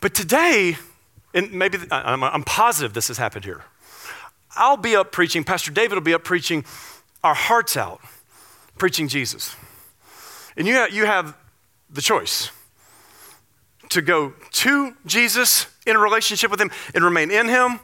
But 0.00 0.14
today, 0.14 0.76
and 1.34 1.50
maybe 1.50 1.78
I'm, 1.90 2.22
I'm 2.22 2.44
positive 2.44 2.92
this 2.92 3.08
has 3.08 3.18
happened 3.18 3.44
here. 3.44 3.64
I'll 4.54 4.76
be 4.76 4.94
up 4.94 5.10
preaching, 5.10 5.42
Pastor 5.42 5.72
David 5.72 5.96
will 5.96 6.02
be 6.02 6.14
up 6.14 6.22
preaching 6.22 6.64
our 7.24 7.34
hearts 7.34 7.76
out, 7.76 8.00
preaching 8.78 9.08
Jesus. 9.08 9.56
And 10.56 10.68
you 10.68 10.74
have, 10.74 10.92
you 10.92 11.04
have 11.04 11.36
the 11.90 12.00
choice 12.00 12.52
to 13.88 14.00
go 14.00 14.34
to 14.52 14.94
Jesus 15.04 15.66
in 15.84 15.96
a 15.96 15.98
relationship 15.98 16.52
with 16.52 16.60
him 16.60 16.70
and 16.94 17.02
remain 17.02 17.32
in 17.32 17.48
him 17.48 17.80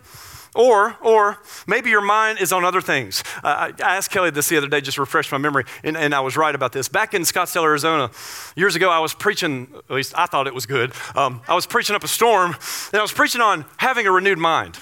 or, 0.54 0.96
or 1.00 1.38
maybe 1.66 1.90
your 1.90 2.00
mind 2.00 2.40
is 2.40 2.52
on 2.52 2.64
other 2.64 2.80
things. 2.80 3.22
Uh, 3.42 3.72
I 3.82 3.96
asked 3.96 4.10
Kelly 4.10 4.30
this 4.30 4.48
the 4.48 4.56
other 4.56 4.68
day, 4.68 4.80
just 4.80 4.98
refresh 4.98 5.30
my 5.30 5.38
memory, 5.38 5.64
and, 5.84 5.96
and, 5.96 6.14
I 6.14 6.20
was 6.20 6.36
right 6.36 6.54
about 6.54 6.72
this. 6.72 6.88
Back 6.88 7.14
in 7.14 7.22
Scottsdale, 7.22 7.64
Arizona, 7.64 8.10
years 8.56 8.74
ago, 8.74 8.90
I 8.90 8.98
was 8.98 9.14
preaching, 9.14 9.68
at 9.74 9.94
least 9.94 10.12
I 10.16 10.26
thought 10.26 10.46
it 10.46 10.54
was 10.54 10.66
good. 10.66 10.92
Um, 11.14 11.40
I 11.46 11.54
was 11.54 11.66
preaching 11.66 11.94
up 11.94 12.02
a 12.02 12.08
storm, 12.08 12.56
and 12.92 12.98
I 12.98 13.02
was 13.02 13.12
preaching 13.12 13.40
on 13.40 13.64
having 13.76 14.06
a 14.06 14.12
renewed 14.12 14.38
mind. 14.38 14.78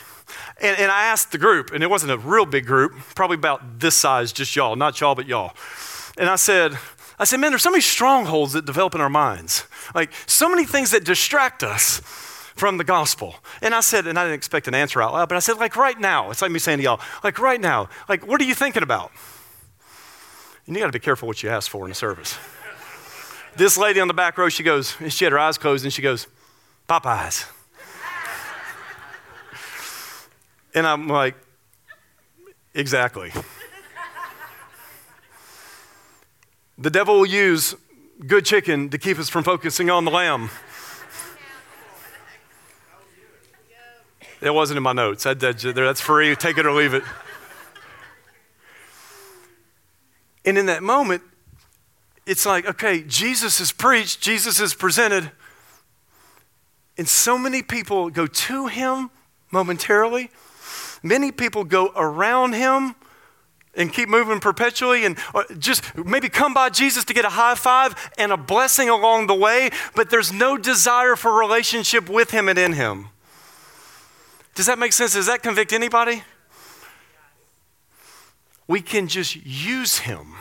And, 0.60 0.78
and 0.78 0.90
I 0.90 1.04
asked 1.04 1.32
the 1.32 1.38
group, 1.38 1.70
and 1.72 1.84
it 1.84 1.90
wasn't 1.90 2.12
a 2.12 2.18
real 2.18 2.46
big 2.46 2.66
group, 2.66 2.92
probably 3.14 3.36
about 3.36 3.78
this 3.78 3.94
size, 3.94 4.32
just 4.32 4.56
y'all, 4.56 4.74
not 4.74 5.00
y'all, 5.00 5.14
but 5.14 5.26
y'all. 5.26 5.52
And 6.16 6.28
I 6.28 6.36
said, 6.36 6.76
I 7.18 7.24
said, 7.24 7.40
man, 7.40 7.50
there's 7.50 7.62
so 7.62 7.70
many 7.70 7.80
strongholds 7.82 8.52
that 8.54 8.64
develop 8.64 8.94
in 8.94 9.00
our 9.00 9.10
minds. 9.10 9.66
Like, 9.94 10.12
so 10.26 10.48
many 10.48 10.64
things 10.64 10.92
that 10.92 11.04
distract 11.04 11.62
us 11.62 12.00
from 12.59 12.76
the 12.76 12.84
gospel. 12.84 13.36
And 13.62 13.74
I 13.74 13.80
said, 13.80 14.06
and 14.06 14.18
I 14.18 14.24
didn't 14.24 14.34
expect 14.34 14.68
an 14.68 14.74
answer 14.74 15.00
out 15.00 15.12
loud, 15.12 15.28
but 15.28 15.36
I 15.36 15.38
said, 15.38 15.59
like 15.59 15.76
right 15.76 15.98
now, 15.98 16.30
it's 16.30 16.42
like 16.42 16.50
me 16.50 16.59
saying 16.59 16.78
to 16.78 16.84
y'all, 16.84 17.00
like 17.22 17.38
right 17.38 17.61
now, 17.61 17.88
like 18.09 18.26
what 18.26 18.40
are 18.40 18.44
you 18.44 18.54
thinking 18.54 18.82
about? 18.82 19.12
And 20.66 20.76
you 20.76 20.82
got 20.82 20.86
to 20.86 20.92
be 20.92 20.98
careful 20.98 21.26
what 21.26 21.42
you 21.42 21.48
ask 21.48 21.70
for 21.70 21.86
in 21.86 21.92
a 21.92 21.94
service. 21.94 22.38
this 23.56 23.78
lady 23.78 24.00
on 24.00 24.09
the 24.09 24.14
back 24.14 24.36
row, 24.36 24.48
she 24.48 24.62
goes, 24.62 24.96
and 25.00 25.12
she 25.12 25.24
had 25.24 25.32
her 25.32 25.38
eyes 25.38 25.56
closed, 25.56 25.84
and 25.84 25.92
she 25.92 26.02
goes, 26.02 26.26
Popeyes. 26.88 27.48
and 30.74 30.86
I'm 30.86 31.09
like, 31.09 31.36
exactly. 32.74 33.32
the 36.76 36.90
devil 36.90 37.20
will 37.20 37.26
use 37.26 37.74
good 38.26 38.44
chicken 38.44 38.90
to 38.90 38.98
keep 38.98 39.18
us 39.18 39.28
from 39.28 39.44
focusing 39.44 39.90
on 39.90 40.04
the 40.04 40.11
lamb. 40.11 40.50
It 44.41 44.55
wasn't 44.55 44.76
in 44.76 44.82
my 44.82 44.93
notes. 44.93 45.26
I, 45.26 45.34
that's 45.34 46.01
free. 46.01 46.34
Take 46.36 46.59
it 46.59 46.66
or 46.66 46.72
leave 46.72 46.95
it. 46.95 47.03
And 50.45 50.57
in 50.57 50.66
that 50.66 50.82
moment, 50.82 51.22
it's 52.24 52.47
like, 52.47 52.66
okay, 52.66 53.03
Jesus 53.03 53.61
is 53.61 53.72
preached, 53.72 54.20
Jesus 54.20 54.61
is 54.61 54.74
presented, 54.74 55.30
and 56.97 57.09
so 57.09 57.39
many 57.39 57.62
people 57.62 58.11
go 58.11 58.26
to 58.26 58.66
him 58.66 59.11
momentarily. 59.51 60.30
Many 61.03 61.32
people 61.32 61.64
go 61.64 61.93
around 61.95 62.55
him 62.55 62.95
and 63.74 63.93
keep 63.93 64.09
moving 64.09 64.41
perpetually 64.41 65.05
and 65.05 65.16
uh, 65.34 65.45
just 65.59 65.97
maybe 65.97 66.28
come 66.28 66.53
by 66.53 66.68
Jesus 66.68 67.05
to 67.05 67.14
get 67.14 67.24
a 67.24 67.30
high 67.30 67.55
five 67.55 67.95
and 68.18 68.32
a 68.32 68.36
blessing 68.36 68.89
along 68.89 69.28
the 69.28 69.34
way, 69.34 69.70
but 69.95 70.11
there's 70.11 70.32
no 70.32 70.57
desire 70.57 71.14
for 71.14 71.39
relationship 71.39 72.09
with 72.09 72.30
him 72.30 72.49
and 72.49 72.59
in 72.59 72.72
him. 72.72 73.09
Does 74.59 74.66
that 74.66 74.76
make 74.76 74.92
sense? 74.92 75.12
Does 75.12 75.26
that 75.26 75.44
convict 75.44 75.72
anybody? 75.72 76.24
We 78.66 78.80
can 78.80 79.06
just 79.06 79.36
use 79.36 79.98
him. 79.98 80.34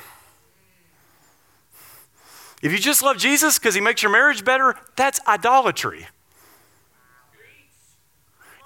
If 2.63 2.71
you 2.71 2.79
just 2.79 3.03
love 3.03 3.17
Jesus 3.17 3.59
because 3.59 3.75
he 3.75 3.79
makes 3.79 4.01
your 4.01 4.11
marriage 4.11 4.43
better, 4.43 4.73
that's 4.95 5.19
idolatry. 5.27 6.07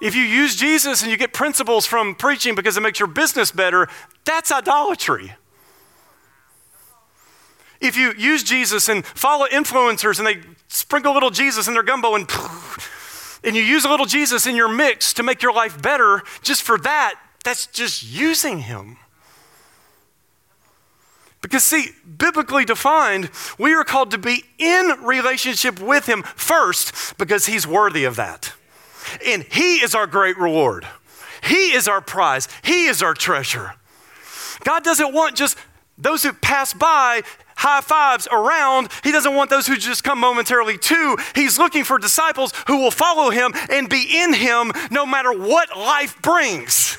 If 0.00 0.14
you 0.14 0.22
use 0.22 0.56
Jesus 0.56 1.02
and 1.02 1.10
you 1.10 1.18
get 1.18 1.34
principles 1.34 1.84
from 1.84 2.14
preaching 2.14 2.54
because 2.54 2.78
it 2.78 2.80
makes 2.80 2.98
your 2.98 3.08
business 3.08 3.52
better, 3.52 3.88
that's 4.24 4.50
idolatry. 4.50 5.34
If 7.78 7.98
you 7.98 8.14
use 8.16 8.42
Jesus 8.42 8.88
and 8.88 9.04
follow 9.04 9.46
influencers 9.48 10.18
and 10.18 10.26
they 10.26 10.40
sprinkle 10.68 11.12
little 11.12 11.28
Jesus 11.28 11.68
in 11.68 11.74
their 11.74 11.82
gumbo 11.82 12.14
and 12.14 12.26
and 13.44 13.56
you 13.56 13.62
use 13.62 13.84
a 13.84 13.88
little 13.88 14.06
Jesus 14.06 14.46
in 14.46 14.56
your 14.56 14.68
mix 14.68 15.12
to 15.14 15.22
make 15.22 15.42
your 15.42 15.52
life 15.52 15.80
better, 15.80 16.22
just 16.42 16.62
for 16.62 16.78
that, 16.78 17.14
that's 17.44 17.66
just 17.66 18.02
using 18.02 18.60
him. 18.60 18.98
Because, 21.42 21.64
see, 21.64 21.88
biblically 22.18 22.64
defined, 22.64 23.28
we 23.58 23.74
are 23.74 23.82
called 23.82 24.12
to 24.12 24.18
be 24.18 24.44
in 24.58 24.92
relationship 25.02 25.80
with 25.80 26.06
Him 26.06 26.22
first 26.22 27.18
because 27.18 27.46
He's 27.46 27.66
worthy 27.66 28.04
of 28.04 28.14
that. 28.16 28.52
And 29.26 29.42
He 29.42 29.82
is 29.82 29.94
our 29.94 30.06
great 30.06 30.38
reward. 30.38 30.86
He 31.42 31.72
is 31.72 31.88
our 31.88 32.00
prize. 32.00 32.46
He 32.62 32.86
is 32.86 33.02
our 33.02 33.12
treasure. 33.12 33.74
God 34.62 34.84
doesn't 34.84 35.12
want 35.12 35.34
just 35.34 35.58
those 36.02 36.22
who 36.22 36.32
pass 36.32 36.74
by 36.74 37.22
high 37.56 37.80
fives 37.80 38.26
around. 38.30 38.88
He 39.04 39.12
doesn't 39.12 39.34
want 39.34 39.48
those 39.48 39.66
who 39.66 39.76
just 39.76 40.02
come 40.02 40.18
momentarily 40.18 40.76
to. 40.76 41.16
He's 41.34 41.58
looking 41.58 41.84
for 41.84 41.98
disciples 41.98 42.52
who 42.66 42.78
will 42.78 42.90
follow 42.90 43.30
him 43.30 43.52
and 43.70 43.88
be 43.88 44.20
in 44.20 44.34
him 44.34 44.72
no 44.90 45.06
matter 45.06 45.32
what 45.32 45.76
life 45.76 46.20
brings. 46.20 46.98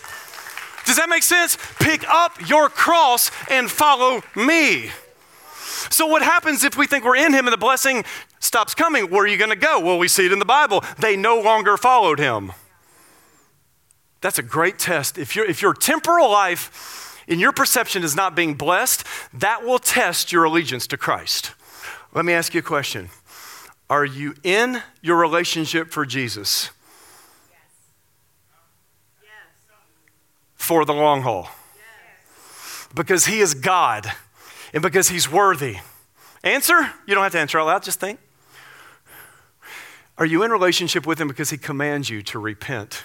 Does 0.85 0.95
that 0.97 1.09
make 1.09 1.23
sense? 1.23 1.57
Pick 1.79 2.07
up 2.09 2.49
your 2.49 2.69
cross 2.69 3.29
and 3.49 3.69
follow 3.69 4.21
me. 4.35 4.91
So, 5.89 6.07
what 6.07 6.21
happens 6.21 6.63
if 6.63 6.77
we 6.77 6.87
think 6.87 7.03
we're 7.03 7.17
in 7.17 7.33
him 7.33 7.45
and 7.45 7.53
the 7.53 7.57
blessing 7.57 8.05
stops 8.39 8.73
coming? 8.73 9.09
Where 9.09 9.23
are 9.23 9.27
you 9.27 9.37
going 9.37 9.49
to 9.49 9.55
go? 9.55 9.79
Well, 9.79 9.97
we 9.97 10.07
see 10.07 10.25
it 10.25 10.31
in 10.31 10.39
the 10.39 10.45
Bible. 10.45 10.83
They 10.97 11.15
no 11.15 11.39
longer 11.39 11.77
followed 11.77 12.19
him. 12.19 12.53
That's 14.21 14.39
a 14.39 14.43
great 14.43 14.79
test. 14.79 15.17
If, 15.17 15.35
you 15.35 15.43
if 15.45 15.61
your 15.61 15.73
temporal 15.73 16.29
life 16.31 17.02
in 17.27 17.39
your 17.39 17.51
perception 17.51 18.03
is 18.03 18.15
not 18.15 18.35
being 18.35 18.53
blessed, 18.53 19.05
that 19.33 19.63
will 19.63 19.79
test 19.79 20.31
your 20.31 20.43
allegiance 20.43 20.87
to 20.87 20.97
Christ. 20.97 21.51
Let 22.13 22.25
me 22.25 22.33
ask 22.33 22.53
you 22.53 22.59
a 22.59 22.63
question 22.63 23.09
Are 23.89 24.05
you 24.05 24.35
in 24.43 24.81
your 25.01 25.17
relationship 25.17 25.91
for 25.91 26.05
Jesus? 26.05 26.69
For 30.55 30.85
the 30.85 30.93
long 30.93 31.23
haul. 31.23 31.49
Because 32.95 33.25
he 33.25 33.39
is 33.39 33.53
God 33.53 34.09
and 34.73 34.81
because 34.81 35.09
he's 35.09 35.29
worthy. 35.29 35.77
Answer? 36.43 36.93
You 37.05 37.15
don't 37.15 37.23
have 37.23 37.33
to 37.33 37.39
answer 37.39 37.59
out 37.59 37.65
loud, 37.65 37.83
just 37.83 37.99
think. 37.99 38.19
Are 40.17 40.25
you 40.25 40.43
in 40.43 40.51
relationship 40.51 41.07
with 41.07 41.19
him 41.19 41.27
because 41.27 41.49
he 41.49 41.57
commands 41.57 42.09
you 42.09 42.21
to 42.23 42.39
repent 42.39 43.03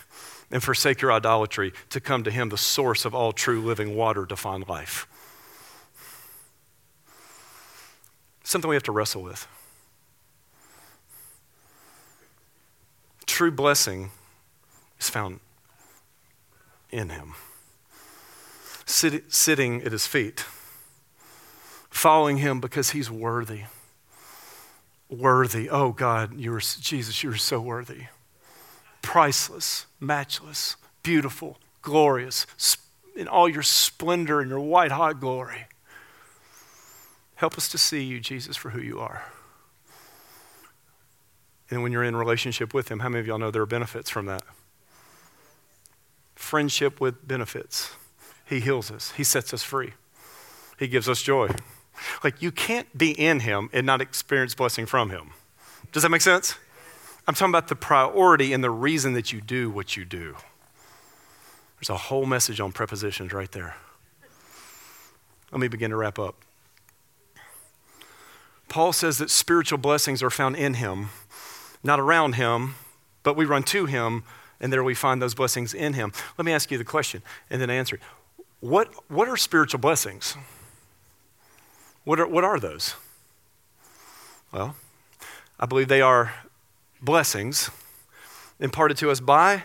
and 0.51 0.63
forsake 0.63 1.01
your 1.03 1.13
idolatry, 1.13 1.73
to 1.91 2.01
come 2.01 2.25
to 2.25 2.31
him, 2.31 2.49
the 2.49 2.59
source 2.59 3.05
of 3.05 3.15
all 3.15 3.33
true 3.33 3.61
living 3.61 3.95
water 3.95 4.25
to 4.27 4.37
find 4.37 4.67
life? 4.69 5.07
Something 8.45 8.69
we 8.69 8.77
have 8.77 8.83
to 8.85 8.93
wrestle 8.93 9.23
with. 9.23 9.47
True 13.27 13.51
blessing 13.51 14.11
is 14.99 15.11
found 15.11 15.41
in 16.91 17.11
him. 17.11 17.35
Sit, 18.87 19.31
sitting 19.33 19.83
at 19.83 19.93
his 19.93 20.07
feet, 20.07 20.47
following 21.91 22.39
him 22.39 22.59
because 22.59 22.91
he's 22.91 23.11
worthy. 23.11 23.65
Worthy. 25.11 25.69
Oh 25.69 25.93
God, 25.93 26.35
you 26.39 26.55
are 26.55 26.61
Jesus, 26.61 27.23
you 27.23 27.31
are 27.31 27.37
so 27.37 27.61
worthy. 27.61 28.05
Priceless, 29.03 29.87
matchless, 30.01 30.77
beautiful, 31.03 31.59
glorious, 31.83 32.47
in 33.17 33.27
all 33.29 33.49
your 33.49 33.63
splendor 33.63 34.41
and 34.41 34.49
your 34.49 34.61
white 34.61 34.93
hot 34.93 35.21
glory. 35.21 35.67
Help 37.37 37.57
us 37.57 37.69
to 37.69 37.79
see 37.79 38.03
you, 38.03 38.21
Jesus, 38.21 38.57
for 38.57 38.71
who 38.71 38.81
you 38.81 38.99
are. 38.99 39.25
And 41.71 41.83
when 41.83 41.93
you're 41.93 42.05
in 42.05 42.17
relationship 42.17 42.73
with 42.73 42.91
him, 42.91 43.01
how 43.01 43.09
many 43.09 43.21
of 43.21 43.27
y'all 43.27 43.39
know 43.39 43.51
there 43.51 43.63
are 43.63 43.67
benefits 43.67 44.09
from 44.09 44.27
that? 44.27 44.43
Friendship 46.35 47.01
with 47.01 47.27
benefits. 47.27 47.93
He 48.49 48.61
heals 48.61 48.91
us, 48.91 49.13
He 49.13 49.25
sets 49.25 49.53
us 49.53 49.63
free, 49.63 49.93
He 50.79 50.89
gives 50.89 51.09
us 51.09 51.23
joy. 51.23 51.51
Like, 52.23 52.41
you 52.41 52.53
can't 52.53 52.97
be 52.97 53.11
in 53.11 53.41
Him 53.41 53.69
and 53.73 53.85
not 53.85 54.01
experience 54.01 54.55
blessing 54.55 54.87
from 54.87 55.11
Him. 55.11 55.31
Does 55.93 56.05
that 56.05 56.11
make 56.11 56.21
sense? 56.21 56.55
I'm 57.29 57.35
talking 57.35 57.53
about 57.53 57.69
the 57.69 57.77
priority 57.77 58.55
and 58.55 58.65
the 58.65 58.71
reason 58.71 59.13
that 59.13 59.35
you 59.35 59.43
do 59.43 59.69
what 59.69 59.99
you 59.99 60.07
do. 60.07 60.35
There's 61.79 61.91
a 61.91 61.97
whole 61.97 62.25
message 62.25 62.59
on 62.59 62.73
prepositions 62.73 63.35
right 63.35 63.53
there. 63.53 63.77
Let 65.53 65.61
me 65.61 65.69
begin 65.69 65.91
to 65.91 65.97
wrap 65.97 66.19
up. 66.19 66.37
Paul 68.71 68.95
says 68.95 69.19
that 69.19 69.29
spiritual 69.29 69.77
blessings 69.77 70.23
are 70.23 70.31
found 70.31 70.57
in 70.57 70.75
him, 70.75 71.11
not 71.85 72.01
around 72.01 72.37
him, 72.37 72.77
but 73.23 73.37
we 73.37 73.45
run 73.45 73.63
to 73.65 73.85
him, 73.85 74.25
and 74.59 74.73
there 74.73 74.83
we 74.83 74.95
find 74.95 75.21
those 75.21 75.35
blessings 75.35 75.75
in 75.75 75.93
him. 75.93 76.13
Let 76.39 76.47
me 76.47 76.53
ask 76.53 76.71
you 76.71 76.79
the 76.79 76.85
question 76.85 77.21
and 77.51 77.61
then 77.61 77.69
answer 77.69 77.97
it. 77.97 78.03
What, 78.61 78.89
what 79.11 79.29
are 79.29 79.37
spiritual 79.37 79.81
blessings? 79.81 80.35
What 82.05 82.21
are, 82.21 82.27
what 82.27 82.45
are 82.45 82.59
those? 82.59 82.95
Well, 84.51 84.77
I 85.61 85.67
believe 85.67 85.89
they 85.89 86.01
are 86.01 86.33
blessings 87.01 87.71
imparted 88.61 88.97
to 88.99 89.11
us 89.11 89.21
by 89.21 89.65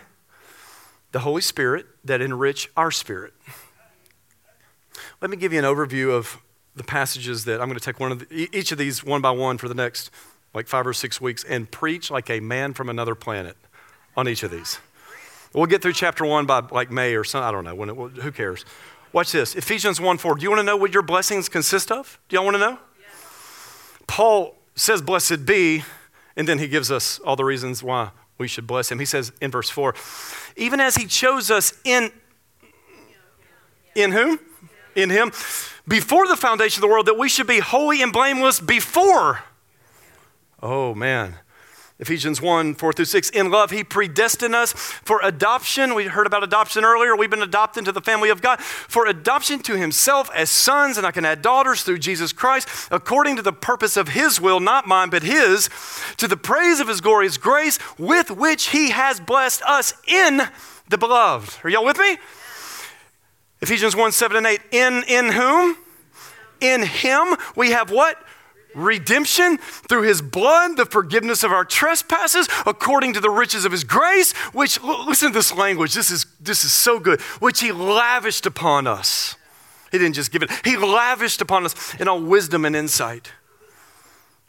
the 1.12 1.20
Holy 1.20 1.42
Spirit 1.42 1.86
that 2.04 2.20
enrich 2.20 2.68
our 2.76 2.90
spirit. 2.90 3.32
Let 5.20 5.30
me 5.30 5.36
give 5.36 5.52
you 5.52 5.58
an 5.58 5.64
overview 5.64 6.10
of 6.10 6.38
the 6.76 6.84
passages 6.84 7.44
that 7.44 7.60
I'm 7.60 7.68
going 7.68 7.78
to 7.78 7.84
take 7.84 8.00
one 8.00 8.12
of 8.12 8.18
the, 8.20 8.48
each 8.52 8.72
of 8.72 8.78
these 8.78 9.04
one 9.04 9.20
by 9.20 9.30
one 9.30 9.58
for 9.58 9.68
the 9.68 9.74
next 9.74 10.10
like 10.52 10.66
five 10.66 10.86
or 10.86 10.92
six 10.92 11.20
weeks 11.20 11.44
and 11.44 11.70
preach 11.70 12.10
like 12.10 12.30
a 12.30 12.40
man 12.40 12.74
from 12.74 12.88
another 12.88 13.14
planet 13.14 13.56
on 14.16 14.28
each 14.28 14.42
of 14.42 14.50
these. 14.50 14.78
We'll 15.52 15.66
get 15.66 15.82
through 15.82 15.92
chapter 15.92 16.24
one 16.24 16.46
by 16.46 16.60
like 16.70 16.90
May 16.90 17.14
or 17.14 17.24
something. 17.24 17.46
I 17.46 17.52
don't 17.52 17.64
know. 17.64 17.74
When 17.74 17.90
it, 17.90 17.94
who 17.94 18.32
cares? 18.32 18.64
Watch 19.12 19.30
this. 19.30 19.54
Ephesians 19.54 20.00
1 20.00 20.18
4. 20.18 20.34
Do 20.34 20.42
you 20.42 20.50
want 20.50 20.58
to 20.58 20.64
know 20.64 20.76
what 20.76 20.92
your 20.92 21.02
blessings 21.02 21.48
consist 21.48 21.92
of? 21.92 22.18
Do 22.28 22.34
y'all 22.34 22.44
want 22.44 22.56
to 22.56 22.58
know? 22.58 22.78
Yes. 22.98 23.98
Paul 24.08 24.56
says, 24.74 25.00
Blessed 25.00 25.46
be, 25.46 25.84
and 26.36 26.48
then 26.48 26.58
he 26.58 26.68
gives 26.68 26.90
us 26.90 27.18
all 27.20 27.36
the 27.36 27.44
reasons 27.44 27.82
why 27.82 28.10
we 28.38 28.48
should 28.48 28.66
bless 28.66 28.90
him. 28.90 28.98
He 28.98 29.04
says 29.04 29.32
in 29.40 29.50
verse 29.50 29.70
4, 29.70 29.94
even 30.56 30.80
as 30.80 30.96
he 30.96 31.06
chose 31.06 31.50
us 31.50 31.72
in 31.84 32.10
in 33.94 34.12
whom? 34.12 34.40
In 34.96 35.10
him 35.10 35.32
before 35.86 36.26
the 36.26 36.36
foundation 36.36 36.78
of 36.78 36.88
the 36.88 36.92
world 36.92 37.06
that 37.06 37.18
we 37.18 37.28
should 37.28 37.46
be 37.46 37.60
holy 37.60 38.02
and 38.02 38.12
blameless 38.12 38.60
before. 38.60 39.40
Oh 40.62 40.94
man. 40.94 41.36
Ephesians 42.00 42.42
1 42.42 42.74
4 42.74 42.92
through 42.92 43.04
6. 43.04 43.30
In 43.30 43.50
love, 43.50 43.70
He 43.70 43.84
predestined 43.84 44.54
us 44.54 44.72
for 44.72 45.20
adoption. 45.22 45.94
We 45.94 46.06
heard 46.06 46.26
about 46.26 46.42
adoption 46.42 46.84
earlier. 46.84 47.14
We've 47.14 47.30
been 47.30 47.42
adopted 47.42 47.82
into 47.82 47.92
the 47.92 48.00
family 48.00 48.30
of 48.30 48.42
God 48.42 48.60
for 48.60 49.06
adoption 49.06 49.60
to 49.60 49.76
Himself 49.76 50.28
as 50.34 50.50
sons, 50.50 50.98
and 50.98 51.06
I 51.06 51.12
can 51.12 51.24
add 51.24 51.40
daughters 51.40 51.84
through 51.84 51.98
Jesus 51.98 52.32
Christ, 52.32 52.68
according 52.90 53.36
to 53.36 53.42
the 53.42 53.52
purpose 53.52 53.96
of 53.96 54.08
His 54.08 54.40
will, 54.40 54.58
not 54.58 54.88
mine, 54.88 55.08
but 55.10 55.22
His, 55.22 55.70
to 56.16 56.26
the 56.26 56.36
praise 56.36 56.80
of 56.80 56.88
His 56.88 57.00
glorious 57.00 57.36
grace, 57.36 57.78
with 57.96 58.28
which 58.28 58.70
He 58.70 58.90
has 58.90 59.20
blessed 59.20 59.62
us 59.62 59.94
in 60.08 60.42
the 60.88 60.98
beloved. 60.98 61.58
Are 61.62 61.70
y'all 61.70 61.84
with 61.84 61.98
me? 61.98 62.18
Ephesians 63.60 63.94
1 63.94 64.10
7 64.10 64.36
and 64.36 64.46
8. 64.46 64.60
In, 64.72 65.04
in 65.06 65.32
whom? 65.32 65.76
In 66.60 66.82
Him 66.82 67.36
we 67.54 67.70
have 67.70 67.92
what? 67.92 68.18
Redemption 68.74 69.58
through 69.58 70.02
his 70.02 70.22
blood, 70.22 70.76
the 70.76 70.86
forgiveness 70.86 71.42
of 71.42 71.52
our 71.52 71.64
trespasses, 71.64 72.48
according 72.66 73.14
to 73.14 73.20
the 73.20 73.30
riches 73.30 73.64
of 73.64 73.72
his 73.72 73.84
grace, 73.84 74.32
which, 74.52 74.82
listen 74.82 75.28
to 75.28 75.34
this 75.34 75.54
language, 75.54 75.94
this 75.94 76.10
is, 76.10 76.26
this 76.40 76.64
is 76.64 76.72
so 76.72 76.98
good, 76.98 77.20
which 77.40 77.60
he 77.60 77.72
lavished 77.72 78.46
upon 78.46 78.86
us. 78.86 79.36
He 79.90 79.98
didn't 79.98 80.14
just 80.14 80.32
give 80.32 80.42
it, 80.42 80.50
he 80.64 80.76
lavished 80.76 81.40
upon 81.40 81.64
us 81.64 81.94
in 82.00 82.08
all 82.08 82.20
wisdom 82.20 82.64
and 82.64 82.74
insight. 82.74 83.32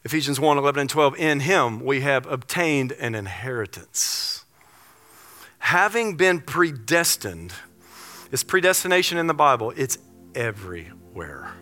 Ephesians 0.04 0.40
1 0.40 0.58
11 0.58 0.82
and 0.82 0.90
12, 0.90 1.18
in 1.18 1.40
him 1.42 1.84
we 1.84 2.02
have 2.02 2.26
obtained 2.28 2.92
an 2.94 3.16
inheritance. 3.16 4.46
Having 5.60 6.16
been 6.16 6.42
predestined, 6.42 7.54
is 8.32 8.44
predestination 8.44 9.18
in 9.18 9.28
the 9.28 9.34
Bible, 9.34 9.74
it's 9.76 9.98
everywhere 10.36 11.55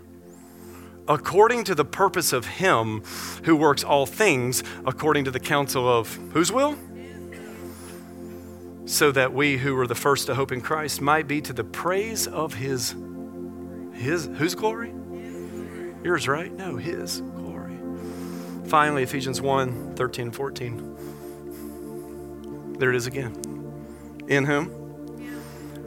according 1.07 1.63
to 1.65 1.75
the 1.75 1.85
purpose 1.85 2.33
of 2.33 2.45
Him 2.45 3.03
who 3.43 3.55
works 3.55 3.83
all 3.83 4.05
things 4.05 4.63
according 4.85 5.25
to 5.25 5.31
the 5.31 5.39
counsel 5.39 5.87
of 5.87 6.15
whose 6.31 6.51
will? 6.51 6.77
So 8.85 9.11
that 9.11 9.33
we 9.33 9.57
who 9.57 9.75
were 9.75 9.87
the 9.87 9.95
first 9.95 10.27
to 10.27 10.35
hope 10.35 10.51
in 10.51 10.61
Christ 10.61 11.01
might 11.01 11.27
be 11.27 11.41
to 11.41 11.53
the 11.53 11.63
praise 11.63 12.27
of 12.27 12.55
His, 12.55 12.95
His, 13.93 14.25
whose 14.35 14.55
glory? 14.55 14.93
Yours, 16.03 16.27
right? 16.27 16.51
No, 16.51 16.75
His 16.75 17.21
glory. 17.21 17.77
Finally, 18.65 19.03
Ephesians 19.03 19.39
1 19.41 19.95
13 19.95 20.25
and 20.25 20.35
14. 20.35 20.89
There 22.77 22.89
it 22.89 22.95
is 22.95 23.07
again. 23.07 23.33
In 24.27 24.45
whom? 24.45 24.69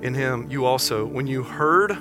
In 0.02 0.14
Him, 0.14 0.50
you 0.50 0.64
also, 0.64 1.04
when 1.04 1.26
you 1.26 1.42
heard 1.42 1.98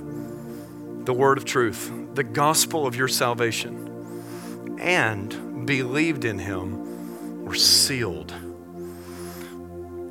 the 1.05 1.13
word 1.13 1.37
of 1.37 1.45
truth, 1.45 1.91
the 2.15 2.23
gospel 2.23 2.87
of 2.87 2.95
your 2.95 3.07
salvation, 3.09 4.77
and 4.79 5.65
believed 5.65 6.25
in 6.25 6.39
him, 6.39 7.43
were 7.45 7.55
sealed. 7.55 8.33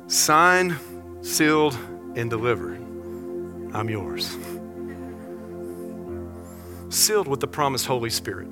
Signed, 0.07 0.75
sealed, 1.21 1.75
and 2.15 2.29
delivered. 2.29 2.77
I'm 3.73 3.89
yours. 3.89 4.37
Sealed 6.89 7.27
with 7.27 7.39
the 7.39 7.47
promised 7.47 7.87
Holy 7.87 8.11
Spirit, 8.11 8.47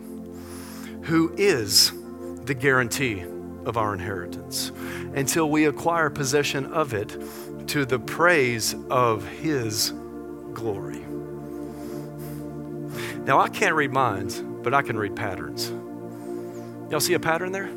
who 1.03 1.33
is 1.37 1.93
the 2.45 2.53
guarantee 2.53 3.23
of 3.65 3.77
our 3.77 3.93
inheritance 3.93 4.71
until 5.13 5.49
we 5.49 5.65
acquire 5.65 6.09
possession 6.09 6.65
of 6.73 6.93
it 6.93 7.15
to 7.67 7.85
the 7.85 7.99
praise 7.99 8.75
of 8.89 9.25
His 9.27 9.93
glory. 10.53 11.12
Now, 13.25 13.39
I 13.39 13.47
can't 13.47 13.73
read 13.73 13.93
minds, 13.93 14.41
but 14.41 14.73
I 14.73 14.81
can 14.81 14.97
read 14.97 15.15
patterns. 15.15 15.69
Y'all 16.91 16.99
see 16.99 17.13
a 17.13 17.19
pattern 17.19 17.53
there? 17.53 17.69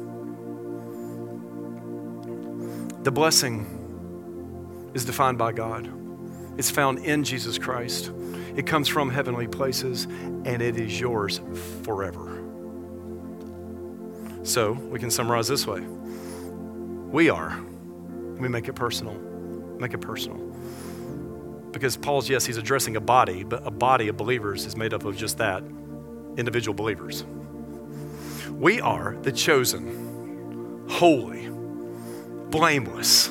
The 3.04 3.12
blessing 3.12 4.90
is 4.92 5.04
defined 5.04 5.38
by 5.38 5.52
God, 5.52 5.88
it's 6.58 6.70
found 6.70 6.98
in 6.98 7.22
Jesus 7.22 7.58
Christ. 7.58 8.10
It 8.56 8.66
comes 8.66 8.88
from 8.88 9.10
heavenly 9.10 9.46
places, 9.46 10.04
and 10.04 10.60
it 10.62 10.80
is 10.80 10.98
yours 10.98 11.40
forever. 11.82 12.42
So, 14.42 14.72
we 14.72 14.98
can 14.98 15.10
summarize 15.10 15.46
this 15.46 15.66
way 15.66 15.80
We 15.80 17.30
are. 17.30 17.56
Me 17.58 18.48
make 18.48 18.68
it 18.68 18.74
personal. 18.74 19.14
Make 19.78 19.94
it 19.94 20.00
personal. 20.00 20.45
Because 21.76 21.94
Paul's, 21.94 22.30
yes, 22.30 22.46
he's 22.46 22.56
addressing 22.56 22.96
a 22.96 23.02
body, 23.02 23.44
but 23.44 23.66
a 23.66 23.70
body 23.70 24.08
of 24.08 24.16
believers 24.16 24.64
is 24.64 24.78
made 24.78 24.94
up 24.94 25.04
of 25.04 25.14
just 25.14 25.36
that 25.36 25.62
individual 26.38 26.72
believers. 26.74 27.22
We 28.50 28.80
are 28.80 29.14
the 29.20 29.30
chosen, 29.30 30.86
holy, 30.88 31.50
blameless, 32.48 33.30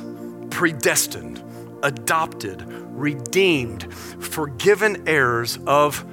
predestined, 0.52 1.43
adopted, 1.82 2.64
redeemed, 2.68 3.91
forgiven 3.91 5.08
heirs 5.08 5.58
of 5.66 6.06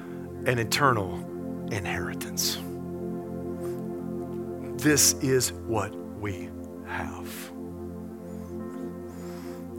an 0.46 0.58
eternal 0.58 1.16
inheritance. 1.70 2.56
This 4.82 5.12
is 5.22 5.52
what 5.52 5.94
we 5.94 6.48
have. 6.86 7.50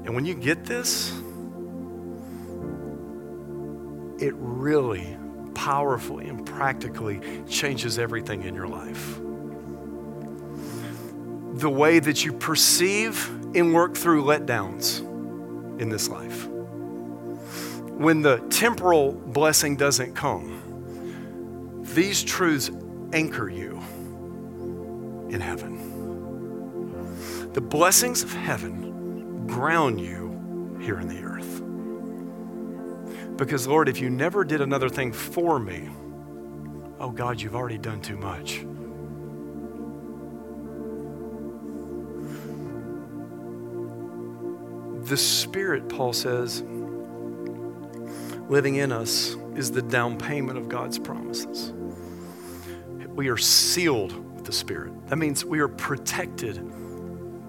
And 0.05 0.13
when 0.13 0.25
you 0.25 0.35
get 0.35 0.65
this, 0.65 1.11
it 4.23 4.33
really 4.37 5.17
powerfully 5.53 6.27
and 6.27 6.45
practically 6.45 7.19
changes 7.47 7.99
everything 7.99 8.43
in 8.43 8.55
your 8.55 8.67
life. 8.67 9.19
The 11.59 11.69
way 11.69 11.99
that 11.99 12.23
you 12.25 12.33
perceive 12.33 13.29
and 13.55 13.73
work 13.73 13.95
through 13.95 14.23
letdowns 14.23 14.99
in 15.79 15.89
this 15.89 16.07
life. 16.09 16.47
When 16.47 18.21
the 18.21 18.37
temporal 18.49 19.11
blessing 19.11 19.75
doesn't 19.75 20.15
come, 20.15 21.83
these 21.93 22.23
truths 22.23 22.71
anchor 23.11 23.49
you 23.49 23.77
in 25.29 25.39
heaven. 25.41 25.79
The 27.53 27.61
blessings 27.61 28.23
of 28.23 28.33
heaven 28.33 29.45
ground 29.47 29.99
you 30.01 30.77
here 30.81 30.99
in 30.99 31.07
the 31.07 31.21
earth. 31.21 31.62
Because, 33.43 33.67
Lord, 33.67 33.89
if 33.89 33.99
you 33.99 34.09
never 34.09 34.45
did 34.45 34.61
another 34.61 34.87
thing 34.87 35.11
for 35.11 35.59
me, 35.59 35.89
oh 36.97 37.09
God, 37.09 37.41
you've 37.41 37.57
already 37.57 37.77
done 37.77 38.01
too 38.01 38.15
much. 38.15 38.65
The 45.09 45.17
Spirit, 45.17 45.89
Paul 45.89 46.13
says, 46.13 46.61
living 48.47 48.75
in 48.75 48.93
us 48.93 49.35
is 49.57 49.71
the 49.71 49.81
down 49.81 50.17
payment 50.17 50.57
of 50.57 50.69
God's 50.69 50.97
promises. 50.97 51.73
We 53.09 53.27
are 53.27 53.35
sealed 53.35 54.13
with 54.35 54.45
the 54.45 54.53
Spirit. 54.53 54.93
That 55.09 55.17
means 55.17 55.43
we 55.43 55.59
are 55.59 55.67
protected 55.67 56.61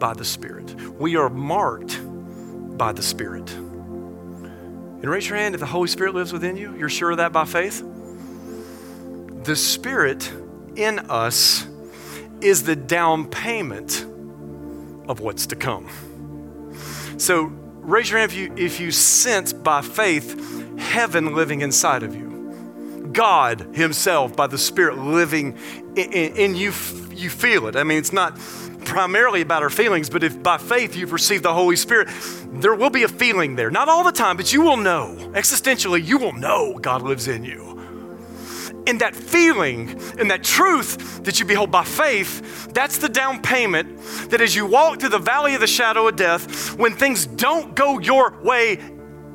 by 0.00 0.14
the 0.14 0.24
Spirit. 0.24 0.74
We 0.98 1.14
are 1.14 1.30
marked 1.30 2.00
by 2.76 2.92
the 2.92 3.02
Spirit. 3.02 3.48
And 5.04 5.10
raise 5.10 5.28
your 5.28 5.36
hand 5.36 5.54
if 5.54 5.60
the 5.60 5.66
Holy 5.66 5.88
Spirit 5.88 6.14
lives 6.14 6.32
within 6.32 6.56
you. 6.56 6.74
You're 6.78 6.88
sure 6.88 7.10
of 7.10 7.18
that 7.18 7.30
by 7.30 7.44
faith? 7.44 7.84
The 9.44 9.54
Spirit 9.54 10.32
in 10.76 10.98
us 11.10 11.66
is 12.40 12.62
the 12.62 12.74
down 12.74 13.28
payment 13.28 14.00
of 15.06 15.20
what's 15.20 15.48
to 15.48 15.56
come. 15.56 15.90
So 17.18 17.52
raise 17.82 18.10
your 18.10 18.20
hand 18.20 18.32
if 18.32 18.38
you, 18.38 18.54
if 18.56 18.80
you 18.80 18.90
sense 18.90 19.52
by 19.52 19.82
faith 19.82 20.78
heaven 20.78 21.34
living 21.34 21.60
inside 21.60 22.02
of 22.02 22.14
you. 22.14 23.10
God 23.12 23.60
Himself, 23.74 24.34
by 24.34 24.46
the 24.46 24.56
Spirit, 24.56 24.96
living 24.96 25.58
in, 25.96 26.12
in, 26.14 26.36
in 26.36 26.54
you, 26.56 26.72
you 27.12 27.28
feel 27.28 27.66
it. 27.66 27.76
I 27.76 27.84
mean, 27.84 27.98
it's 27.98 28.14
not 28.14 28.38
primarily 28.84 29.40
about 29.40 29.62
our 29.62 29.70
feelings, 29.70 30.08
but 30.10 30.22
if 30.22 30.42
by 30.42 30.58
faith 30.58 30.96
you've 30.96 31.12
received 31.12 31.44
the 31.44 31.54
Holy 31.54 31.76
Spirit, 31.76 32.08
there 32.52 32.74
will 32.74 32.90
be 32.90 33.02
a 33.02 33.08
feeling 33.08 33.56
there. 33.56 33.70
Not 33.70 33.88
all 33.88 34.04
the 34.04 34.12
time, 34.12 34.36
but 34.36 34.52
you 34.52 34.62
will 34.62 34.76
know. 34.76 35.16
Existentially, 35.32 36.04
you 36.04 36.18
will 36.18 36.32
know 36.32 36.78
God 36.78 37.02
lives 37.02 37.28
in 37.28 37.44
you. 37.44 37.74
And 38.86 39.00
that 39.00 39.16
feeling 39.16 39.90
and 40.18 40.30
that 40.30 40.44
truth 40.44 41.24
that 41.24 41.40
you 41.40 41.46
behold 41.46 41.70
by 41.70 41.84
faith, 41.84 42.72
that's 42.74 42.98
the 42.98 43.08
down 43.08 43.40
payment 43.40 43.98
that 44.30 44.40
as 44.40 44.54
you 44.54 44.66
walk 44.66 45.00
through 45.00 45.08
the 45.08 45.18
valley 45.18 45.54
of 45.54 45.60
the 45.60 45.66
shadow 45.66 46.06
of 46.06 46.16
death, 46.16 46.76
when 46.78 46.94
things 46.94 47.26
don't 47.26 47.74
go 47.74 47.98
your 47.98 48.38
way 48.42 48.78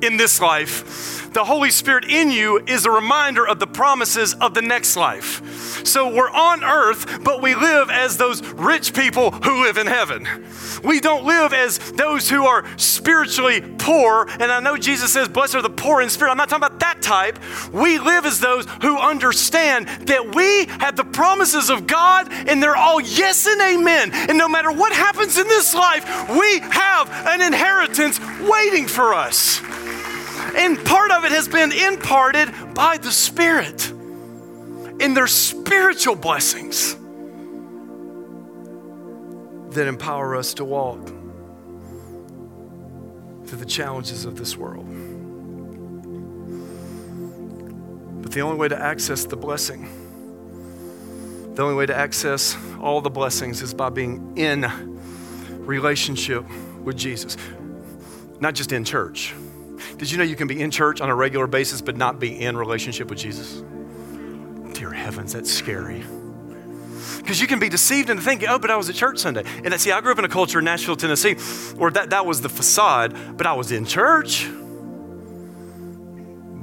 in 0.02 0.16
this 0.16 0.40
life, 0.40 1.19
the 1.32 1.44
Holy 1.44 1.70
Spirit 1.70 2.04
in 2.04 2.30
you 2.30 2.58
is 2.66 2.86
a 2.86 2.90
reminder 2.90 3.46
of 3.46 3.58
the 3.58 3.66
promises 3.66 4.34
of 4.34 4.54
the 4.54 4.62
next 4.62 4.96
life. 4.96 5.86
So 5.86 6.12
we're 6.12 6.30
on 6.30 6.64
earth, 6.64 7.22
but 7.24 7.40
we 7.40 7.54
live 7.54 7.90
as 7.90 8.16
those 8.16 8.42
rich 8.52 8.94
people 8.94 9.30
who 9.30 9.62
live 9.62 9.78
in 9.78 9.86
heaven. 9.86 10.26
We 10.84 11.00
don't 11.00 11.24
live 11.24 11.52
as 11.52 11.78
those 11.92 12.28
who 12.28 12.46
are 12.46 12.64
spiritually 12.78 13.60
poor. 13.78 14.26
And 14.28 14.50
I 14.50 14.60
know 14.60 14.76
Jesus 14.76 15.12
says, 15.12 15.28
Blessed 15.28 15.54
are 15.56 15.62
the 15.62 15.70
poor 15.70 16.02
in 16.02 16.10
spirit. 16.10 16.30
I'm 16.30 16.36
not 16.36 16.48
talking 16.48 16.66
about 16.66 16.80
that 16.80 17.02
type. 17.02 17.38
We 17.72 17.98
live 17.98 18.26
as 18.26 18.40
those 18.40 18.66
who 18.82 18.98
understand 18.98 19.88
that 20.08 20.34
we 20.34 20.66
have 20.80 20.96
the 20.96 21.04
promises 21.04 21.70
of 21.70 21.86
God 21.86 22.28
and 22.30 22.62
they're 22.62 22.76
all 22.76 23.00
yes 23.00 23.46
and 23.46 23.60
amen. 23.60 24.10
And 24.12 24.38
no 24.38 24.48
matter 24.48 24.72
what 24.72 24.92
happens 24.92 25.38
in 25.38 25.48
this 25.48 25.74
life, 25.74 26.04
we 26.28 26.60
have 26.60 27.10
an 27.26 27.40
inheritance 27.40 28.20
waiting 28.40 28.86
for 28.86 29.14
us. 29.14 29.60
And 30.56 30.84
part 30.84 31.10
of 31.10 31.24
it 31.24 31.32
has 31.32 31.48
been 31.48 31.72
imparted 31.72 32.52
by 32.74 32.98
the 32.98 33.10
Spirit 33.10 33.90
in 35.00 35.14
their 35.14 35.26
spiritual 35.26 36.14
blessings 36.14 36.94
that 39.70 39.86
empower 39.86 40.36
us 40.36 40.54
to 40.54 40.64
walk 40.64 41.06
through 43.46 43.58
the 43.58 43.66
challenges 43.66 44.24
of 44.24 44.36
this 44.36 44.56
world. 44.56 44.86
But 48.22 48.32
the 48.32 48.42
only 48.42 48.58
way 48.58 48.68
to 48.68 48.80
access 48.80 49.24
the 49.24 49.36
blessing, 49.36 49.88
the 51.54 51.62
only 51.62 51.74
way 51.74 51.86
to 51.86 51.96
access 51.96 52.56
all 52.80 53.00
the 53.00 53.10
blessings 53.10 53.62
is 53.62 53.72
by 53.72 53.88
being 53.88 54.36
in 54.36 54.66
relationship 55.64 56.44
with 56.82 56.96
Jesus, 56.96 57.36
not 58.40 58.54
just 58.54 58.72
in 58.72 58.84
church. 58.84 59.34
Did 59.96 60.10
you 60.10 60.18
know 60.18 60.24
you 60.24 60.36
can 60.36 60.48
be 60.48 60.60
in 60.60 60.70
church 60.70 61.00
on 61.00 61.08
a 61.08 61.14
regular 61.14 61.46
basis 61.46 61.80
but 61.80 61.96
not 61.96 62.18
be 62.18 62.40
in 62.40 62.56
relationship 62.56 63.10
with 63.10 63.18
Jesus? 63.18 63.62
Dear 64.74 64.92
heavens, 64.92 65.32
that's 65.32 65.52
scary. 65.52 66.04
Because 67.18 67.40
you 67.40 67.46
can 67.46 67.58
be 67.58 67.68
deceived 67.68 68.10
into 68.10 68.22
thinking, 68.22 68.48
oh, 68.48 68.58
but 68.58 68.70
I 68.70 68.76
was 68.76 68.88
at 68.88 68.94
church 68.94 69.18
Sunday. 69.18 69.44
And 69.64 69.78
see, 69.80 69.92
I 69.92 70.00
grew 70.00 70.12
up 70.12 70.18
in 70.18 70.24
a 70.24 70.28
culture 70.28 70.58
in 70.58 70.64
Nashville, 70.64 70.96
Tennessee, 70.96 71.34
where 71.76 71.90
that, 71.90 72.10
that 72.10 72.26
was 72.26 72.40
the 72.40 72.48
facade, 72.48 73.16
but 73.36 73.46
I 73.46 73.52
was 73.52 73.72
in 73.72 73.84
church. 73.84 74.48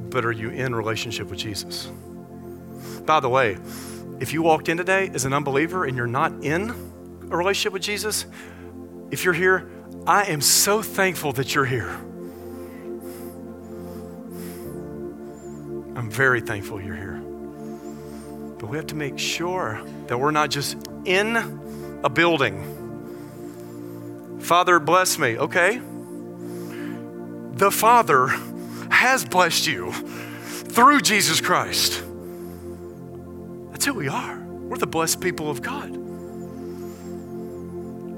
But 0.09 0.26
are 0.26 0.32
you 0.32 0.49
in 0.49 0.74
relationship 0.74 1.30
with 1.30 1.39
Jesus? 1.39 1.91
By 3.05 3.20
the 3.20 3.30
way, 3.30 3.57
if 4.20 4.34
you 4.34 4.41
walked 4.41 4.68
in 4.68 4.78
today 4.78 5.09
as 5.13 5.26
an 5.26 5.34
unbeliever 5.34 5.86
and 5.86 5.95
you're 5.95 6.07
not 6.07 6.32
in 6.43 6.72
a 7.30 7.38
relationship 7.38 7.74
with 7.74 7.84
Jesus, 7.84 8.26
if 9.11 9.24
you're 9.24 9.34
here, 9.34 9.70
I 10.05 10.24
am 10.24 10.41
so 10.41 10.82
thankful 10.82 11.34
that 11.34 11.53
you're 11.53 11.65
here. 11.65 11.99
I'm 15.98 16.10
very 16.12 16.41
thankful 16.41 16.80
you're 16.80 16.95
here. 16.95 17.20
But 18.60 18.68
we 18.68 18.78
have 18.78 18.86
to 18.88 18.95
make 18.95 19.18
sure 19.18 19.82
that 20.06 20.20
we're 20.20 20.30
not 20.30 20.52
just 20.52 20.78
in 21.06 21.36
a 22.04 22.10
building. 22.10 22.76
Father, 24.39 24.80
bless 24.80 25.18
me. 25.18 25.39
Okay. 25.39 25.82
The 27.54 27.72
Father 27.72 28.28
has 28.91 29.26
blessed 29.26 29.66
you 29.66 29.91
through 29.91 31.02
Jesus 31.02 31.41
Christ. 31.41 32.04
That's 33.72 33.84
who 33.84 33.95
we 33.95 34.08
are. 34.08 34.38
We're 34.38 34.78
the 34.78 34.86
blessed 34.86 35.20
people 35.20 35.50
of 35.50 35.64
God. 35.64 35.89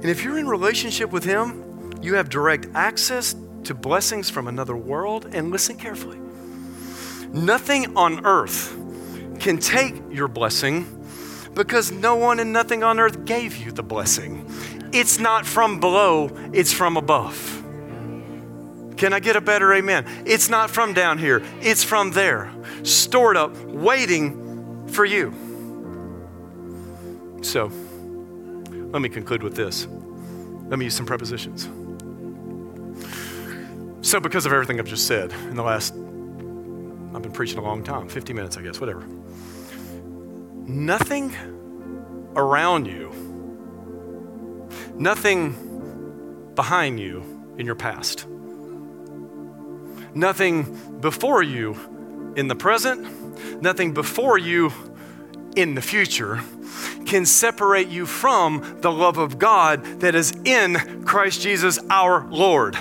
And 0.01 0.05
if 0.05 0.25
you're 0.25 0.37
in 0.37 0.49
relationship 0.49 1.11
with 1.11 1.23
Him, 1.23 1.93
you 2.01 2.15
have 2.15 2.27
direct 2.27 2.67
access 2.73 3.37
to 3.63 3.73
blessings 3.73 4.29
from 4.29 4.49
another 4.49 4.75
world. 4.75 5.29
And 5.31 5.49
listen 5.49 5.77
carefully 5.77 6.19
nothing 7.33 7.95
on 7.97 8.25
earth 8.25 8.75
can 9.39 9.57
take 9.57 9.95
your 10.11 10.27
blessing 10.27 10.85
because 11.53 11.91
no 11.91 12.15
one 12.15 12.39
and 12.39 12.53
nothing 12.53 12.83
on 12.83 12.99
earth 12.99 13.25
gave 13.25 13.57
you 13.57 13.71
the 13.71 13.83
blessing. 13.83 14.45
It's 14.91 15.19
not 15.19 15.45
from 15.45 15.79
below, 15.79 16.29
it's 16.53 16.73
from 16.73 16.97
above. 16.97 17.55
Can 18.97 19.13
I 19.13 19.19
get 19.19 19.35
a 19.35 19.41
better 19.41 19.73
amen? 19.73 20.05
It's 20.25 20.49
not 20.49 20.69
from 20.69 20.93
down 20.93 21.17
here, 21.17 21.41
it's 21.61 21.83
from 21.83 22.11
there, 22.11 22.51
stored 22.83 23.37
up, 23.37 23.55
waiting 23.65 24.87
for 24.87 25.05
you. 25.05 25.33
So, 27.41 27.71
let 28.91 29.01
me 29.01 29.09
conclude 29.09 29.43
with 29.43 29.55
this. 29.55 29.87
Let 30.67 30.77
me 30.77 30.85
use 30.85 30.95
some 30.95 31.05
prepositions. 31.05 31.69
So, 34.01 34.19
because 34.19 34.45
of 34.45 34.51
everything 34.51 34.79
I've 34.79 34.87
just 34.87 35.07
said 35.07 35.31
in 35.31 35.55
the 35.55 35.63
last, 35.63 35.93
I've 37.13 37.21
been 37.21 37.31
preaching 37.31 37.57
a 37.57 37.63
long 37.63 37.83
time, 37.83 38.07
50 38.07 38.33
minutes, 38.33 38.57
I 38.57 38.61
guess, 38.61 38.79
whatever 38.79 39.05
nothing 40.69 41.35
around 42.35 42.85
you, 42.85 43.11
nothing 44.93 46.51
behind 46.53 46.99
you 46.99 47.23
in 47.57 47.65
your 47.65 47.75
past, 47.75 48.27
nothing 50.13 50.99
before 51.01 51.41
you 51.41 52.33
in 52.35 52.47
the 52.47 52.55
present, 52.55 53.61
nothing 53.61 53.93
before 53.93 54.37
you 54.37 54.71
in 55.55 55.73
the 55.73 55.81
future 55.81 56.39
can 57.05 57.25
separate 57.25 57.87
you 57.87 58.05
from 58.05 58.77
the 58.81 58.91
love 58.91 59.17
of 59.17 59.39
God 59.39 59.83
that 60.01 60.13
is 60.13 60.31
in 60.45 61.03
Christ 61.03 61.41
Jesus 61.41 61.79
our 61.89 62.27
Lord. 62.29 62.77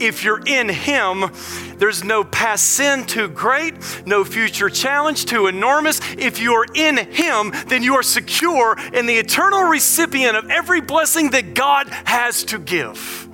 If 0.00 0.24
you're 0.24 0.42
in 0.46 0.68
Him, 0.68 1.30
there's 1.76 2.04
no 2.04 2.24
past 2.24 2.64
sin 2.64 3.04
too 3.04 3.28
great, 3.28 3.74
no 4.06 4.24
future 4.24 4.68
challenge 4.68 5.26
too 5.26 5.46
enormous. 5.46 6.00
If 6.16 6.40
you 6.40 6.54
are 6.54 6.66
in 6.74 6.96
Him, 6.96 7.52
then 7.66 7.82
you 7.82 7.94
are 7.94 8.02
secure 8.02 8.76
in 8.92 9.06
the 9.06 9.14
eternal 9.14 9.62
recipient 9.64 10.36
of 10.36 10.50
every 10.50 10.80
blessing 10.80 11.30
that 11.30 11.54
God 11.54 11.88
has 11.88 12.44
to 12.44 12.58
give. 12.58 13.28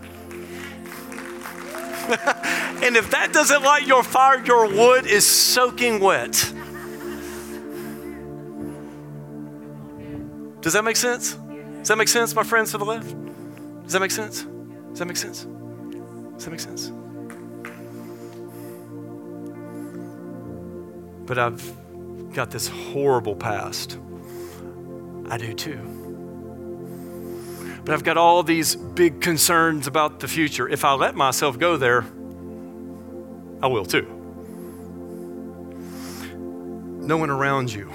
and 2.09 2.97
if 2.97 3.11
that 3.13 3.33
doesn't 3.33 3.63
light 3.63 3.87
your 3.87 4.03
fire, 4.03 4.45
your 4.45 4.67
wood 4.67 5.07
is 5.07 5.27
soaking 5.27 6.01
wet. 6.01 6.33
Does 10.61 10.75
that 10.75 10.85
make 10.85 10.97
sense? 10.97 11.35
Does 11.79 11.89
that 11.89 11.97
make 11.97 12.09
sense, 12.09 12.35
my 12.35 12.43
friends 12.43 12.71
to 12.73 12.79
the 12.79 12.85
left? 12.85 13.15
Does 13.85 13.93
that 13.93 14.01
make 14.01 14.11
sense? 14.11 14.43
Does 14.91 14.99
that 14.99 15.07
make 15.07 15.17
sense? 15.17 15.47
Does 16.35 16.45
that 16.45 16.51
make 16.51 16.61
sense? 16.61 16.93
But 21.27 21.39
I've 21.39 22.33
got 22.35 22.51
this 22.51 22.69
horrible 22.69 23.37
past. 23.37 23.99
I 25.31 25.39
do 25.39 25.55
too. 25.55 25.95
But 27.85 27.95
I've 27.95 28.05
got 28.05 28.17
all 28.17 28.43
these 28.43 28.77
big 28.77 29.21
concerns 29.21 29.87
about 29.87 30.21
the 30.21 30.29
future. 30.29 30.69
If 30.69 30.85
I 30.85 30.95
let 30.95 31.15
myself 31.15 31.59
go 31.59 31.77
there, 31.77 32.05
I 33.63 33.67
will 33.67 33.85
too. 33.85 34.07
No 37.01 37.17
one 37.19 37.31
around 37.31 37.73
you, 37.73 37.91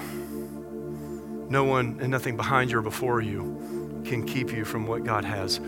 no 1.48 1.64
one 1.64 1.98
and 2.00 2.10
nothing 2.10 2.36
behind 2.36 2.70
you 2.70 2.78
or 2.78 2.82
before 2.82 3.20
you 3.20 4.02
can 4.04 4.24
keep 4.24 4.52
you 4.52 4.64
from 4.64 4.86
what 4.86 5.04
God 5.04 5.24
has 5.24 5.60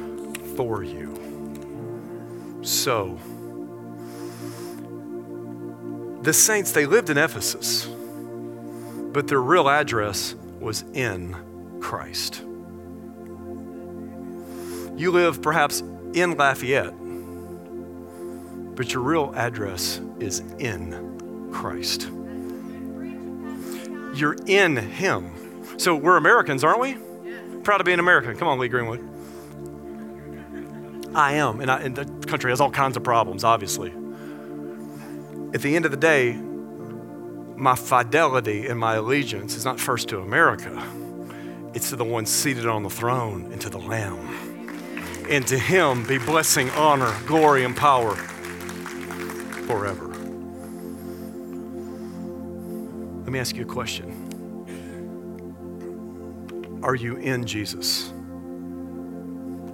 for 0.56 0.84
you. 0.84 1.21
So, 2.62 3.18
the 6.22 6.32
saints, 6.32 6.70
they 6.70 6.86
lived 6.86 7.10
in 7.10 7.18
Ephesus, 7.18 7.86
but 9.12 9.26
their 9.26 9.42
real 9.42 9.68
address 9.68 10.36
was 10.60 10.82
in 10.94 11.36
Christ. 11.80 12.42
You 14.96 15.10
live 15.10 15.42
perhaps 15.42 15.80
in 16.14 16.36
Lafayette, 16.36 16.94
but 18.76 18.92
your 18.94 19.02
real 19.02 19.32
address 19.34 20.00
is 20.20 20.40
in 20.60 21.50
Christ. 21.52 22.08
You're 24.14 24.36
in 24.46 24.76
Him. 24.76 25.32
So 25.78 25.96
we're 25.96 26.16
Americans, 26.16 26.62
aren't 26.62 26.80
we? 26.80 26.96
Proud 27.64 27.78
to 27.78 27.84
be 27.84 27.92
an 27.92 27.98
American. 28.00 28.36
Come 28.36 28.46
on, 28.46 28.60
Lee 28.60 28.68
Greenwood. 28.68 29.11
I 31.14 31.34
am. 31.34 31.60
And, 31.60 31.70
I, 31.70 31.80
and 31.80 31.94
the 31.94 32.04
country 32.26 32.50
has 32.50 32.60
all 32.60 32.70
kinds 32.70 32.96
of 32.96 33.02
problems, 33.02 33.44
obviously. 33.44 33.92
At 35.54 35.60
the 35.60 35.76
end 35.76 35.84
of 35.84 35.90
the 35.90 35.96
day, 35.96 36.32
my 37.56 37.74
fidelity 37.76 38.66
and 38.66 38.78
my 38.78 38.94
allegiance 38.94 39.54
is 39.56 39.64
not 39.64 39.78
first 39.78 40.08
to 40.08 40.20
America, 40.20 40.82
it's 41.74 41.90
to 41.90 41.96
the 41.96 42.04
one 42.04 42.26
seated 42.26 42.66
on 42.66 42.82
the 42.82 42.90
throne 42.90 43.50
and 43.52 43.60
to 43.60 43.70
the 43.70 43.78
Lamb. 43.78 44.18
And 45.28 45.46
to 45.46 45.58
him 45.58 46.04
be 46.06 46.18
blessing, 46.18 46.68
honor, 46.70 47.14
glory, 47.26 47.64
and 47.64 47.76
power 47.76 48.14
forever. 49.66 50.08
Let 53.22 53.32
me 53.32 53.38
ask 53.38 53.56
you 53.56 53.62
a 53.62 53.66
question 53.66 54.10
Are 56.82 56.94
you 56.94 57.16
in 57.16 57.46
Jesus? 57.46 58.12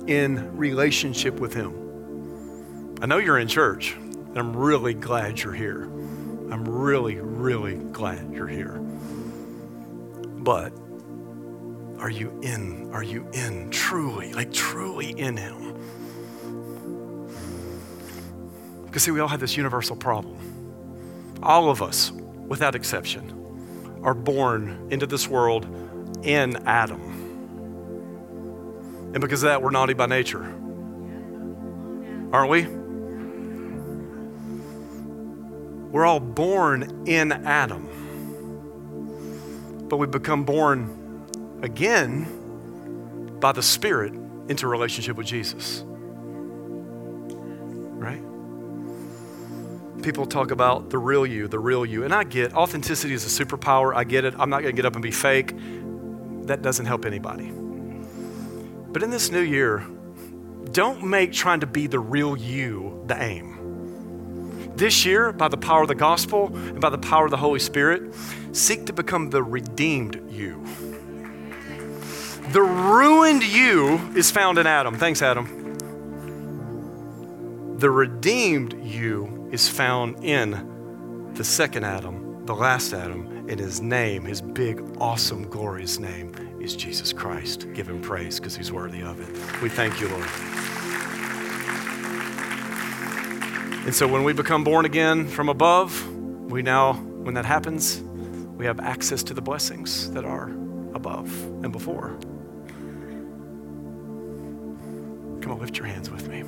In 0.08 0.56
relationship 0.56 1.38
with 1.38 1.52
Him. 1.54 2.96
I 3.00 3.06
know 3.06 3.18
you're 3.18 3.38
in 3.38 3.46
church, 3.46 3.94
and 3.94 4.38
I'm 4.38 4.56
really 4.56 4.94
glad 4.94 5.38
you're 5.40 5.52
here. 5.52 5.82
I'm 6.50 6.64
really, 6.66 7.16
really 7.16 7.76
glad 7.76 8.32
you're 8.32 8.48
here. 8.48 8.80
But 10.38 10.72
are 12.00 12.10
you 12.10 12.40
in? 12.42 12.90
Are 12.92 13.02
you 13.02 13.28
in 13.34 13.70
truly, 13.70 14.32
like 14.32 14.52
truly 14.52 15.10
in 15.10 15.36
Him? 15.36 15.74
Because, 18.86 19.02
see, 19.02 19.10
we 19.10 19.20
all 19.20 19.28
have 19.28 19.40
this 19.40 19.58
universal 19.58 19.94
problem. 19.94 20.38
All 21.42 21.68
of 21.70 21.82
us, 21.82 22.10
without 22.10 22.74
exception, 22.74 24.00
are 24.02 24.14
born 24.14 24.88
into 24.90 25.06
this 25.06 25.28
world 25.28 25.66
in 26.22 26.56
Adam. 26.66 27.27
And 29.18 29.20
because 29.20 29.42
of 29.42 29.48
that, 29.48 29.60
we're 29.62 29.70
naughty 29.70 29.94
by 29.94 30.06
nature. 30.06 30.44
Aren't 32.32 32.50
we? 32.50 32.68
We're 35.90 36.06
all 36.06 36.20
born 36.20 37.02
in 37.08 37.32
Adam. 37.32 37.88
But 39.88 39.96
we 39.96 40.06
become 40.06 40.44
born 40.44 41.58
again 41.62 43.38
by 43.40 43.50
the 43.50 43.60
Spirit 43.60 44.12
into 44.48 44.68
relationship 44.68 45.16
with 45.16 45.26
Jesus. 45.26 45.82
Right? 47.96 48.22
People 50.00 50.26
talk 50.26 50.52
about 50.52 50.90
the 50.90 50.98
real 50.98 51.26
you, 51.26 51.48
the 51.48 51.58
real 51.58 51.84
you. 51.84 52.04
And 52.04 52.14
I 52.14 52.22
get 52.22 52.54
authenticity 52.54 53.14
is 53.14 53.26
a 53.26 53.44
superpower. 53.44 53.92
I 53.96 54.04
get 54.04 54.24
it. 54.24 54.34
I'm 54.38 54.48
not 54.48 54.62
going 54.62 54.76
to 54.76 54.80
get 54.80 54.86
up 54.86 54.94
and 54.94 55.02
be 55.02 55.10
fake. 55.10 55.56
That 56.46 56.62
doesn't 56.62 56.86
help 56.86 57.04
anybody. 57.04 57.52
But 58.90 59.02
in 59.02 59.10
this 59.10 59.30
new 59.30 59.42
year, 59.42 59.86
don't 60.72 61.04
make 61.04 61.32
trying 61.32 61.60
to 61.60 61.66
be 61.66 61.86
the 61.86 61.98
real 61.98 62.36
you 62.36 63.02
the 63.06 63.22
aim. 63.22 64.72
This 64.76 65.04
year, 65.04 65.32
by 65.32 65.48
the 65.48 65.56
power 65.56 65.82
of 65.82 65.88
the 65.88 65.94
gospel 65.94 66.54
and 66.54 66.80
by 66.80 66.88
the 66.88 66.98
power 66.98 67.24
of 67.24 67.30
the 67.30 67.36
Holy 67.36 67.58
Spirit, 67.58 68.14
seek 68.52 68.86
to 68.86 68.92
become 68.92 69.30
the 69.30 69.42
redeemed 69.42 70.22
you. 70.30 70.64
The 72.52 72.62
ruined 72.62 73.42
you 73.42 73.98
is 74.16 74.30
found 74.30 74.56
in 74.56 74.66
Adam. 74.66 74.96
Thanks, 74.96 75.20
Adam. 75.20 75.76
The 77.78 77.90
redeemed 77.90 78.74
you 78.82 79.48
is 79.52 79.68
found 79.68 80.24
in 80.24 81.32
the 81.34 81.44
second 81.44 81.84
Adam, 81.84 82.46
the 82.46 82.54
last 82.54 82.94
Adam, 82.94 83.48
in 83.48 83.58
his 83.58 83.80
name, 83.80 84.24
his 84.24 84.40
big, 84.40 84.82
awesome, 84.98 85.48
glorious 85.48 85.98
name 85.98 86.32
is 86.68 86.76
Jesus 86.76 87.14
Christ. 87.14 87.66
Give 87.72 87.88
him 87.88 88.02
praise 88.02 88.38
because 88.38 88.54
he's 88.54 88.70
worthy 88.70 89.02
of 89.02 89.18
it. 89.20 89.62
We 89.62 89.70
thank 89.70 90.00
you, 90.00 90.08
Lord. 90.08 90.28
And 93.86 93.94
so 93.94 94.06
when 94.06 94.22
we 94.22 94.34
become 94.34 94.64
born 94.64 94.84
again 94.84 95.26
from 95.26 95.48
above, 95.48 96.06
we 96.50 96.60
now, 96.60 96.92
when 96.92 97.32
that 97.34 97.46
happens, 97.46 98.02
we 98.58 98.66
have 98.66 98.80
access 98.80 99.22
to 99.24 99.34
the 99.34 99.40
blessings 99.40 100.10
that 100.10 100.26
are 100.26 100.50
above 100.92 101.32
and 101.64 101.72
before. 101.72 102.18
Come 105.40 105.52
on, 105.52 105.60
lift 105.60 105.78
your 105.78 105.86
hands 105.86 106.10
with 106.10 106.28
me. 106.28 106.42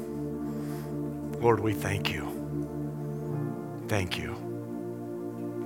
Lord, 1.41 1.61
we 1.61 1.73
thank 1.73 2.12
you. 2.12 2.29
Thank 3.89 4.18
you. 4.18 4.37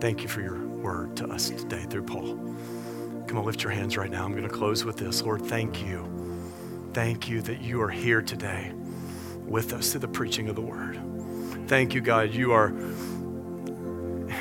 Thank 0.01 0.23
you 0.23 0.29
for 0.29 0.43
your 0.43 0.65
word 0.65 1.17
to 1.17 1.27
us 1.27 1.51
today 1.51 1.85
through 1.91 2.05
Paul. 2.05 2.39
Come 3.27 3.39
on, 3.39 3.45
lift 3.45 3.63
your 3.63 3.73
hands 3.73 3.97
right 3.97 4.11
now. 4.11 4.25
I'm 4.25 4.33
going 4.33 4.45
to 4.45 4.49
close 4.49 4.85
with 4.85 4.97
this. 4.97 5.23
Lord, 5.23 5.43
thank 5.43 5.83
you. 5.83 6.11
Thank 6.93 7.29
you 7.29 7.41
that 7.43 7.61
you 7.61 7.83
are 7.83 7.89
here 7.89 8.23
today 8.23 8.73
with 9.47 9.73
us 9.73 9.91
through 9.91 10.01
the 10.01 10.09
preaching 10.09 10.49
of 10.49 10.57
the 10.57 10.63
word. 10.63 11.01
Thank 11.67 11.95
you, 11.95 12.01
God. 12.01 12.33
You 12.33 12.53
are 12.53 12.73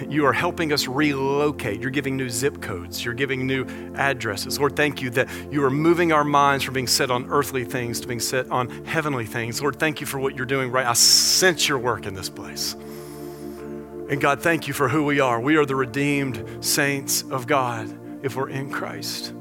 you 0.10 0.26
are 0.26 0.34
helping 0.34 0.74
us 0.74 0.88
relocate. 0.88 1.80
You're 1.80 1.92
giving 1.92 2.18
new 2.18 2.30
zip 2.30 2.62
codes. 2.62 3.04
You're 3.04 3.14
giving 3.14 3.46
new 3.46 3.66
addresses. 3.96 4.60
Lord, 4.60 4.76
thank 4.76 5.02
you 5.02 5.10
that 5.12 5.30
you 5.52 5.64
are 5.64 5.70
moving 5.70 6.12
our 6.12 6.24
minds 6.24 6.64
from 6.64 6.74
being 6.74 6.88
set 6.88 7.12
on 7.12 7.28
earthly 7.30 7.64
things 7.64 8.00
to 8.02 8.08
being 8.08 8.20
set 8.20 8.50
on 8.50 8.70
heavenly 8.86 9.26
things. 9.26 9.62
Lord, 9.62 9.80
thank 9.80 10.02
you 10.02 10.08
for 10.08 10.20
what 10.20 10.36
you're 10.36 10.46
doing 10.46 10.72
right. 10.72 10.86
I 10.86 10.94
sense 10.94 11.68
your 11.68 11.78
work 11.78 12.06
in 12.06 12.14
this 12.14 12.30
place. 12.30 12.74
And 12.74 14.20
God, 14.20 14.42
thank 14.42 14.68
you 14.68 14.74
for 14.74 14.90
who 14.90 15.04
we 15.04 15.20
are. 15.20 15.40
We 15.40 15.58
are 15.58 15.66
the 15.66 15.76
redeemed 15.76 16.64
saints 16.64 17.24
of 17.30 17.48
God 17.48 17.88
if 18.24 18.36
we're 18.36 18.50
in 18.50 18.72
Christ. 18.72 19.34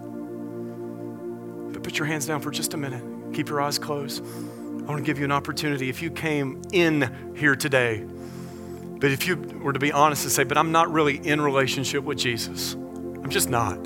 But 1.73 1.83
put 1.83 1.99
your 1.99 2.07
hands 2.07 2.27
down 2.27 2.41
for 2.41 2.51
just 2.51 2.75
a 2.75 2.77
minute. 2.77 3.03
Keep 3.33 3.49
your 3.49 3.61
eyes 3.63 3.79
closed. 3.79 4.23
I 4.23 4.85
want 4.85 4.99
to 4.99 5.03
give 5.03 5.19
you 5.19 5.25
an 5.25 5.33
opportunity. 5.33 5.89
If 5.89 6.03
you 6.03 6.11
came 6.11 6.61
in 6.73 7.35
here 7.37 7.57
today, 7.57 8.05
but 8.99 9.11
if 9.11 9.27
you 9.27 9.37
were 9.37 9.73
to 9.73 9.79
be 9.79 9.93
honest 9.93 10.25
and 10.25 10.33
say, 10.33 10.45
but 10.45 10.59
I'm 10.59 10.73
not 10.73 10.93
really 10.93 11.17
in 11.17 11.41
relationship 11.41 12.05
with 12.05 12.19
Jesus, 12.19 12.75
I'm 12.75 13.31
just 13.31 13.49
not. 13.49 13.79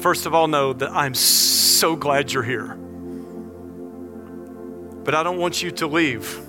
First 0.00 0.26
of 0.26 0.34
all, 0.34 0.48
know 0.48 0.72
that 0.72 0.90
I'm 0.92 1.14
so 1.14 1.96
glad 1.96 2.32
you're 2.32 2.42
here. 2.42 2.74
But 5.04 5.14
I 5.14 5.22
don't 5.22 5.38
want 5.38 5.62
you 5.62 5.70
to 5.72 5.86
leave 5.86 6.40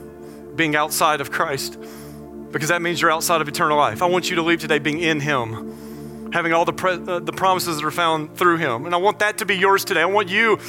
being 0.55 0.75
outside 0.75 1.21
of 1.21 1.31
Christ 1.31 1.77
because 2.51 2.69
that 2.69 2.81
means 2.81 3.01
you're 3.01 3.11
outside 3.11 3.41
of 3.41 3.47
eternal 3.47 3.77
life. 3.77 4.01
I 4.01 4.07
want 4.07 4.29
you 4.29 4.37
to 4.37 4.41
leave 4.41 4.59
today 4.59 4.79
being 4.79 4.99
in 4.99 5.19
Him, 5.19 5.76
having 6.31 6.53
all 6.53 6.65
the, 6.65 6.73
pre- 6.73 6.93
uh, 6.93 7.19
the 7.19 7.31
promises 7.31 7.77
that 7.77 7.85
are 7.85 7.91
found 7.91 8.35
through 8.35 8.57
Him. 8.57 8.85
And 8.85 8.93
I 8.93 8.97
want 8.97 9.19
that 9.19 9.39
to 9.39 9.45
be 9.45 9.57
yours 9.57 9.85
today. 9.85 10.01
I 10.01 10.05
want 10.05 10.29
you 10.29 10.59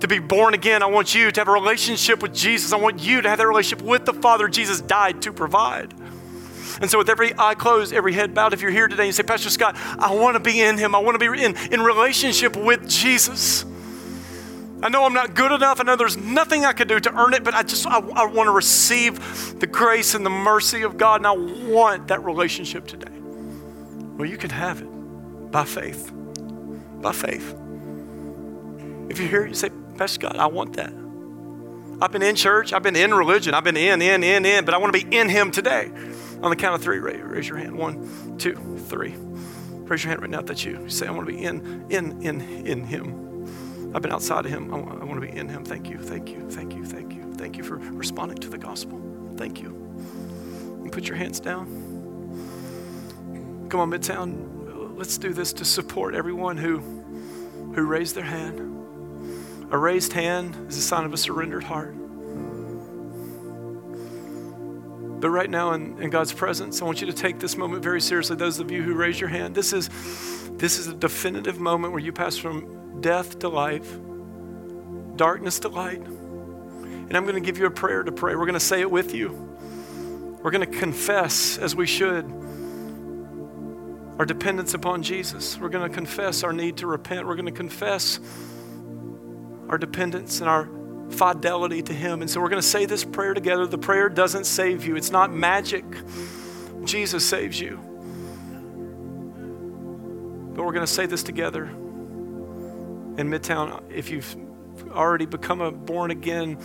to 0.00 0.08
be 0.08 0.18
born 0.18 0.54
again. 0.54 0.82
I 0.82 0.86
want 0.86 1.14
you 1.14 1.30
to 1.30 1.40
have 1.40 1.48
a 1.48 1.52
relationship 1.52 2.22
with 2.22 2.34
Jesus. 2.34 2.72
I 2.72 2.76
want 2.76 3.00
you 3.00 3.22
to 3.22 3.28
have 3.28 3.38
that 3.38 3.46
relationship 3.46 3.86
with 3.86 4.04
the 4.04 4.12
Father 4.12 4.48
Jesus 4.48 4.80
died 4.80 5.22
to 5.22 5.32
provide. 5.32 5.94
And 6.80 6.90
so, 6.90 6.98
with 6.98 7.08
every 7.08 7.32
eye 7.38 7.54
closed, 7.54 7.92
every 7.94 8.12
head 8.12 8.34
bowed, 8.34 8.52
if 8.52 8.60
you're 8.60 8.70
here 8.70 8.88
today 8.88 9.04
and 9.04 9.08
you 9.08 9.12
say, 9.12 9.22
Pastor 9.22 9.48
Scott, 9.48 9.76
I 9.98 10.14
want 10.14 10.34
to 10.34 10.40
be 10.40 10.60
in 10.60 10.76
Him, 10.76 10.94
I 10.94 10.98
want 10.98 11.18
to 11.18 11.18
be 11.18 11.42
in, 11.42 11.56
in 11.72 11.80
relationship 11.80 12.56
with 12.56 12.88
Jesus. 12.88 13.64
I 14.82 14.90
know 14.90 15.04
I'm 15.04 15.14
not 15.14 15.34
good 15.34 15.52
enough. 15.52 15.80
I 15.80 15.84
know 15.84 15.96
there's 15.96 16.18
nothing 16.18 16.66
I 16.66 16.74
could 16.74 16.88
do 16.88 17.00
to 17.00 17.18
earn 17.18 17.32
it, 17.32 17.42
but 17.44 17.54
I 17.54 17.62
just 17.62 17.86
I, 17.86 17.98
I 17.98 18.26
want 18.26 18.48
to 18.48 18.50
receive 18.50 19.58
the 19.58 19.66
grace 19.66 20.14
and 20.14 20.26
the 20.26 20.30
mercy 20.30 20.82
of 20.82 20.98
God, 20.98 21.20
and 21.20 21.26
I 21.26 21.32
want 21.70 22.08
that 22.08 22.22
relationship 22.22 22.86
today. 22.86 23.12
Well, 24.18 24.28
you 24.28 24.36
can 24.36 24.50
have 24.50 24.82
it 24.82 24.95
by 25.50 25.64
faith. 25.64 26.12
By 27.00 27.12
faith. 27.12 27.54
If 29.08 29.18
you're 29.18 29.28
here, 29.28 29.46
you 29.46 29.54
say, 29.54 29.70
Pastor 29.96 30.20
Scott, 30.20 30.38
I 30.38 30.46
want 30.46 30.74
that. 30.74 30.92
I've 32.00 32.12
been 32.12 32.22
in 32.22 32.36
church, 32.36 32.72
I've 32.72 32.82
been 32.82 32.96
in 32.96 33.14
religion, 33.14 33.54
I've 33.54 33.64
been 33.64 33.76
in, 33.76 34.02
in, 34.02 34.22
in, 34.22 34.44
in, 34.44 34.64
but 34.64 34.74
I 34.74 34.78
want 34.78 34.94
to 34.94 35.04
be 35.04 35.16
in 35.16 35.28
Him 35.28 35.50
today. 35.50 35.90
On 36.42 36.50
the 36.50 36.56
count 36.56 36.74
of 36.74 36.82
three, 36.82 36.98
raise, 36.98 37.22
raise 37.22 37.48
your 37.48 37.56
hand. 37.56 37.76
One, 37.76 38.36
two, 38.36 38.54
three. 38.88 39.14
Raise 39.16 40.04
your 40.04 40.10
hand 40.10 40.20
right 40.20 40.30
now 40.30 40.42
that 40.42 40.64
you. 40.64 40.82
You 40.82 40.90
say, 40.90 41.06
I 41.06 41.10
want 41.12 41.26
to 41.26 41.32
be 41.32 41.42
in, 41.42 41.86
in, 41.90 42.20
in, 42.22 42.40
in 42.66 42.84
Him. 42.84 43.92
I've 43.94 44.02
been 44.02 44.12
outside 44.12 44.44
of 44.44 44.50
Him. 44.50 44.74
I 44.74 44.76
want, 44.78 45.00
I 45.00 45.04
want 45.04 45.20
to 45.20 45.26
be 45.26 45.34
in 45.34 45.48
Him. 45.48 45.64
Thank 45.64 45.88
you, 45.88 45.98
thank 45.98 46.28
you, 46.28 46.50
thank 46.50 46.74
you, 46.74 46.84
thank 46.84 47.14
you. 47.14 47.32
Thank 47.34 47.56
you 47.56 47.62
for 47.62 47.76
responding 47.76 48.38
to 48.38 48.48
the 48.50 48.58
gospel. 48.58 49.00
Thank 49.36 49.62
you. 49.62 49.68
And 50.82 50.92
put 50.92 51.06
your 51.06 51.16
hands 51.16 51.40
down. 51.40 51.66
Come 53.70 53.80
on, 53.80 53.90
Midtown. 53.90 54.55
Let's 54.96 55.18
do 55.18 55.34
this 55.34 55.52
to 55.52 55.64
support 55.66 56.14
everyone 56.14 56.56
who, 56.56 56.78
who 57.74 57.82
raised 57.82 58.14
their 58.14 58.24
hand. 58.24 58.58
A 59.70 59.76
raised 59.76 60.14
hand 60.14 60.56
is 60.70 60.78
a 60.78 60.80
sign 60.80 61.04
of 61.04 61.12
a 61.12 61.18
surrendered 61.18 61.64
heart. 61.64 61.94
But 65.20 65.28
right 65.28 65.50
now, 65.50 65.72
in, 65.72 66.00
in, 66.00 66.08
God's 66.08 66.32
presence, 66.32 66.80
I 66.80 66.86
want 66.86 67.02
you 67.02 67.06
to 67.08 67.12
take 67.12 67.38
this 67.38 67.58
moment 67.58 67.82
very 67.82 68.00
seriously. 68.00 68.36
Those 68.36 68.58
of 68.58 68.70
you 68.70 68.82
who 68.82 68.94
raise 68.94 69.20
your 69.20 69.28
hand, 69.28 69.54
this 69.54 69.74
is, 69.74 69.90
this 70.52 70.78
is 70.78 70.86
a 70.86 70.94
definitive 70.94 71.60
moment 71.60 71.92
where 71.92 72.02
you 72.02 72.12
pass 72.12 72.38
from 72.38 73.02
death 73.02 73.38
to 73.40 73.50
life, 73.50 73.98
darkness 75.16 75.58
to 75.60 75.68
light. 75.68 76.00
And 76.00 77.14
I'm 77.14 77.24
going 77.24 77.34
to 77.34 77.40
give 77.40 77.58
you 77.58 77.66
a 77.66 77.70
prayer 77.70 78.02
to 78.02 78.12
pray. 78.12 78.34
We're 78.34 78.46
going 78.46 78.54
to 78.54 78.60
say 78.60 78.80
it 78.80 78.90
with 78.90 79.14
you. 79.14 79.30
We're 80.42 80.52
going 80.52 80.70
to 80.70 80.78
confess, 80.78 81.58
as 81.58 81.76
we 81.76 81.86
should, 81.86 82.24
our 84.18 84.24
dependence 84.24 84.74
upon 84.74 85.02
Jesus. 85.02 85.58
We're 85.58 85.68
going 85.68 85.88
to 85.88 85.94
confess 85.94 86.42
our 86.42 86.52
need 86.52 86.78
to 86.78 86.86
repent. 86.86 87.26
We're 87.26 87.34
going 87.34 87.46
to 87.46 87.52
confess 87.52 88.18
our 89.68 89.78
dependence 89.78 90.40
and 90.40 90.48
our 90.48 90.68
fidelity 91.10 91.82
to 91.82 91.92
Him. 91.92 92.22
And 92.22 92.30
so 92.30 92.40
we're 92.40 92.48
going 92.48 92.62
to 92.62 92.66
say 92.66 92.86
this 92.86 93.04
prayer 93.04 93.34
together. 93.34 93.66
The 93.66 93.78
prayer 93.78 94.08
doesn't 94.08 94.44
save 94.44 94.86
you, 94.86 94.96
it's 94.96 95.10
not 95.10 95.32
magic. 95.32 95.84
Jesus 96.84 97.28
saves 97.28 97.60
you. 97.60 97.80
But 100.54 100.64
we're 100.64 100.72
going 100.72 100.86
to 100.86 100.92
say 100.92 101.06
this 101.06 101.22
together 101.22 101.64
in 101.64 103.28
Midtown. 103.28 103.82
If 103.90 104.10
you've 104.10 104.34
already 104.92 105.26
become 105.26 105.60
a 105.60 105.70
born 105.70 106.10
again, 106.10 106.58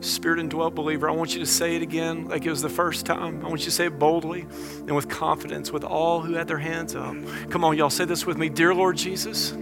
spirit 0.00 0.38
indwelt 0.38 0.74
believer, 0.74 1.08
I 1.08 1.12
want 1.12 1.34
you 1.34 1.40
to 1.40 1.46
say 1.46 1.76
it 1.76 1.82
again 1.82 2.28
like 2.28 2.44
it 2.46 2.50
was 2.50 2.62
the 2.62 2.68
first 2.68 3.06
time. 3.06 3.44
I 3.44 3.48
want 3.48 3.60
you 3.60 3.66
to 3.66 3.70
say 3.70 3.86
it 3.86 3.98
boldly 3.98 4.42
and 4.42 4.94
with 4.94 5.08
confidence 5.08 5.72
with 5.72 5.84
all 5.84 6.20
who 6.20 6.34
had 6.34 6.48
their 6.48 6.58
hands 6.58 6.94
up. 6.94 7.14
Come 7.50 7.64
on, 7.64 7.76
y'all, 7.76 7.90
say 7.90 8.04
this 8.04 8.24
with 8.26 8.38
me 8.38 8.48
Dear 8.48 8.74
Lord 8.74 8.96
Jesus, 8.96 9.54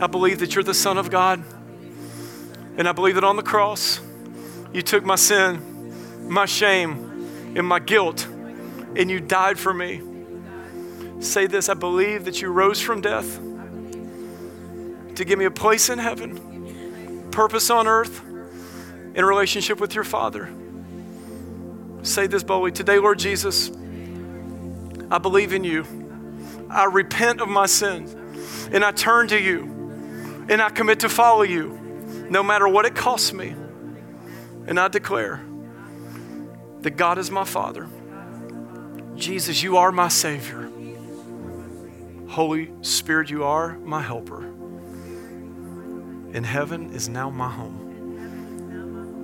I 0.00 0.06
believe 0.06 0.40
that 0.40 0.54
you're 0.54 0.64
the 0.64 0.74
Son 0.74 0.98
of 0.98 1.10
God. 1.10 1.42
And 2.76 2.88
I 2.88 2.92
believe 2.92 3.16
that 3.16 3.24
on 3.24 3.36
the 3.36 3.42
cross, 3.42 4.00
you 4.72 4.80
took 4.80 5.04
my 5.04 5.16
sin, 5.16 6.28
my 6.28 6.46
shame, 6.46 7.54
and 7.54 7.66
my 7.66 7.78
guilt, 7.78 8.26
and 8.96 9.10
you 9.10 9.20
died 9.20 9.58
for 9.58 9.74
me. 9.74 10.00
Say 11.20 11.46
this 11.46 11.68
I 11.68 11.74
believe 11.74 12.24
that 12.24 12.40
you 12.40 12.48
rose 12.48 12.80
from 12.80 13.00
death 13.00 13.38
to 15.16 15.24
give 15.24 15.38
me 15.38 15.44
a 15.44 15.50
place 15.50 15.90
in 15.90 15.98
heaven, 15.98 17.28
purpose 17.30 17.68
on 17.68 17.86
earth, 17.86 18.22
in 19.14 19.24
relationship 19.24 19.80
with 19.80 19.94
your 19.94 20.04
Father. 20.04 20.52
Say 22.02 22.26
this 22.26 22.42
boldly 22.42 22.72
Today, 22.72 22.98
Lord 22.98 23.18
Jesus, 23.18 23.70
I 25.10 25.18
believe 25.18 25.52
in 25.52 25.64
you. 25.64 25.86
I 26.70 26.84
repent 26.84 27.40
of 27.40 27.48
my 27.48 27.66
sins, 27.66 28.14
and 28.72 28.84
I 28.84 28.92
turn 28.92 29.28
to 29.28 29.38
you 29.38 29.72
and 30.48 30.60
I 30.60 30.70
commit 30.70 31.00
to 31.00 31.08
follow 31.08 31.42
you 31.42 31.78
no 32.28 32.42
matter 32.42 32.66
what 32.68 32.84
it 32.84 32.94
costs 32.94 33.32
me. 33.32 33.54
And 34.66 34.78
I 34.78 34.88
declare 34.88 35.44
that 36.80 36.92
God 36.92 37.18
is 37.18 37.30
my 37.30 37.44
Father. 37.44 37.88
Jesus, 39.16 39.62
you 39.62 39.76
are 39.76 39.92
my 39.92 40.08
Savior. 40.08 40.70
Holy 42.28 42.70
Spirit, 42.80 43.30
you 43.30 43.44
are 43.44 43.78
my 43.78 44.00
helper. 44.00 44.42
And 46.34 46.46
heaven 46.46 46.92
is 46.92 47.08
now 47.08 47.28
my 47.30 47.50
home. 47.50 47.81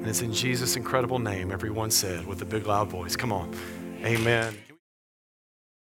And 0.09 0.15
it's 0.15 0.23
in 0.23 0.33
Jesus' 0.33 0.77
incredible 0.77 1.19
name, 1.19 1.53
everyone 1.53 1.91
said 1.91 2.27
with 2.27 2.41
a 2.41 2.47
big 2.47 2.67
loud 2.67 2.89
voice. 2.89 3.15
Come 3.15 3.31
on. 3.31 3.55
Amen. 4.03 4.57